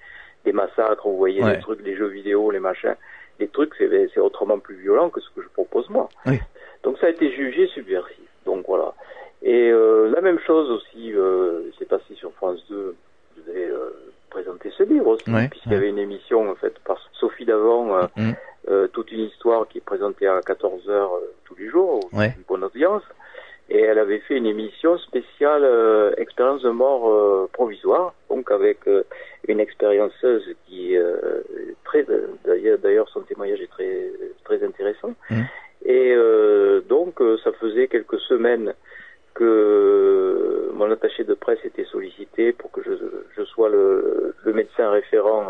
des 0.46 0.52
massacres, 0.54 1.08
vous 1.08 1.18
voyez 1.18 1.44
Ouais. 1.44 1.56
des 1.58 1.62
trucs, 1.62 1.84
les 1.86 1.96
jeux 1.96 2.08
vidéo, 2.08 2.50
les 2.52 2.60
machins, 2.60 2.96
les 3.40 3.48
trucs, 3.48 3.74
c'est 3.78 3.90
c'est 4.14 4.20
autrement 4.20 4.58
plus 4.60 4.76
violent 4.76 5.10
que 5.10 5.22
ce 5.22 5.30
que 5.36 5.42
je 5.42 5.48
propose 5.50 5.88
moi. 5.90 6.10
Oui. 6.26 6.40
Donc 6.84 6.98
ça 6.98 7.08
a 7.08 7.10
été 7.10 7.32
jugé 7.32 7.68
subversif. 7.68 8.18
Donc 8.46 8.66
voilà. 8.68 8.94
Et 9.44 9.70
euh, 9.72 10.10
la 10.14 10.22
même 10.22 10.40
chose 10.40 10.70
aussi, 10.72 11.14
euh, 11.14 11.70
c'est 11.78 11.88
passé 11.88 12.16
sur 12.16 12.32
France 12.34 12.64
2. 12.70 12.96
Vous 13.38 13.50
avez 13.52 13.66
euh, 13.68 13.90
présenté 14.32 14.72
ce 14.78 14.84
livre 14.84 15.08
aussi, 15.08 15.30
Ouais, 15.32 15.48
puisqu'il 15.48 15.74
y 15.74 15.76
avait 15.76 15.90
une 15.90 15.98
émission 16.00 16.50
en 16.50 16.56
fait 16.56 16.74
par 16.86 16.98
Sophie 17.14 17.46
Davant, 17.46 17.96
euh, 17.98 18.02
Mhm. 18.18 18.36
Euh, 18.70 18.88
toute 18.88 19.12
une 19.12 19.22
histoire 19.22 19.68
qui 19.68 19.80
est 19.80 19.86
présentée 19.86 20.28
à 20.28 20.40
14 20.46 20.90
heures 20.90 21.14
euh, 21.16 21.34
tous 21.46 21.56
les 21.56 21.68
jours, 21.70 22.00
Ouais. 22.14 22.34
une 22.38 22.44
bonne 22.48 22.64
audience. 22.64 23.04
Et 23.70 23.80
elle 23.80 24.00
avait 24.00 24.20
fait 24.20 24.36
une 24.36 24.48
émission 24.48 24.98
spéciale 24.98 25.64
euh, 25.64 26.12
expérience 26.18 26.62
de 26.62 26.70
mort 26.72 27.10
euh, 27.10 27.50
provisoire, 27.54 28.14
donc 28.30 28.52
avec 28.52 28.86
euh, 28.88 29.04
une 29.48 29.62
expérienceuse 29.62 30.44
qui 30.68 30.98
euh, 30.98 31.42
très 31.86 32.06
d'ailleurs 32.84 33.08
son 33.10 33.22
témoignage 33.22 33.62
est 33.62 33.72
très 33.72 34.12
très 34.44 34.62
intéressant. 34.64 35.14
Mhm. 35.30 35.46
Et 35.86 36.12
euh, 36.14 36.82
donc 36.82 37.22
ça 37.44 37.54
faisait 37.54 37.88
quelques 37.88 38.20
semaines 38.20 38.74
que 39.34 40.70
mon 40.74 40.92
attaché 40.92 41.24
de 41.24 41.34
presse 41.34 41.60
était 41.64 41.86
sollicité 41.86 42.52
pour 42.54 42.72
que 42.72 42.82
je, 42.84 42.92
je 43.38 43.44
sois 43.46 43.70
le, 43.70 44.36
le 44.44 44.54
médecin 44.54 44.90
référent, 44.92 45.46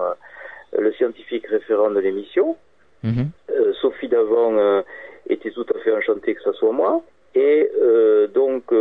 le 0.78 0.92
scientifique 0.94 1.48
référent 1.48 1.90
de 1.92 2.00
l'émission. 2.00 2.56
Mhm. 3.04 3.32
Euh, 3.50 3.74
Sophie 3.82 4.08
Davant 4.08 4.56
euh, 4.58 4.82
était 5.28 5.52
tout 5.52 5.66
à 5.74 5.80
fait 5.80 5.92
enchantée 5.92 6.36
que 6.36 6.42
ça 6.42 6.54
soit 6.54 6.72
moi. 6.72 7.02
Et 7.34 7.70
euh, 7.82 8.28
donc, 8.28 8.74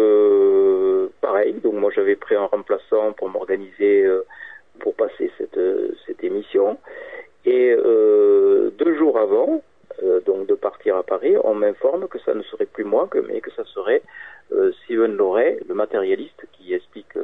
pareil, 1.21 1.55
donc 1.63 1.75
moi 1.75 1.91
j'avais 1.95 2.17
pris 2.17 2.35
un 2.35 2.47
remplaçant 2.47 3.13
pour 3.13 3.29
m'organiser 3.29 4.07
pour 4.81 4.95
passer 4.95 5.31
cette, 5.39 5.61
cette 6.07 6.25
émission. 6.25 6.79
Et 7.45 7.75
deux 7.77 8.97
jours 8.99 9.19
avant, 9.19 9.63
donc 10.27 10.49
de 10.49 10.55
partir 10.55 10.97
à 10.97 11.05
Paris, 11.05 11.37
on 11.45 11.55
m'informe 11.55 12.09
que 12.09 12.19
ça 12.19 12.35
ne 12.35 12.43
serait 12.43 12.67
plus 12.67 12.83
moi, 12.83 13.07
que, 13.09 13.19
mais 13.19 13.41
que 13.41 13.53
ça 13.53 13.65
serait 13.67 14.03
Steven 14.83 15.17
Loret, 15.17 15.59
le 15.69 15.75
matérialiste, 15.75 16.45
qui 16.53 16.75
explique 16.75 17.15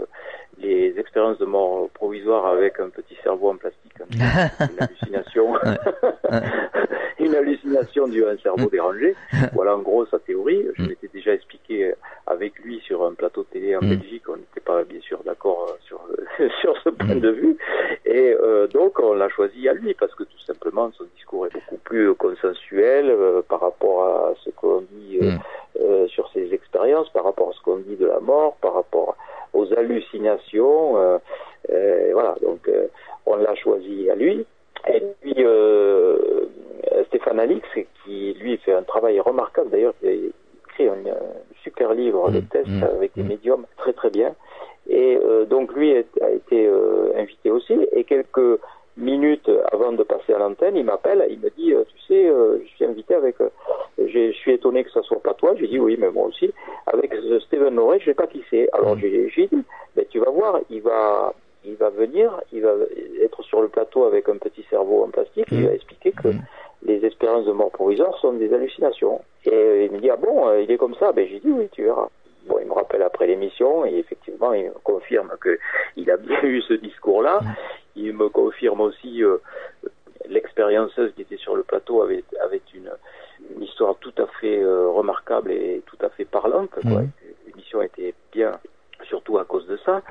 les 0.59 0.94
expériences 0.97 1.38
de 1.38 1.44
mort 1.44 1.90
provisoire 1.90 2.47
avec 2.47 2.78
un 2.78 2.90
petit 2.90 3.16
cerveau 3.24 3.51
en 3.51 3.57
plastique. 3.57 3.94
Une 4.11 4.80
hallucination. 4.80 5.55
une 7.26 7.34
hallucination 7.34 8.08
due 8.08 8.24
à 8.24 8.30
un 8.30 8.38
cerveau 8.38 8.68
dérangé. 8.70 9.14
Voilà 9.54 9.76
en 9.76 9.80
gros 9.80 10.06
sa 10.06 10.18
théorie. 10.18 10.66
Je 10.76 10.82
m'étais 10.82 11.08
déjà 11.12 11.32
expliqué 11.34 11.56
expliqué 11.56 11.94
avec 12.26 12.58
lui 12.60 12.80
sur 12.80 13.04
un 13.04 13.14
plateau 13.14 13.44
télé 13.44 13.76
en 13.76 13.80
Mm. 13.82 13.88
Belgique. 13.90 14.22
On 14.28 14.36
n'était 14.36 14.60
pas 14.64 14.82
bien 14.84 15.00
sûr 15.00 15.18
d'accord 15.24 15.68
euh, 15.70 15.76
sur, 15.86 16.00
sur 16.60 16.74
ce 16.82 16.90
point 16.90 17.14
de 17.16 17.30
vue. 17.30 17.56
Et 18.04 18.34
euh, 18.40 18.66
donc 18.68 18.98
on 19.00 19.14
l'a 19.14 19.28
choisi 19.28 19.68
à 19.68 19.72
lui 19.74 19.94
parce 19.94 20.14
que 20.14 20.24
tout 20.24 20.38
simplement 20.46 20.90
son 20.96 21.04
discours 21.16 21.46
est 21.46 21.52
beaucoup 21.54 21.78
plus 21.84 22.14
consensuel 22.14 23.06
euh, 23.10 23.42
par 23.48 23.60
rapport 23.60 24.04
à 24.04 24.34
ce 24.44 24.50
qu'on 24.50 24.82
dit 24.92 25.18
euh, 25.22 25.32
Mm. 25.32 25.38
euh, 25.82 26.06
sur 26.08 26.28
ses 26.32 26.52
expériences, 26.54 27.08
par 27.10 27.24
rapport 27.24 27.50
à 27.50 27.52
ce 27.52 27.60
qu'on 27.62 27.78
dit 27.78 27.96
de 27.96 28.06
la 28.06 28.20
mort, 28.20 28.56
par 28.60 28.74
rapport 28.74 29.16
aux 29.52 29.66
hallucinations. 29.74 30.96
euh, 30.98 31.18
euh, 31.70 32.10
voilà, 32.12 32.34
donc 32.42 32.66
euh, 32.68 32.86
on 33.26 33.36
l'a 33.36 33.54
choisi 33.56 34.08
à 34.10 34.14
lui. 34.14 34.46
Et 34.88 35.02
puis 35.20 35.34
euh, 35.38 36.05
Stéphane 37.37 37.41
Alix, 37.41 37.68
qui 38.05 38.34
lui 38.41 38.57
fait 38.59 38.72
un 38.72 38.82
travail 38.82 39.20
remarquable 39.20 39.70
d'ailleurs, 39.70 39.95
il 40.03 40.09
a 40.09 40.12
écrit 40.12 40.89
un, 40.89 41.11
un 41.11 41.16
super 41.62 41.93
livre 41.95 42.30
de 42.30 42.39
Mm, 42.41 42.47
tests 42.51 42.68
mm, 42.68 42.82
avec 42.84 43.12
des 43.14 43.22
mm. 43.22 43.28
médiums 43.28 43.66
très 43.76 43.93
très 43.93 44.11
bien. 44.11 44.34
Et 44.89 45.18
euh, 45.22 45.45
donc 45.45 45.72
lui 45.74 45.93
a 45.95 46.30
été 46.30 46.66
euh, 46.66 47.12
invité 47.16 47.51
aussi. 47.51 47.74
Et 47.93 48.05
quelques 48.05 48.61
minutes 48.97 49.51
avant 49.72 49.93
de 49.93 50.03
passer 50.03 50.32
à 50.32 50.39
l'antenne, 50.39 50.76
il 50.76 50.84
m'appelle, 50.84 51.26
il 51.28 51.39
me 51.41 51.51
dit, 51.51 51.74
euh, 51.74 51.84
tu 51.84 51.99
sais, 52.07 52.26
euh, 52.28 52.59
je 52.64 52.68
suis 52.76 52.84
invité 52.84 53.14
avec, 53.14 53.39
euh, 53.41 53.51
je 53.99 54.32
suis 54.32 54.53
étonné 54.53 54.84
que 54.84 54.91
ça 54.91 55.03
soit 55.03 55.20
pas 55.22 55.34
toi. 55.34 55.55
J'ai 55.59 55.66
dit 55.68 55.78
oui, 55.78 55.97
mais 55.99 56.11
moi 56.11 56.26
aussi. 56.26 56.53
Avec 56.87 57.12
Steven 57.47 57.74
Loret, 57.74 57.99
je 58.01 58.07
sais 58.07 58.14
pas 58.14 58.26
qui 58.26 58.43
c'est. 58.51 58.68
Alors 58.72 58.97
Mm. 58.97 59.01
j'ai 59.34 59.47
dit, 59.49 59.62
ben, 59.97 60.05
tu 60.09 60.18
vas 60.20 60.30
voir, 60.30 60.61
il 60.70 60.80
va, 60.82 61.34
il 61.64 61.74
va 61.74 61.91
venir, 61.91 62.41
il 62.53 62.62
va 62.62 62.72
être 63.22 63.43
sur 63.43 63.61
le 63.61 63.68
plateau 63.68 64.05
avec 64.05 64.28
un 64.28 64.37
petit 64.39 64.64
cerveau 64.70 65.03
en 65.05 65.09
plastique. 65.09 65.47
Il 65.51 65.62
Mm. 65.62 65.66
va 65.66 65.72
expliquer 65.74 66.12
que. 66.12 66.28
Les 66.87 67.05
expériences 67.05 67.47
de 67.47 67.53
mort 67.53 67.70
provisoire 67.70 68.16
sont 68.18 68.32
des 68.32 68.53
hallucinations. 68.53 69.20
Et 69.45 69.53
euh, 69.53 69.84
il 69.84 69.93
me 69.93 69.99
dit 69.99 70.11
ah 70.11 70.16
bon, 70.16 70.49
euh, 70.49 70.62
il 70.62 70.70
est 70.70 70.76
comme 70.78 70.95
ça. 70.95 71.12
Ben 71.12 71.26
j'ai 71.28 71.41
dit 71.41 71.51
oui, 71.51 71.68
tu 71.72 71.82
verras. 71.82 72.09
Bon, 72.47 72.59
il 72.61 72.66
me 72.66 72.72
rappelle 72.74 73.03
après 73.03 73.26
l'émission 73.26 73.84
et 73.84 73.97
effectivement, 73.97 74.53
il 74.53 74.66
me 74.66 74.78
confirme 74.84 75.32
que 75.41 75.59
il 75.97 76.11
a 76.11 76.16
bien 76.16 76.41
eu 76.45 76.62
ce 76.62 76.74
discours-là. 76.74 77.41
Il 77.97 78.12
me 78.14 78.28
confirme 78.28 78.80
aussi 78.82 79.22
euh, 79.24 79.39
l'expérienceuse 80.28 81.12
qui 81.14 81.22
était 81.22 81.37
sur 81.39 81.57
le 81.57 81.64
plateau 81.64 82.03
avait, 82.03 82.22
avait 82.43 82.62
une, 82.74 82.91
une 83.55 83.62
histoire 83.62 83.97
tout 83.97 84.14
à 84.18 84.26
fait 84.41 84.62
euh, 84.62 84.89
remarquable 84.89 85.51
et 85.51 85.82
tout 85.87 85.99
à 86.01 86.09
fait 86.11 86.24
parlante. 86.24 86.70
quoi. 86.70 87.03
L'émission 87.47 87.82
était 87.82 88.14
bien, 88.32 88.53
surtout 89.05 89.39
à 89.39 89.45
cause 89.45 89.66
de 89.66 89.76
ça. 89.78 90.03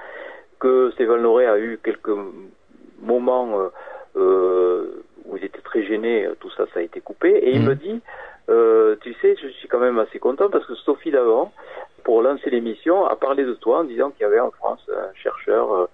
Que 0.59 0.91
Stéphane 0.91 1.21
Loret 1.21 1.45
a 1.45 1.59
eu 1.59 1.79
quelques 1.83 2.17
moments 3.01 3.69
euh, 4.17 5.04
où 5.27 5.37
il 5.37 5.43
était 5.45 5.61
très 5.61 5.83
gêné, 5.83 6.27
tout 6.39 6.49
ça, 6.51 6.65
ça 6.73 6.79
a 6.79 6.83
été 6.83 7.01
coupé. 7.01 7.29
Et 7.29 7.53
il 7.55 7.61
Mhm. 7.61 7.67
me 7.67 7.75
dit, 7.75 8.01
euh, 8.49 8.95
tu 9.01 9.13
sais, 9.15 9.35
je 9.41 9.47
suis 9.49 9.67
quand 9.67 9.79
même 9.79 9.99
assez 9.99 10.19
content 10.19 10.49
parce 10.49 10.65
que 10.65 10.75
Sophie 10.75 11.11
d'avant, 11.11 11.51
pour 12.03 12.21
lancer 12.21 12.49
l'émission, 12.49 13.05
a 13.05 13.15
parlé 13.15 13.43
de 13.43 13.53
toi 13.53 13.79
en 13.79 13.83
disant 13.83 14.11
qu'il 14.11 14.21
y 14.21 14.25
avait 14.25 14.39
en 14.39 14.51
France 14.51 14.87
un 14.95 15.13
chercheur 15.15 15.73
euh, 15.73 15.85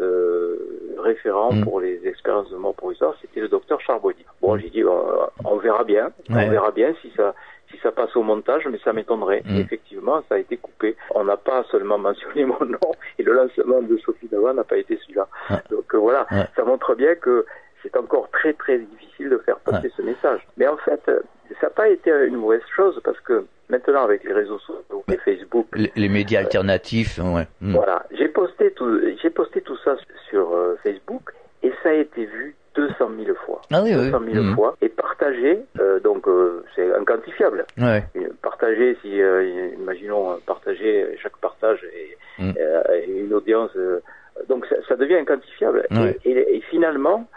euh, 0.00 0.56
référent 0.98 1.52
Mhm. 1.52 1.64
pour 1.64 1.80
les 1.80 2.06
expériences 2.06 2.50
de 2.50 2.56
mort 2.56 2.74
provisoire, 2.74 3.14
c'était 3.20 3.40
le 3.40 3.48
docteur 3.48 3.80
Charbonnier. 3.80 4.24
Bon, 4.40 4.56
j'ai 4.56 4.70
dit, 4.70 4.84
on, 4.84 5.04
on 5.44 5.56
verra 5.56 5.84
bien, 5.84 6.06
Ouais. 6.30 6.46
on 6.46 6.50
verra 6.50 6.70
bien 6.70 6.94
si 7.02 7.12
ça 7.16 7.34
si 7.70 7.78
ça 7.78 7.90
passe 7.90 8.14
au 8.16 8.22
montage, 8.22 8.68
mais 8.70 8.76
ça 8.84 8.92
m'étonnerait. 8.92 9.42
Effectivement, 9.56 10.22
ça 10.28 10.34
a 10.34 10.38
été 10.38 10.58
coupé. 10.58 10.94
On 11.14 11.24
n'a 11.24 11.38
pas 11.38 11.64
seulement 11.70 11.96
mentionné 12.08 12.44
mon 12.44 12.62
nom 12.66 12.78
et 13.18 13.22
le 13.22 13.32
lancement 13.32 13.80
de 13.80 13.96
Sophie 13.98 14.28
Davant 14.28 14.52
n'a 14.52 14.64
pas 14.64 14.76
été 14.76 14.98
celui-là. 14.98 15.26
Donc 15.70 15.94
euh, 15.94 15.98
voilà, 15.98 16.26
Ouais. 16.30 16.44
ça 16.54 16.64
montre 16.64 16.94
bien 16.94 17.14
que 17.14 17.46
c'est 17.82 17.96
encore 17.96 18.28
très 18.30 18.52
très 18.52 18.78
difficile 18.78 19.28
de 19.30 19.38
faire 19.38 19.58
passer 19.60 19.90
ce 19.96 20.02
message. 20.02 20.40
Mais 20.56 20.66
en 20.68 20.76
fait, 20.78 21.00
euh, 21.08 21.20
ça 21.60 21.66
n'a 21.66 21.70
pas 21.70 21.88
été 21.88 22.10
une 22.26 22.36
mauvaise 22.36 22.62
chose 22.74 23.00
parce 23.04 23.20
que 23.20 23.44
maintenant 23.68 24.04
avec 24.04 24.24
les 24.24 24.32
réseaux 24.32 24.58
sociaux, 24.58 25.04
les 25.08 25.16
Facebook, 25.18 25.66
Les, 25.74 25.92
les 25.96 26.08
médias 26.08 26.40
alternatifs, 26.40 27.18
ouais. 27.18 27.46
Mm. 27.60 27.72
voilà, 27.74 28.04
j'ai 28.12 28.28
posté 28.28 28.70
tout, 28.72 29.00
j'ai 29.22 29.30
posté 29.30 29.60
tout 29.62 29.76
ça 29.84 29.96
sur 30.30 30.52
euh, 30.54 30.78
Facebook 30.82 31.32
et 31.62 31.72
ça 31.82 31.90
a 31.90 31.94
été 31.94 32.24
vu 32.26 32.54
200 32.74 32.94
000 33.24 33.36
fois. 33.44 33.60
Ah 33.70 33.82
oui, 33.82 33.90
oui. 33.94 34.10
200 34.10 34.20
000 34.32 34.44
Mm. 34.44 34.54
fois 34.54 34.76
et 34.80 34.88
partagé, 34.88 35.58
euh, 35.78 36.00
donc 36.00 36.26
euh, 36.26 36.64
c'est 36.74 36.90
inquantifiable. 36.94 37.66
Ouais. 37.78 38.02
Partager, 38.40 38.96
si 39.02 39.20
euh, 39.20 39.70
imaginons 39.78 40.32
euh, 40.32 40.36
partager 40.46 41.16
chaque 41.22 41.36
partage 41.38 41.84
et, 41.84 42.16
Mm. 42.38 42.52
euh, 42.58 42.82
et 42.94 43.10
une 43.10 43.34
audience, 43.34 43.70
euh, 43.76 44.00
donc 44.48 44.64
ça, 44.66 44.76
ça 44.88 44.96
devient 44.96 45.16
inquantifiable. 45.16 45.86
Ouais. 45.90 46.16
Et, 46.24 46.30
et- 46.30 46.56
et 46.56 46.60
finalement, 46.62 47.28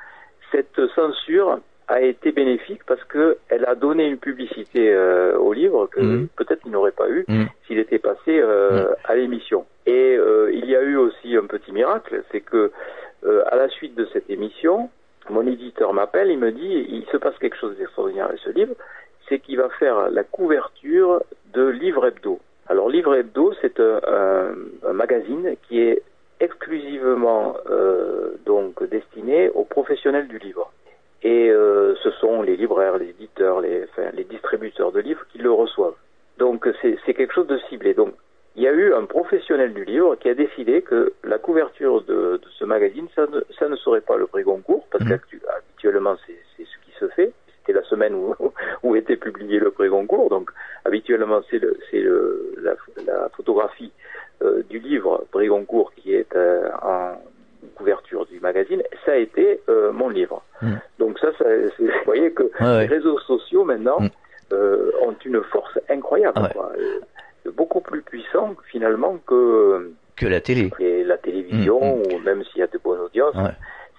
cette 0.56 0.88
censure 0.96 1.60
a 1.88 2.02
été 2.02 2.32
bénéfique 2.32 2.82
parce 2.88 3.04
que 3.04 3.38
elle 3.50 3.66
a 3.66 3.76
donné 3.76 4.08
une 4.08 4.18
publicité 4.18 4.92
euh, 4.92 5.38
au 5.38 5.54
livre 5.54 5.88
que 5.88 6.00
Mhm. 6.02 6.28
peut-être 6.38 6.62
il 6.66 6.72
n'aurait 6.72 6.92
pas 7.04 7.10
eu 7.10 7.26
Mm. 7.28 7.44
s'il 7.68 7.78
était 7.80 8.00
passé 8.00 8.40
euh, 8.40 8.86
à 9.04 9.16
l'émission. 9.16 9.66
Et 9.86 10.16
euh, 10.18 10.50
il 10.54 10.66
y 10.66 10.76
a 10.76 10.82
eu 10.82 10.96
aussi 10.98 11.36
un 11.36 11.46
petit 11.46 11.72
miracle, 11.72 12.24
c'est 12.32 12.42
que 12.42 12.72
à 13.52 13.56
la 13.56 13.70
suite 13.70 13.96
de 13.96 14.06
cette 14.14 14.30
émission, 14.30 14.90
mon 15.32 15.46
éditeur 15.48 15.94
m'appelle, 15.94 16.30
il 16.30 16.38
me 16.38 16.52
dit 16.52 16.86
il 16.90 17.06
se 17.12 17.18
passe 17.18 17.36
quelque 17.40 17.58
chose 17.58 17.76
d'extraordinaire 17.78 18.28
avec 18.28 18.40
ce 18.40 18.52
livre, 18.52 18.76
c'est 19.28 19.40
qu'il 19.40 19.58
va 19.58 19.70
faire 19.80 20.10
la 20.12 20.24
couverture 20.24 21.24
de 21.54 21.66
Livre 21.68 22.06
Hebdo. 22.06 22.40
Alors 22.68 22.88
Livre 22.90 23.16
Hebdo, 23.16 23.54
c'est 23.62 23.80
un, 23.80 24.00
un- 24.08 24.56
un 24.90 24.94
magazine 24.94 25.56
qui 25.68 25.82
est 25.82 26.04
exclusivement 26.46 27.58
euh, 27.70 28.36
donc 28.46 28.82
destiné 28.90 29.50
aux 29.50 29.66
professionnels 29.66 30.28
du 30.28 30.38
livre. 30.40 30.72
Et 31.24 31.50
euh, 31.50 31.96
ce 32.04 32.12
sont 32.22 32.42
les 32.42 32.56
libraires, 32.56 32.98
les 32.98 33.10
éditeurs, 33.10 33.60
les, 33.62 33.84
enfin, 33.86 34.10
les 34.14 34.24
distributeurs 34.26 34.92
de 34.92 35.00
livres 35.00 35.26
qui 35.32 35.40
le 35.40 35.52
reçoivent. 35.52 35.96
Donc 36.38 36.68
c'est 36.82 37.14
quelque 37.14 37.34
chose 37.34 37.48
de 37.48 37.58
ciblé. 37.70 37.94
Donc 37.94 38.14
il 38.56 38.64
y 38.64 38.68
a 38.68 38.72
eu 38.72 38.94
un 38.94 39.06
professionnel 39.06 39.74
du 39.74 39.84
livre 39.86 40.16
qui 40.16 40.30
a 40.30 40.34
décidé 40.34 40.82
que 40.82 41.14
la 41.24 41.38
couverture 41.40 42.02
de, 42.04 42.38
de 42.44 42.48
ce 42.60 42.64
magazine, 42.66 43.08
ça 43.16 43.26
ne, 43.28 43.42
ça 43.60 43.68
ne 43.68 43.76
serait 43.76 44.02
pas 44.02 44.18
le 44.18 44.28
prix 44.28 44.44
Goncourt, 44.44 44.86
parce 44.92 45.04
Mhm. 45.04 45.18
qu'habituellement 45.18 46.16
c'est 46.26 46.38
ce 46.64 46.78
qui 46.86 46.92
se 47.00 47.08
fait. 47.10 47.32
C'était 47.58 47.80
la 47.80 47.86
semaine 47.88 48.14
où, 48.14 48.36
où 48.84 48.96
était 48.96 49.18
publié 49.18 49.60
le 49.60 49.72
prix 49.72 49.90
Goncourt, 49.90 50.30
donc 50.30 50.52
habituellement 50.86 51.42
c'est 51.50 51.60
la, 52.68 52.76
la 53.08 53.30
photographie 53.36 53.92
du 54.70 54.80
livre 54.80 55.26
prix 55.32 55.48
Goncourt 55.48 55.92
qui 55.96 56.14
est 56.14 56.36
euh, 56.36 56.70
en 56.82 57.14
couverture 57.76 58.26
du 58.28 58.40
magazine. 58.40 58.82
Ça 59.06 59.14
a 59.14 59.16
été 59.16 59.60
euh, 59.70 59.92
mon 59.92 60.10
livre. 60.10 60.44
Mhm. 60.62 60.80
Donc 61.00 61.20
ça, 61.20 61.30
ça 61.38 61.46
vous 61.80 61.88
voyez 62.06 62.32
que 62.32 62.44
les 62.62 62.86
réseaux 62.86 63.20
sociaux 63.20 63.64
maintenant 63.64 63.98
euh, 64.54 64.92
ont 65.04 65.16
une 65.26 65.42
force 65.44 65.78
incroyable, 65.90 66.50
quoi. 66.54 66.72
Euh, 66.78 67.52
beaucoup 67.52 67.82
plus 67.82 68.02
puissant 68.02 68.56
finalement 68.72 69.18
que 69.26 69.92
Que 70.16 70.26
la 70.28 70.42
télé. 70.42 70.72
et 70.80 71.04
la 71.04 71.18
télévision 71.18 71.80
Mm, 71.80 72.14
ou 72.14 72.20
même 72.20 72.44
s'il 72.46 72.60
y 72.60 72.64
a 72.64 72.68
de 72.68 72.78
bonnes 72.84 73.00
audiences. 73.02 73.36
Ouais. 73.36 73.52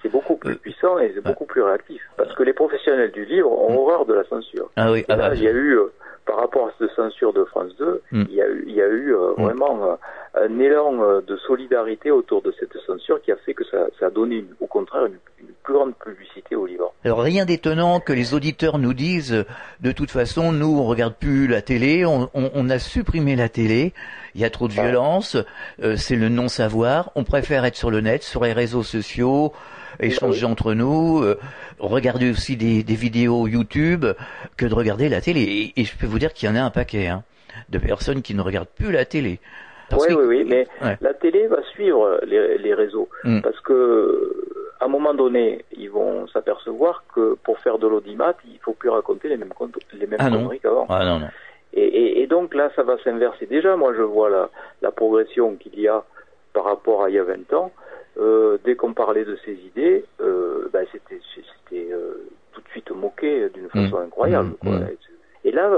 C'est 0.06 0.12
beaucoup 0.12 0.36
plus 0.36 0.52
Euh, 0.52 0.56
puissant 0.56 0.98
et 1.00 1.10
c'est 1.14 1.20
beaucoup 1.24 1.46
plus 1.46 1.62
réactif. 1.62 2.00
Parce 2.16 2.32
que 2.34 2.42
les 2.44 2.52
professionnels 2.52 3.10
du 3.10 3.24
livre 3.24 3.50
ont 3.50 3.72
Mm. 3.72 3.76
horreur 3.76 4.06
de 4.06 4.14
la 4.14 4.24
censure. 4.24 4.70
Ah 4.76 4.92
oui, 4.92 5.04
ah 5.08 5.16
là, 5.16 5.28
bah, 5.30 5.34
il 5.34 5.42
y 5.42 5.48
a 5.48 5.50
eu, 5.50 5.76
euh, 5.78 5.92
par 6.24 6.36
rapport 6.36 6.68
à 6.68 6.72
cette 6.78 6.90
censure 6.94 7.32
de 7.32 7.44
France 7.44 7.72
2, 7.78 8.02
Mm. 8.12 8.22
il 8.28 8.34
y 8.34 8.40
a 8.42 8.48
eu, 8.48 8.64
il 8.68 8.74
y 8.74 8.82
a 8.82 8.86
eu 8.86 9.14
euh, 9.14 9.32
Mm. 9.36 9.42
vraiment 9.42 9.84
euh, 9.84 9.94
un 10.46 10.58
élan 10.60 11.20
de 11.26 11.36
solidarité 11.48 12.10
autour 12.12 12.42
de 12.42 12.52
cette 12.60 12.76
censure 12.86 13.20
qui 13.22 13.32
a 13.32 13.36
fait 13.36 13.54
que 13.54 13.64
ça, 13.64 13.86
ça 13.98 14.06
a 14.06 14.10
donné 14.10 14.36
une- 14.36 14.54
au 14.60 14.66
contraire 14.66 15.06
une, 15.06 15.18
une 15.40 15.54
plus 15.64 15.72
grande 15.74 15.94
publicité 15.96 16.54
au 16.54 16.66
livre. 16.66 16.92
Alors 17.04 17.20
rien 17.22 17.44
d'étonnant 17.46 18.00
que 18.00 18.12
les 18.12 18.34
auditeurs 18.34 18.78
nous 18.78 18.92
disent 18.94 19.44
de 19.80 19.92
toute 19.92 20.10
façon 20.10 20.52
nous 20.52 20.78
on 20.78 20.84
regarde 20.84 21.14
plus 21.14 21.46
la 21.48 21.62
télé, 21.62 22.04
on, 22.04 22.28
on- 22.34 22.50
on 22.54 22.68
a 22.70 22.78
supprimé 22.78 23.34
la 23.34 23.48
télé, 23.48 23.92
il 24.34 24.40
y 24.40 24.44
a 24.44 24.50
trop 24.50 24.68
de 24.68 24.72
violence, 24.74 25.36
c'est 25.96 26.16
le 26.16 26.28
non 26.28 26.48
savoir, 26.48 27.10
on 27.14 27.24
préfère 27.24 27.64
être 27.64 27.76
sur 27.76 27.90
le 27.90 28.00
net, 28.02 28.22
sur 28.22 28.44
les 28.44 28.52
réseaux 28.52 28.82
sociaux, 28.82 29.52
échanger 30.00 30.44
entre 30.46 30.72
nous, 30.74 31.22
euh, 31.22 31.38
regarder 31.78 32.30
aussi 32.30 32.56
des, 32.56 32.82
des 32.82 32.94
vidéos 32.94 33.46
YouTube 33.46 34.04
que 34.56 34.66
de 34.66 34.74
regarder 34.74 35.08
la 35.08 35.20
télé. 35.20 35.42
Et, 35.42 35.80
et 35.80 35.84
je 35.84 35.96
peux 35.96 36.06
vous 36.06 36.18
dire 36.18 36.32
qu'il 36.32 36.48
y 36.48 36.52
en 36.52 36.56
a 36.56 36.60
un 36.62 36.70
paquet 36.70 37.06
hein, 37.08 37.22
de 37.68 37.78
personnes 37.78 38.22
qui 38.22 38.34
ne 38.34 38.42
regardent 38.42 38.68
plus 38.68 38.92
la 38.92 39.04
télé. 39.04 39.38
Parce 39.88 40.06
Oui, 40.06 40.14
que- 40.14 40.20
oui, 40.20 40.26
oui, 40.38 40.44
mais 40.48 40.66
Ouais. 40.84 40.98
la 41.00 41.14
télé 41.14 41.46
va 41.46 41.62
suivre 41.72 42.20
les, 42.26 42.58
les 42.58 42.74
réseaux 42.74 43.08
Mm. 43.24 43.40
parce 43.40 43.60
que 43.60 44.44
à 44.80 44.84
un 44.84 44.88
moment 44.88 45.14
donné, 45.14 45.64
ils 45.76 45.90
vont 45.90 46.26
s'apercevoir 46.28 47.04
que 47.14 47.34
pour 47.42 47.58
faire 47.60 47.78
de 47.78 47.86
l'audimat, 47.86 48.34
il 48.46 48.58
faut 48.60 48.74
plus 48.74 48.90
raconter 48.90 49.28
les 49.28 49.36
mêmes, 49.38 49.52
les 49.94 50.06
mêmes 50.06 50.18
Ah 50.20 50.28
conneries 50.30 50.60
qu'avant. 50.60 50.86
Ah 50.90 51.04
non 51.04 51.18
non. 51.20 51.28
Et, 51.72 51.82
et- 51.84 52.22
et 52.22 52.26
donc 52.26 52.54
là, 52.54 52.70
ça 52.76 52.82
va 52.82 52.96
s'inverser. 53.04 53.46
Déjà, 53.46 53.76
moi, 53.76 53.92
je 53.96 54.02
vois 54.02 54.28
la, 54.28 54.50
la 54.82 54.90
progression 54.90 55.54
qu'il 55.56 55.78
y 55.80 55.88
a 55.88 56.02
par 56.52 56.64
rapport 56.64 57.04
à 57.04 57.08
il 57.10 57.14
y 57.14 57.18
a 57.18 57.24
20 57.24 57.52
ans. 57.54 57.70
Euh, 58.18 58.56
dès 58.64 58.76
qu'on 58.76 58.94
parlait 58.94 59.24
de 59.24 59.36
ces 59.44 59.52
idées, 59.52 60.04
euh, 60.20 60.68
ben, 60.72 60.86
c'était 60.92 61.20
c'était, 61.34 61.92
euh, 61.92 62.14
tout 62.52 62.60
de 62.62 62.68
suite 62.68 62.90
moqué 62.90 63.48
d'une 63.50 63.68
façon 63.68 63.98
incroyable. 63.98 64.48
Mmh, 64.50 64.56
quoi. 64.68 64.78
mmh. 64.78 64.88
Et 65.44 65.52
là, 65.52 65.70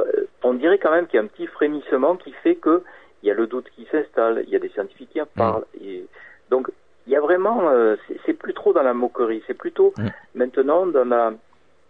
on 0.45 0.55
dirait 0.55 0.79
quand 0.79 0.91
même 0.93 1.07
qu'il 1.07 1.17
y 1.19 1.21
a 1.21 1.25
un 1.25 1.27
petit 1.27 1.47
frémissement 1.47 2.17
qui 2.17 2.33
fait 2.45 2.55
que 2.55 2.83
il 3.23 3.29
y 3.29 3.31
a 3.33 3.35
le 3.35 3.47
doute 3.49 3.69
qui 3.75 3.87
s'installe, 3.91 4.45
il 4.47 4.51
y 4.51 4.57
a 4.57 4.61
des 4.61 4.69
scientifiques 4.69 5.11
qui 5.11 5.21
en 5.21 5.27
parlent. 5.27 5.65
Et 5.83 6.07
donc, 6.51 6.69
il 7.07 7.13
y 7.13 7.17
a 7.17 7.21
vraiment, 7.21 7.69
euh, 7.71 7.97
c'est- 8.25 8.33
plus 8.35 8.55
trop 8.55 8.73
dans 8.73 8.83
la 8.85 8.95
moquerie, 8.95 9.43
c'est 9.49 9.55
plutôt 9.59 9.93
maintenant 10.37 10.87
dans 10.87 11.05
la, 11.05 11.33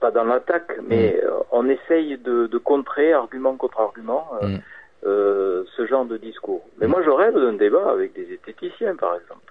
pas 0.01 0.11
dans 0.11 0.25
l'attaque, 0.25 0.79
mais 0.89 1.21
euh, 1.23 1.31
on 1.53 1.69
essaye 1.69 2.17
de, 2.19 2.47
de 2.47 2.59
contrer 2.59 3.13
argument 3.13 3.55
contre 3.57 3.81
argument. 3.81 4.27
euh, 5.07 5.63
ce 5.77 5.87
genre 5.87 6.05
de 6.07 6.17
discours. 6.17 6.63
Mais 6.81 6.89
moi, 6.89 7.03
je 7.05 7.11
rêve 7.11 7.35
d'un 7.35 7.53
débat 7.53 7.89
avec 7.89 8.15
des 8.15 8.33
esthéticiens, 8.33 8.97
par 8.97 9.15
exemple. 9.15 9.48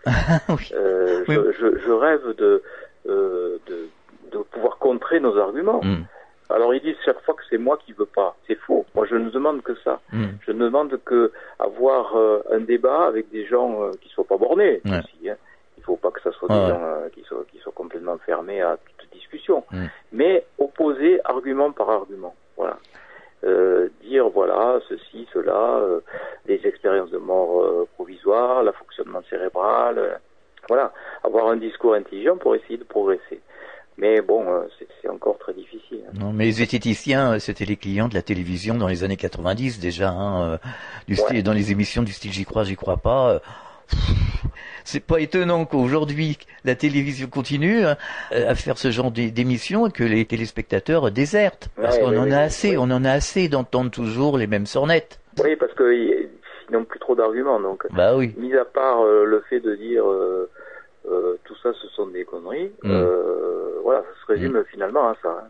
Oui. 0.49 0.69
Euh, 0.73 1.23
Oui. 1.27 1.35
je, 1.35 1.51
je, 1.59 1.77
je 1.79 1.91
rêve 1.91 2.35
de, 2.37 2.61
euh, 3.07 3.57
de, 3.67 3.89
de 4.31 4.37
pouvoir 4.43 4.77
contrer 4.77 5.19
nos 5.19 5.37
arguments. 5.37 5.81
Mm, 5.83 6.03
Alors 6.49 6.73
ils 6.73 6.81
disent 6.81 6.95
chaque 7.05 7.21
fois 7.21 7.33
que 7.35 7.43
c'est 7.49 7.57
moi 7.57 7.77
qui 7.85 7.93
veux 7.93 8.05
pas. 8.05 8.35
C'est 8.47 8.55
faux. 8.55 8.85
Moi 8.95 9.05
je 9.09 9.15
ne 9.15 9.29
demande 9.29 9.61
que 9.63 9.75
ça. 9.83 9.99
mm. 10.13 10.25
Je 10.45 10.51
ne 10.51 10.59
demande 10.65 10.99
que 11.05 11.31
avoir 11.59 12.15
euh, 12.17 12.41
un 12.51 12.59
débat 12.59 13.05
avec 13.07 13.29
des 13.31 13.45
gens 13.45 13.83
euh, 13.83 13.91
qui 14.01 14.09
soient 14.09 14.25
pas 14.27 14.37
bornés 14.37 14.81
Ouais. 14.85 14.99
aussi. 14.99 15.29
Hein. 15.29 15.35
Il 15.77 15.83
faut 15.83 15.97
pas 15.97 16.11
que 16.11 16.21
ça 16.21 16.31
soit 16.31 16.49
des 16.49 16.55
gens 16.73 16.81
euh, 16.83 17.09
qui 17.13 17.21
soient 17.23 17.45
qui 17.51 17.59
soient 17.59 17.71
complètement 17.75 18.17
fermés 18.25 18.61
à 18.61 18.77
toute 18.97 19.09
discussion. 19.13 19.63
Mm. 19.71 19.85
Mais 20.13 20.45
opposer 20.57 21.19
argument 21.25 21.71
par 21.71 21.89
argument. 21.89 22.35
Voilà. 22.57 22.77
Euh, 23.43 23.89
dire 24.01 24.29
voilà 24.29 24.79
ceci, 24.89 25.27
cela, 25.31 25.77
euh, 25.77 25.99
les 26.47 26.59
expériences 26.65 27.11
de 27.11 27.19
mort 27.19 27.61
euh, 27.61 27.87
provisoire, 27.93 28.63
le 28.63 28.71
fonctionnement 28.71 29.21
cérébral, 29.29 29.99
euh, 29.99 30.15
voilà, 30.67 30.91
avoir 31.23 31.47
un 31.49 31.55
discours 31.57 31.93
intelligent 31.93 32.37
pour 32.37 32.55
essayer 32.55 32.77
de 32.77 32.83
progresser. 32.83 33.39
Mais 33.99 34.21
bon, 34.21 34.43
euh, 34.47 34.61
c'est 35.01 35.09
encore 35.09 35.37
très 35.37 35.53
difficile. 35.53 36.01
hein. 36.07 36.11
Non, 36.19 36.33
mais 36.33 36.45
les 36.45 36.61
esthéticiens, 36.63 37.33
euh, 37.33 37.39
c'était 37.39 37.65
les 37.65 37.77
clients 37.77 38.07
de 38.07 38.15
la 38.15 38.21
télévision 38.23 38.73
dans 38.75 38.87
les 38.87 39.03
années 39.03 39.17
90 39.17 39.79
déjà, 39.79 40.09
hein, 40.09 40.59
du 41.07 41.13
Ouais. 41.13 41.19
style, 41.19 41.43
dans 41.43 41.53
les 41.53 41.71
émissions 41.71 42.01
du 42.03 42.13
style 42.13 42.31
J'y 42.31 42.45
crois, 42.45 42.63
j'y 42.63 42.75
crois 42.75 42.97
pas. 42.97 43.39
C'est 44.85 45.01
pas 45.05 45.19
étonnant 45.19 45.65
qu'aujourd'hui 45.65 46.37
la 46.63 46.75
télévision 46.75 47.27
continue 47.27 47.83
hein, 47.83 47.97
euh, 48.31 48.49
à 48.49 48.55
faire 48.55 48.77
ce 48.77 48.89
genre 48.91 49.11
d'é- 49.11 49.31
d'émissions 49.31 49.87
et 49.87 49.91
que 49.91 50.03
les 50.03 50.23
téléspectateurs 50.25 51.11
désertent. 51.11 51.69
Parce 51.75 51.97
Ouais, 51.97 52.03
qu'on 52.03 52.11
ouais, 52.11 52.17
en 52.17 52.23
ouais, 52.25 52.33
a 52.33 52.39
assez, 52.39 52.77
on 52.77 52.83
en 52.83 53.03
a 53.03 53.11
assez 53.11 53.49
d'entendre 53.49 53.91
toujours 53.91 54.37
les 54.37 54.47
mêmes 54.47 54.65
sornettes. 54.65 55.19
Oui, 55.43 55.55
parce 55.57 55.73
qu'ils 55.75 56.29
n'ont 56.71 56.85
plus 56.85 56.99
trop 56.99 57.15
d'arguments. 57.15 57.59
Donc, 57.59 57.85
Bah 57.91 58.15
oui. 58.15 58.33
mis 58.37 58.53
à 58.55 58.65
part 58.65 59.01
euh, 59.01 59.25
le 59.25 59.41
fait 59.49 59.59
de 59.59 59.75
dire 59.75 60.09
euh, 60.09 60.49
euh, 61.09 61.35
tout 61.43 61.55
ça, 61.61 61.69
ce 61.81 61.87
sont 61.89 62.07
des 62.07 62.23
conneries, 62.25 62.71
Mm. 62.83 62.91
euh, 62.91 63.79
voilà, 63.83 64.01
ça 64.01 64.21
se 64.25 64.31
résume 64.33 64.63
finalement 64.71 65.09
à 65.09 65.15
ça. 65.21 65.29
hein. 65.29 65.47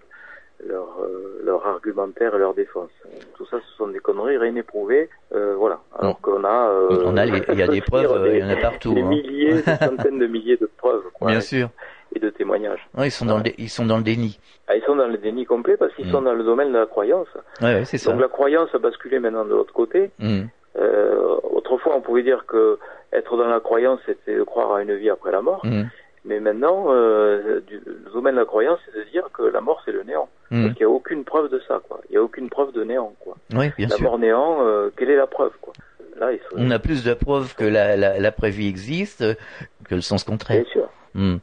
Leur, 0.67 0.87
euh, 1.01 1.41
leur 1.45 1.65
argumentaire 1.65 2.35
et 2.35 2.39
leur 2.39 2.53
défense. 2.53 2.89
Tout 3.37 3.45
ça, 3.45 3.57
ce 3.65 3.77
sont 3.77 3.87
des 3.87 3.99
conneries 3.99 4.37
rien 4.37 4.53
éprouvées. 4.55 5.09
Euh, 5.33 5.55
voilà. 5.57 5.79
Alors 5.97 6.19
qu'on 6.19 6.43
a. 6.43 6.69
euh, 6.69 7.03
On 7.05 7.15
a 7.15 7.25
les- 7.25 7.41
il 7.53 7.59
y 7.59 7.63
a 7.63 7.67
des 7.67 7.79
preuves, 7.91 8.11
euh, 8.11 8.33
il 8.35 8.39
y 8.39 8.43
en 8.43 8.49
a 8.49 8.57
partout, 8.57 8.93
Des 8.93 9.01
hein. 9.01 9.05
milliers, 9.07 9.53
des 9.53 9.61
centaines 10.11 10.19
de 10.19 10.27
milliers 10.27 10.57
de 10.57 10.69
preuves. 10.77 11.03
Quoi, 11.13 11.29
Bien 11.29 11.37
et- 11.37 11.41
sûr. 11.41 11.69
Et 12.15 12.19
de 12.19 12.29
témoignages. 12.29 12.85
Ouais, 12.97 13.07
ils 13.07 13.11
sont 13.11 13.25
dans 13.25 13.37
le, 13.37 13.43
ils 13.57 13.69
sont 13.69 13.85
dans 13.85 13.97
le 13.97 14.03
déni. 14.03 14.39
Ah, 14.67 14.75
ils 14.75 14.83
sont 14.83 14.95
dans 14.95 15.07
le 15.07 15.17
déni 15.17 15.45
complet 15.45 15.77
parce 15.77 15.93
qu'ils 15.95 16.07
Mm. 16.07 16.11
sont 16.11 16.21
dans 16.21 16.33
le 16.33 16.43
domaine 16.43 16.71
de 16.73 16.77
la 16.77 16.85
croyance. 16.85 17.27
Ouais, 17.61 17.75
ouais, 17.75 17.85
c'est 17.85 17.97
ça. 17.97 18.11
Donc 18.11 18.19
la 18.21 18.27
croyance 18.27 18.69
a 18.73 18.77
basculé 18.77 19.19
maintenant 19.19 19.45
de 19.45 19.51
l'autre 19.51 19.73
côté. 19.73 20.11
Mm. 20.19 20.43
Euh, 20.79 21.35
autrefois, 21.51 21.93
on 21.95 22.01
pouvait 22.01 22.23
dire 22.23 22.45
que 22.45 22.77
être 23.13 23.35
dans 23.37 23.47
la 23.47 23.59
croyance, 23.59 23.99
c'était 24.05 24.35
de 24.35 24.43
croire 24.43 24.73
à 24.73 24.81
une 24.83 24.93
vie 24.95 25.09
après 25.09 25.31
la 25.31 25.41
mort. 25.41 25.61
Mm. 25.65 25.83
Mais 26.25 26.39
maintenant, 26.39 26.87
euh, 26.89 27.61
du, 27.67 27.81
le 27.85 28.11
domaine 28.13 28.35
de 28.35 28.39
la 28.39 28.45
croyance, 28.45 28.79
c'est 28.85 28.97
de 28.99 29.03
dire 29.11 29.29
que 29.33 29.43
la 29.43 29.61
mort, 29.61 29.81
c'est 29.85 29.91
le 29.91 30.03
néant. 30.03 30.27
Mm. 30.51 30.63
Parce 30.63 30.75
qu'il 30.75 30.85
n'y 30.85 30.91
a 30.91 30.95
aucune 30.95 31.23
preuve 31.23 31.49
de 31.49 31.59
ça, 31.67 31.81
quoi. 31.87 32.01
Il 32.09 32.11
n'y 32.11 32.17
a 32.17 32.23
aucune 32.23 32.49
preuve 32.49 32.73
de 32.73 32.83
néant, 32.83 33.13
quoi. 33.19 33.35
Oui, 33.53 33.71
bien 33.77 33.87
la 33.87 33.95
sûr. 33.95 34.03
mort 34.03 34.19
néant, 34.19 34.57
euh, 34.61 34.89
quelle 34.97 35.09
est 35.09 35.15
la 35.15 35.27
preuve, 35.27 35.53
quoi? 35.61 35.73
Là, 36.19 36.31
il 36.33 36.39
faut... 36.39 36.55
On 36.57 36.71
a 36.71 36.79
plus 36.79 37.03
de 37.03 37.13
preuves 37.13 37.55
que 37.55 37.63
la, 37.63 37.95
la, 37.95 38.19
l'après-vie 38.19 38.67
existe 38.67 39.21
euh, 39.21 39.35
que 39.87 39.95
le 39.95 40.01
sens 40.01 40.23
contraire. 40.23 40.63
Bien 40.63 40.71
sûr. 40.71 40.89
Hmm. 41.13 41.37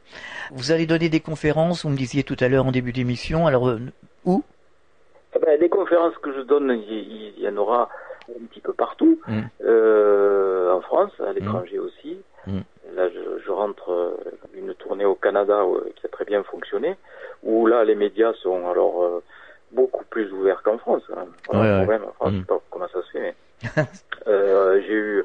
Vous 0.51 0.71
allez 0.71 0.85
donner 0.85 1.09
des 1.09 1.19
conférences, 1.21 1.83
vous 1.83 1.89
me 1.91 1.97
disiez 1.97 2.23
tout 2.23 2.37
à 2.39 2.47
l'heure 2.47 2.65
en 2.65 2.71
début 2.71 2.91
d'émission, 2.93 3.47
alors 3.47 3.67
euh, 3.69 3.79
où? 4.25 4.43
Eh 5.35 5.39
ben, 5.39 5.59
les 5.59 5.69
conférences 5.69 6.15
que 6.21 6.31
je 6.33 6.41
donne, 6.41 6.71
il 6.87 7.33
y, 7.39 7.47
en 7.49 7.57
aura 7.57 7.89
un 8.29 8.45
petit 8.47 8.61
peu 8.61 8.73
partout, 8.73 9.19
Mm. 9.27 9.41
euh, 9.65 10.71
en 10.73 10.81
France, 10.81 11.11
à 11.27 11.33
l'étranger 11.33 11.79
aussi. 11.79 12.17
Là, 12.95 13.09
je, 13.09 13.19
je 13.45 13.51
rentre 13.51 13.91
euh, 13.91 14.11
une 14.53 14.73
tournée 14.75 15.05
au 15.05 15.15
Canada 15.15 15.61
euh, 15.63 15.89
qui 15.95 16.05
a 16.05 16.09
très 16.09 16.25
bien 16.25 16.43
fonctionné, 16.43 16.95
où 17.43 17.67
là, 17.67 17.83
les 17.83 17.95
médias 17.95 18.33
sont 18.35 18.69
alors 18.69 19.03
euh, 19.03 19.23
beaucoup 19.71 20.05
plus 20.05 20.31
ouverts 20.31 20.61
qu'en 20.63 20.77
France. 20.77 21.03
Hein. 21.15 21.25
Voilà 21.51 21.81
Ouais, 21.81 21.87
ouais. 21.87 21.99
en 22.07 22.11
France, 22.13 22.31
Mm. 22.31 22.35
je 22.35 22.39
sais 22.41 22.45
pas 22.47 22.59
comment 22.71 22.87
ça 22.87 23.01
se 23.03 23.09
fait, 23.11 23.19
mais 23.19 23.35
euh, 24.27 24.81
j'ai 24.87 24.93
eu 24.93 25.23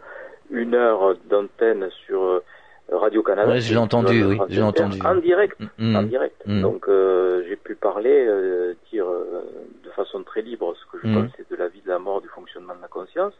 une 0.51 0.75
heure 0.75 1.15
d'antenne 1.29 1.89
sur 2.07 2.21
euh, 2.23 2.43
Radio 2.91 3.23
Canada. 3.23 3.53
Ouais, 3.53 3.61
je 3.61 3.73
l'ai 3.73 3.79
entendu, 3.79 4.25
oui, 4.25 4.39
je 4.49 4.57
l'ai 4.57 4.63
entendu. 4.63 4.99
En 5.07 5.15
direct 5.15 5.57
Hmm. 5.79 5.95
en 5.97 6.03
direct. 6.03 6.43
Mm. 6.47 6.63
Donc 6.63 6.89
euh, 6.89 7.45
j'ai 7.49 7.55
pu 7.57 7.77
parler, 7.77 8.27
euh, 8.27 8.75
dire 8.91 9.07
euh, 9.09 9.43
de 9.85 9.91
façon 9.91 10.25
très 10.25 10.43
libre 10.43 10.75
ce 10.75 10.85
que 10.91 10.99
je 11.07 11.15
pensais 11.15 11.45
de 11.49 11.57
la 11.57 11.69
vie, 11.69 11.81
de 11.83 11.89
la 11.89 12.01
mort, 12.01 12.21
du 12.21 12.29
fonctionnement 12.29 12.75
de 12.75 12.83
la 12.83 12.89
conscience. 12.89 13.35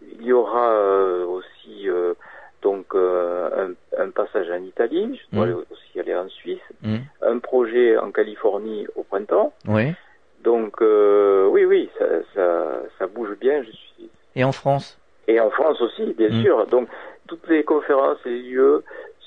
Il 0.00 0.22
y 0.22 0.32
aura 0.32 0.70
euh, 0.70 1.24
aussi 1.26 1.88
euh, 1.90 2.14
donc 2.62 2.86
euh, 2.94 3.68
un, 3.96 4.02
un 4.04 4.10
passage 4.10 4.50
en 4.50 4.62
Italie, 4.62 5.18
je 5.30 5.36
dois 5.36 5.46
Mm. 5.46 5.64
aussi 5.70 6.00
aller 6.00 6.14
en 6.14 6.28
Suisse, 6.28 6.60
Hmm. 6.82 6.98
un 7.22 7.38
projet 7.38 7.96
en 7.96 8.10
Californie 8.10 8.86
au 8.96 9.02
printemps. 9.04 9.54
Oui. 9.66 9.94
Donc 10.42 10.80
euh, 10.82 11.46
oui, 11.48 11.64
oui, 11.64 11.88
ça, 11.98 12.04
ça, 12.34 12.82
ça 12.98 13.06
bouge 13.06 13.36
bien. 13.40 13.62
Je 13.62 13.70
suis 13.72 14.10
Et 14.36 14.44
en 14.44 14.52
France? 14.52 14.98
Et 15.26 15.40
en 15.40 15.50
France 15.50 15.80
aussi, 15.82 16.12
bien 16.14 16.28
Mm. 16.30 16.42
sûr. 16.42 16.66
Donc, 16.66 16.88
toutes 17.26 17.46
les 17.48 17.62
conférences 17.64 18.18
et 18.24 18.30
les 18.30 18.42
lieux 18.50 18.82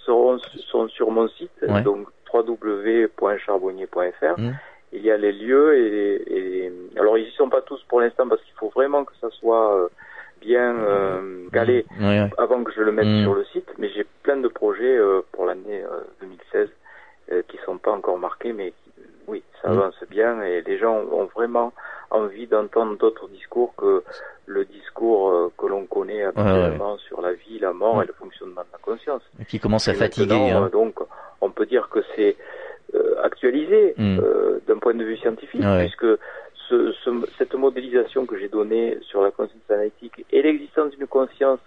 seront, 0.05 0.39
sont 0.71 0.87
sur 0.89 1.11
mon 1.11 1.27
site, 1.27 1.51
Ouais. 1.61 1.81
donc 1.83 2.07
www.charbonnier.fr. 2.33 4.39
Mm. 4.39 4.51
Il 4.93 5.03
y 5.03 5.11
a 5.11 5.17
les 5.17 5.31
lieux 5.31 5.77
et, 5.77 6.65
et- 6.65 6.71
alors 6.97 7.17
ils 7.17 7.27
y 7.27 7.31
sont 7.31 7.49
pas 7.49 7.61
tous 7.61 7.81
pour 7.87 8.01
l'instant 8.01 8.27
parce 8.27 8.41
qu'il 8.43 8.53
faut 8.55 8.67
vraiment 8.69 9.05
que 9.05 9.13
ça 9.21 9.29
soit 9.29 9.75
euh, 9.77 9.87
bien 10.41 10.75
euh, 10.75 11.47
calé 11.53 11.85
Oui, 11.99 12.05
oui. 12.19 12.29
avant 12.37 12.63
que 12.63 12.71
je 12.73 12.81
le 12.81 12.91
mette 12.91 13.07
Mm. 13.07 13.23
sur 13.23 13.33
le 13.35 13.45
site. 13.45 13.69
Mais 13.77 13.89
j'ai 13.89 14.05
plein 14.23 14.37
de 14.37 14.47
projets 14.47 14.97
euh, 14.97 15.21
pour 15.31 15.45
l'année 15.45 15.81
euh, 15.83 16.01
2016 16.21 16.69
euh, 17.31 17.41
qui 17.47 17.57
sont 17.65 17.77
pas 17.77 17.91
encore 17.91 18.17
marqués, 18.17 18.51
mais 18.53 18.73
oui, 19.27 19.43
ça 19.61 19.69
Mm. 19.69 19.71
avance 19.73 20.03
bien 20.09 20.41
et 20.43 20.61
les 20.61 20.77
gens 20.77 20.97
ont 21.11 21.25
vraiment 21.35 21.71
envie 22.09 22.47
d'entendre 22.47 22.97
d'autres 22.97 23.27
discours 23.29 23.73
que 23.77 24.03
le 24.47 24.65
discours 24.65 25.29
euh, 25.29 25.51
que 25.57 25.65
l'on 25.67 25.85
connaît 25.85 26.23
habituellement 26.23 26.97
sur 26.97 27.21
la 27.21 27.33
vie, 27.33 27.59
la 27.59 27.71
mort 27.73 27.97
Mm. 27.97 28.03
et 28.03 28.07
le 28.07 28.13
fonctionnement 28.13 28.61
de 28.61 28.71
la 28.73 28.79
conscience. 28.79 29.21
Qui 29.47 29.59
commence 29.59 29.87
à 29.87 29.93
Et 29.93 29.95
fatiguer. 29.95 30.49
hein. 30.51 30.63
euh, 30.65 30.69
donc, 30.69 30.95
on 31.39 31.49
peut 31.51 31.65
dire 31.65 31.87
que 31.89 31.99
c'est 32.15 32.35
euh, 32.93 33.15
actualisé 33.23 33.95
euh, 33.99 34.59
d'un 34.67 34.77
point 34.79 34.93
de 34.93 35.03
vue 35.03 35.15
scientifique, 35.17 35.61
puisque 35.79 36.07
ce, 36.69 36.91
ce- 37.03 37.27
cette 37.37 37.53
modélisation 37.55 38.25
que 38.25 38.37
j'ai 38.37 38.47
donnée 38.49 38.97
sur 39.01 39.21
la 39.21 39.31
conscience 39.31 39.61
analytique 39.69 40.25
et 40.31 40.41
l'existence 40.41 40.91
d'une 40.95 41.07
conscience 41.07 41.59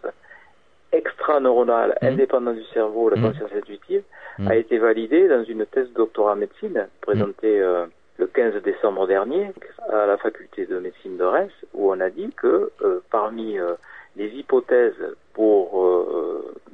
extra-neuronale 0.93 1.97
Mm. 2.03 2.07
indépendante 2.07 2.57
du 2.57 2.65
cerveau, 2.73 3.09
la 3.11 3.17
Mm. 3.17 3.23
conscience 3.23 3.51
intuitive, 3.57 4.03
Mm. 4.39 4.49
a 4.49 4.57
été 4.57 4.79
validée 4.79 5.29
dans 5.29 5.45
une 5.45 5.67
thèse 5.67 5.89
de 5.91 5.95
doctorat 5.95 6.33
en 6.33 6.37
médecine 6.37 6.87
présentée 7.01 7.61
euh, 7.61 7.87
le 8.19 8.27
15 8.29 8.63
décembre 8.63 9.07
dernier 9.07 9.51
à 9.91 10.07
la 10.07 10.17
faculté 10.17 10.67
de 10.67 10.79
médecine 10.79 11.17
de 11.17 11.25
Reims, 11.25 11.53
où 11.73 11.91
on 11.93 11.99
a 12.01 12.11
dit 12.11 12.31
que 12.37 12.71
euh, 12.83 13.01
parmi 13.11 13.59
euh, 13.59 13.75
les 14.17 14.29
hypothèses 14.29 14.95
pour 15.33 15.83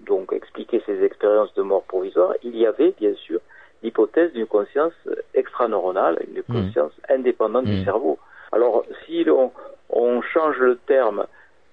donc 0.06 0.32
expliquer 0.34 0.82
ces 0.84 1.02
expériences 1.02 1.54
de 1.54 1.62
mort 1.62 1.84
provisoire, 1.84 2.34
il 2.42 2.54
y 2.56 2.66
avait 2.66 2.92
bien 3.00 3.14
sûr 3.14 3.40
l'hypothèse 3.83 4.33
d'une 4.33 4.47
conscience 4.47 4.93
extraneuronale, 5.35 6.18
une 6.28 6.43
Mm. 6.49 6.53
conscience 6.62 6.93
indépendante 7.09 7.64
du 7.64 7.83
cerveau. 7.85 8.18
Alors 8.53 8.85
si 9.07 9.24
l'on 9.24 9.53
on 9.91 10.22
change 10.22 10.57
le 10.59 10.76
terme 10.87 11.24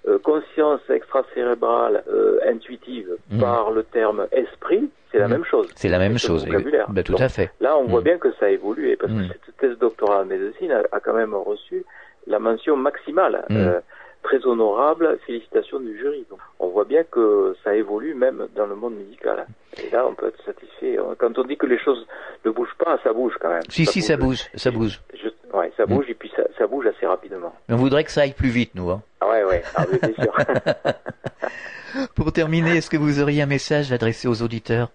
euh, 0.08 0.18
conscience 0.20 0.80
extracérébrale 0.90 2.04
euh, 2.10 2.40
intuitive 2.48 3.10
Mm. 3.30 3.40
par 3.42 3.72
le 3.72 3.84
terme 3.84 4.28
esprit, 4.32 4.90
c'est 5.12 5.20
la 5.20 5.28
même 5.28 5.44
chose. 5.46 5.68
C'est 5.76 5.90
la 5.90 6.00
même 6.00 6.18
chose. 6.18 6.46
le 6.46 6.52
vocabulaire. 6.54 6.86
Bah, 6.90 7.04
tout 7.04 7.14
Donc, 7.14 7.22
à 7.22 7.30
fait. 7.30 7.50
Là, 7.60 7.78
on 7.78 7.86
voit 7.86 8.02
bien 8.02 8.18
que 8.18 8.32
ça 8.40 8.46
a 8.46 8.50
évolué 8.50 8.96
parce 8.96 9.12
que 9.12 9.24
cette 9.28 9.58
thèse 9.58 9.78
doctorale 9.78 10.22
en 10.24 10.26
médecine 10.26 10.72
a, 10.72 10.84
a 10.92 11.00
quand 11.00 11.14
même 11.14 11.34
reçu 11.34 11.84
la 12.26 12.40
mention 12.40 12.76
maximale. 12.78 13.46
Euh, 13.52 13.80
très 14.28 14.46
honorable, 14.46 15.18
félicitations 15.26 15.80
du 15.80 15.98
jury. 15.98 16.26
Donc, 16.30 16.40
on 16.60 16.68
voit 16.68 16.84
bien 16.84 17.04
que 17.04 17.56
ça 17.64 17.74
évolue 17.76 18.14
même 18.14 18.48
dans 18.56 18.66
le 18.66 18.76
monde 18.76 18.96
médical. 18.96 19.46
Et 19.82 19.90
là, 19.90 20.06
on 20.06 20.14
peut 20.16 20.28
être 20.28 20.44
satisfait. 20.44 20.98
Quand 21.18 21.38
on 21.40 21.44
dit 21.44 21.56
que 21.58 21.66
les 21.66 21.80
choses 21.80 22.06
ne 22.46 22.52
bougent 22.52 22.76
pas, 22.78 23.00
ça 23.04 23.14
bouge 23.14 23.36
quand 23.40 23.50
même. 23.50 23.62
Si, 23.70 23.86
si, 23.86 24.02
ça 24.02 24.18
bouge, 24.18 24.42
ça 24.56 24.70
bouge. 24.72 25.00
Je- 25.14 25.58
ouais, 25.58 25.72
ça 25.78 25.86
Mm. 25.86 25.90
bouge 25.94 26.06
et 26.10 26.14
puis 26.14 26.30
ça, 26.36 26.44
ça 26.58 26.68
bouge 26.68 26.86
assez 26.88 27.06
rapidement. 27.08 27.54
Mais 27.70 27.76
on 27.76 27.78
voudrait 27.78 28.04
que 28.04 28.12
ça 28.12 28.22
aille 28.22 28.34
plus 28.34 28.50
vite, 28.50 28.72
nous. 28.76 28.90
Hein. 28.90 29.02
Ah 29.22 29.30
ouais, 29.30 29.44
ouais, 29.46 29.64
ah, 29.76 29.86
c'est 29.90 30.16
sûr. 30.22 30.34
Pour 32.16 32.32
terminer, 32.34 32.78
est-ce 32.78 32.90
que 32.90 32.98
vous 32.98 33.22
auriez 33.22 33.42
un 33.42 33.46
message 33.48 33.92
adressé 33.94 34.28
aux 34.28 34.42
auditeurs? 34.42 34.90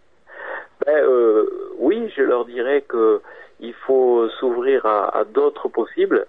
Ben, 0.84 0.92
euh, 0.94 1.48
oui, 1.78 2.12
je 2.16 2.22
leur 2.22 2.44
dirais 2.44 2.82
que 2.86 3.20
il 3.60 3.72
faut 3.86 4.28
s'ouvrir 4.40 4.84
à, 4.86 5.16
à 5.20 5.24
d'autres 5.24 5.68
possibles. 5.68 6.26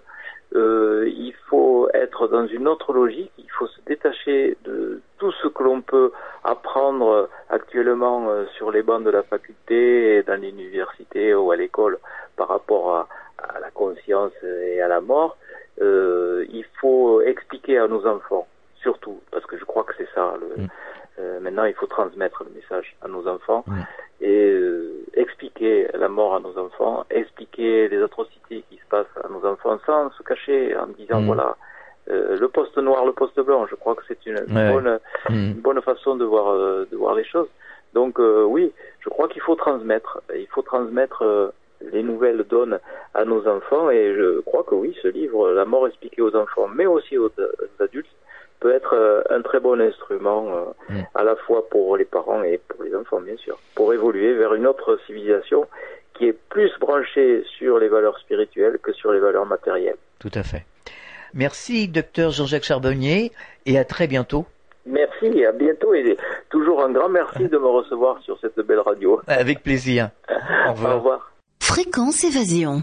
Euh, 0.56 1.08
il 1.08 1.34
faut 1.48 1.88
être 1.94 2.28
dans 2.28 2.46
une 2.46 2.68
autre 2.68 2.92
logique. 2.92 3.32
Il 3.38 3.50
faut 3.50 3.66
se 3.66 3.80
détacher 3.86 4.56
de 4.64 5.00
tout 5.18 5.32
ce 5.42 5.48
que 5.48 5.62
l'on 5.62 5.80
peut 5.80 6.12
apprendre 6.44 7.28
actuellement 7.50 8.28
euh, 8.28 8.44
sur 8.56 8.70
les 8.70 8.82
bancs 8.82 9.02
de 9.02 9.10
la 9.10 9.22
faculté 9.24 10.22
dans 10.22 10.40
l'université 10.40 11.34
ou 11.34 11.50
à 11.50 11.56
l'école 11.56 11.98
par 12.36 12.48
rapport 12.48 12.94
à, 12.96 13.08
à 13.38 13.58
la 13.60 13.70
conscience 13.70 14.32
et 14.42 14.80
à 14.80 14.88
la 14.88 15.00
mort. 15.00 15.36
euh, 15.82 16.44
il 16.50 16.64
faut 16.80 17.20
expliquer 17.22 17.78
à 17.78 17.88
nos 17.88 18.06
enfants, 18.06 18.46
surtout, 18.80 19.20
parce 19.32 19.44
que 19.46 19.58
je 19.58 19.64
crois 19.64 19.82
que 19.84 19.94
c'est 19.98 20.08
ça. 20.14 20.34
Le, 20.40 20.62
Mm. 20.62 20.68
Euh, 21.18 21.38
maintenant, 21.40 21.64
il 21.64 21.74
faut 21.74 21.86
transmettre 21.86 22.42
le 22.44 22.50
message 22.54 22.96
à 23.02 23.08
nos 23.08 23.26
enfants 23.28 23.64
et 24.20 24.50
euh, 24.50 24.92
expliquer 25.14 25.86
la 25.94 26.08
mort 26.08 26.34
à 26.34 26.40
nos 26.40 26.56
enfants, 26.58 27.04
expliquer 27.10 27.88
les 27.88 28.02
atrocités 28.02 28.64
qui 28.68 28.76
se 28.78 28.86
passent 28.88 29.06
à 29.22 29.28
nos 29.28 29.44
enfants 29.46 29.78
sans 29.86 30.10
se 30.12 30.22
cacher 30.22 30.76
en 30.76 30.86
disant 30.88 31.20
Mm. 31.20 31.26
voilà. 31.26 31.56
euh, 32.10 32.36
le 32.38 32.48
poste 32.48 32.76
noir, 32.78 33.06
le 33.06 33.12
poste 33.12 33.38
blanc, 33.40 33.66
je 33.66 33.76
crois 33.76 33.94
que 33.94 34.02
c'est 34.08 34.26
une, 34.26 34.38
Ouais. 34.54 34.72
bonne, 34.72 34.98
Mm. 35.30 35.34
une 35.34 35.60
bonne 35.66 35.80
façon 35.82 36.16
de 36.16 36.24
voir 36.24 36.48
euh, 36.48 36.86
de 36.90 36.96
voir 36.96 37.14
les 37.14 37.24
choses. 37.24 37.48
Donc 37.94 38.18
euh, 38.20 38.42
oui, 38.44 38.72
je 39.00 39.08
crois 39.08 39.28
qu'il 39.28 39.40
faut 39.40 39.54
transmettre, 39.54 40.20
il 40.34 40.46
faut 40.48 40.62
transmettre 40.62 41.52
les 41.92 42.02
nouvelles 42.02 42.44
donnes 42.44 42.78
à 43.14 43.24
nos 43.24 43.46
enfants 43.48 43.88
et 43.90 44.14
je 44.14 44.40
crois 44.40 44.64
que 44.64 44.74
oui, 44.74 44.96
ce 45.02 45.08
livre, 45.08 45.50
La 45.52 45.64
mort 45.64 45.86
expliquée 45.86 46.22
aux 46.22 46.34
enfants, 46.36 46.68
mais 46.68 46.86
aussi 46.86 47.16
aux, 47.18 47.26
aux 47.28 47.82
adultes, 47.82 48.08
peut 48.64 48.74
être 48.74 48.94
euh, 48.94 49.22
un 49.28 49.42
très 49.42 49.60
bon 49.60 49.78
instrument 49.78 50.46
euh, 50.48 50.64
Mm. 50.88 51.02
à 51.14 51.22
la 51.24 51.36
fois 51.36 51.68
pour 51.68 51.96
les 51.96 52.04
parents 52.04 52.42
et 52.42 52.58
pour 52.68 52.82
les 52.82 52.94
enfants, 52.94 53.20
bien 53.20 53.36
sûr, 53.36 53.58
pour 53.74 53.92
évoluer 53.92 54.34
vers 54.34 54.54
une 54.54 54.66
autre 54.66 54.98
civilisation 55.06 55.66
qui 56.14 56.26
est 56.26 56.38
plus 56.50 56.70
branchée 56.78 57.44
sur 57.58 57.78
les 57.78 57.88
valeurs 57.88 58.18
spirituelles 58.18 58.78
que 58.82 58.92
sur 58.92 59.12
les 59.12 59.20
valeurs 59.20 59.46
matérielles. 59.46 59.96
Tout 60.18 60.30
à 60.34 60.42
fait. 60.42 60.64
Merci, 61.34 61.88
docteur 61.88 62.30
Jean-Jacques 62.30 62.64
Charbonnier, 62.64 63.32
et 63.66 63.78
à 63.78 63.84
très 63.84 64.06
bientôt. 64.06 64.46
Merci, 64.86 65.44
à 65.44 65.52
bientôt 65.52 65.94
et 65.94 66.16
toujours 66.50 66.82
un 66.82 66.90
grand 66.90 67.08
merci 67.08 67.44
de 67.48 67.58
me 67.58 67.66
recevoir 67.66 68.20
sur 68.22 68.38
cette 68.40 68.60
belle 68.60 68.80
radio. 68.80 69.20
Avec 69.26 69.62
plaisir. 69.62 70.10
Au 70.68 70.72
revoir. 70.72 70.92
Au 70.92 70.98
revoir. 70.98 71.32
Fréquence 71.60 72.24
Évasion. 72.24 72.82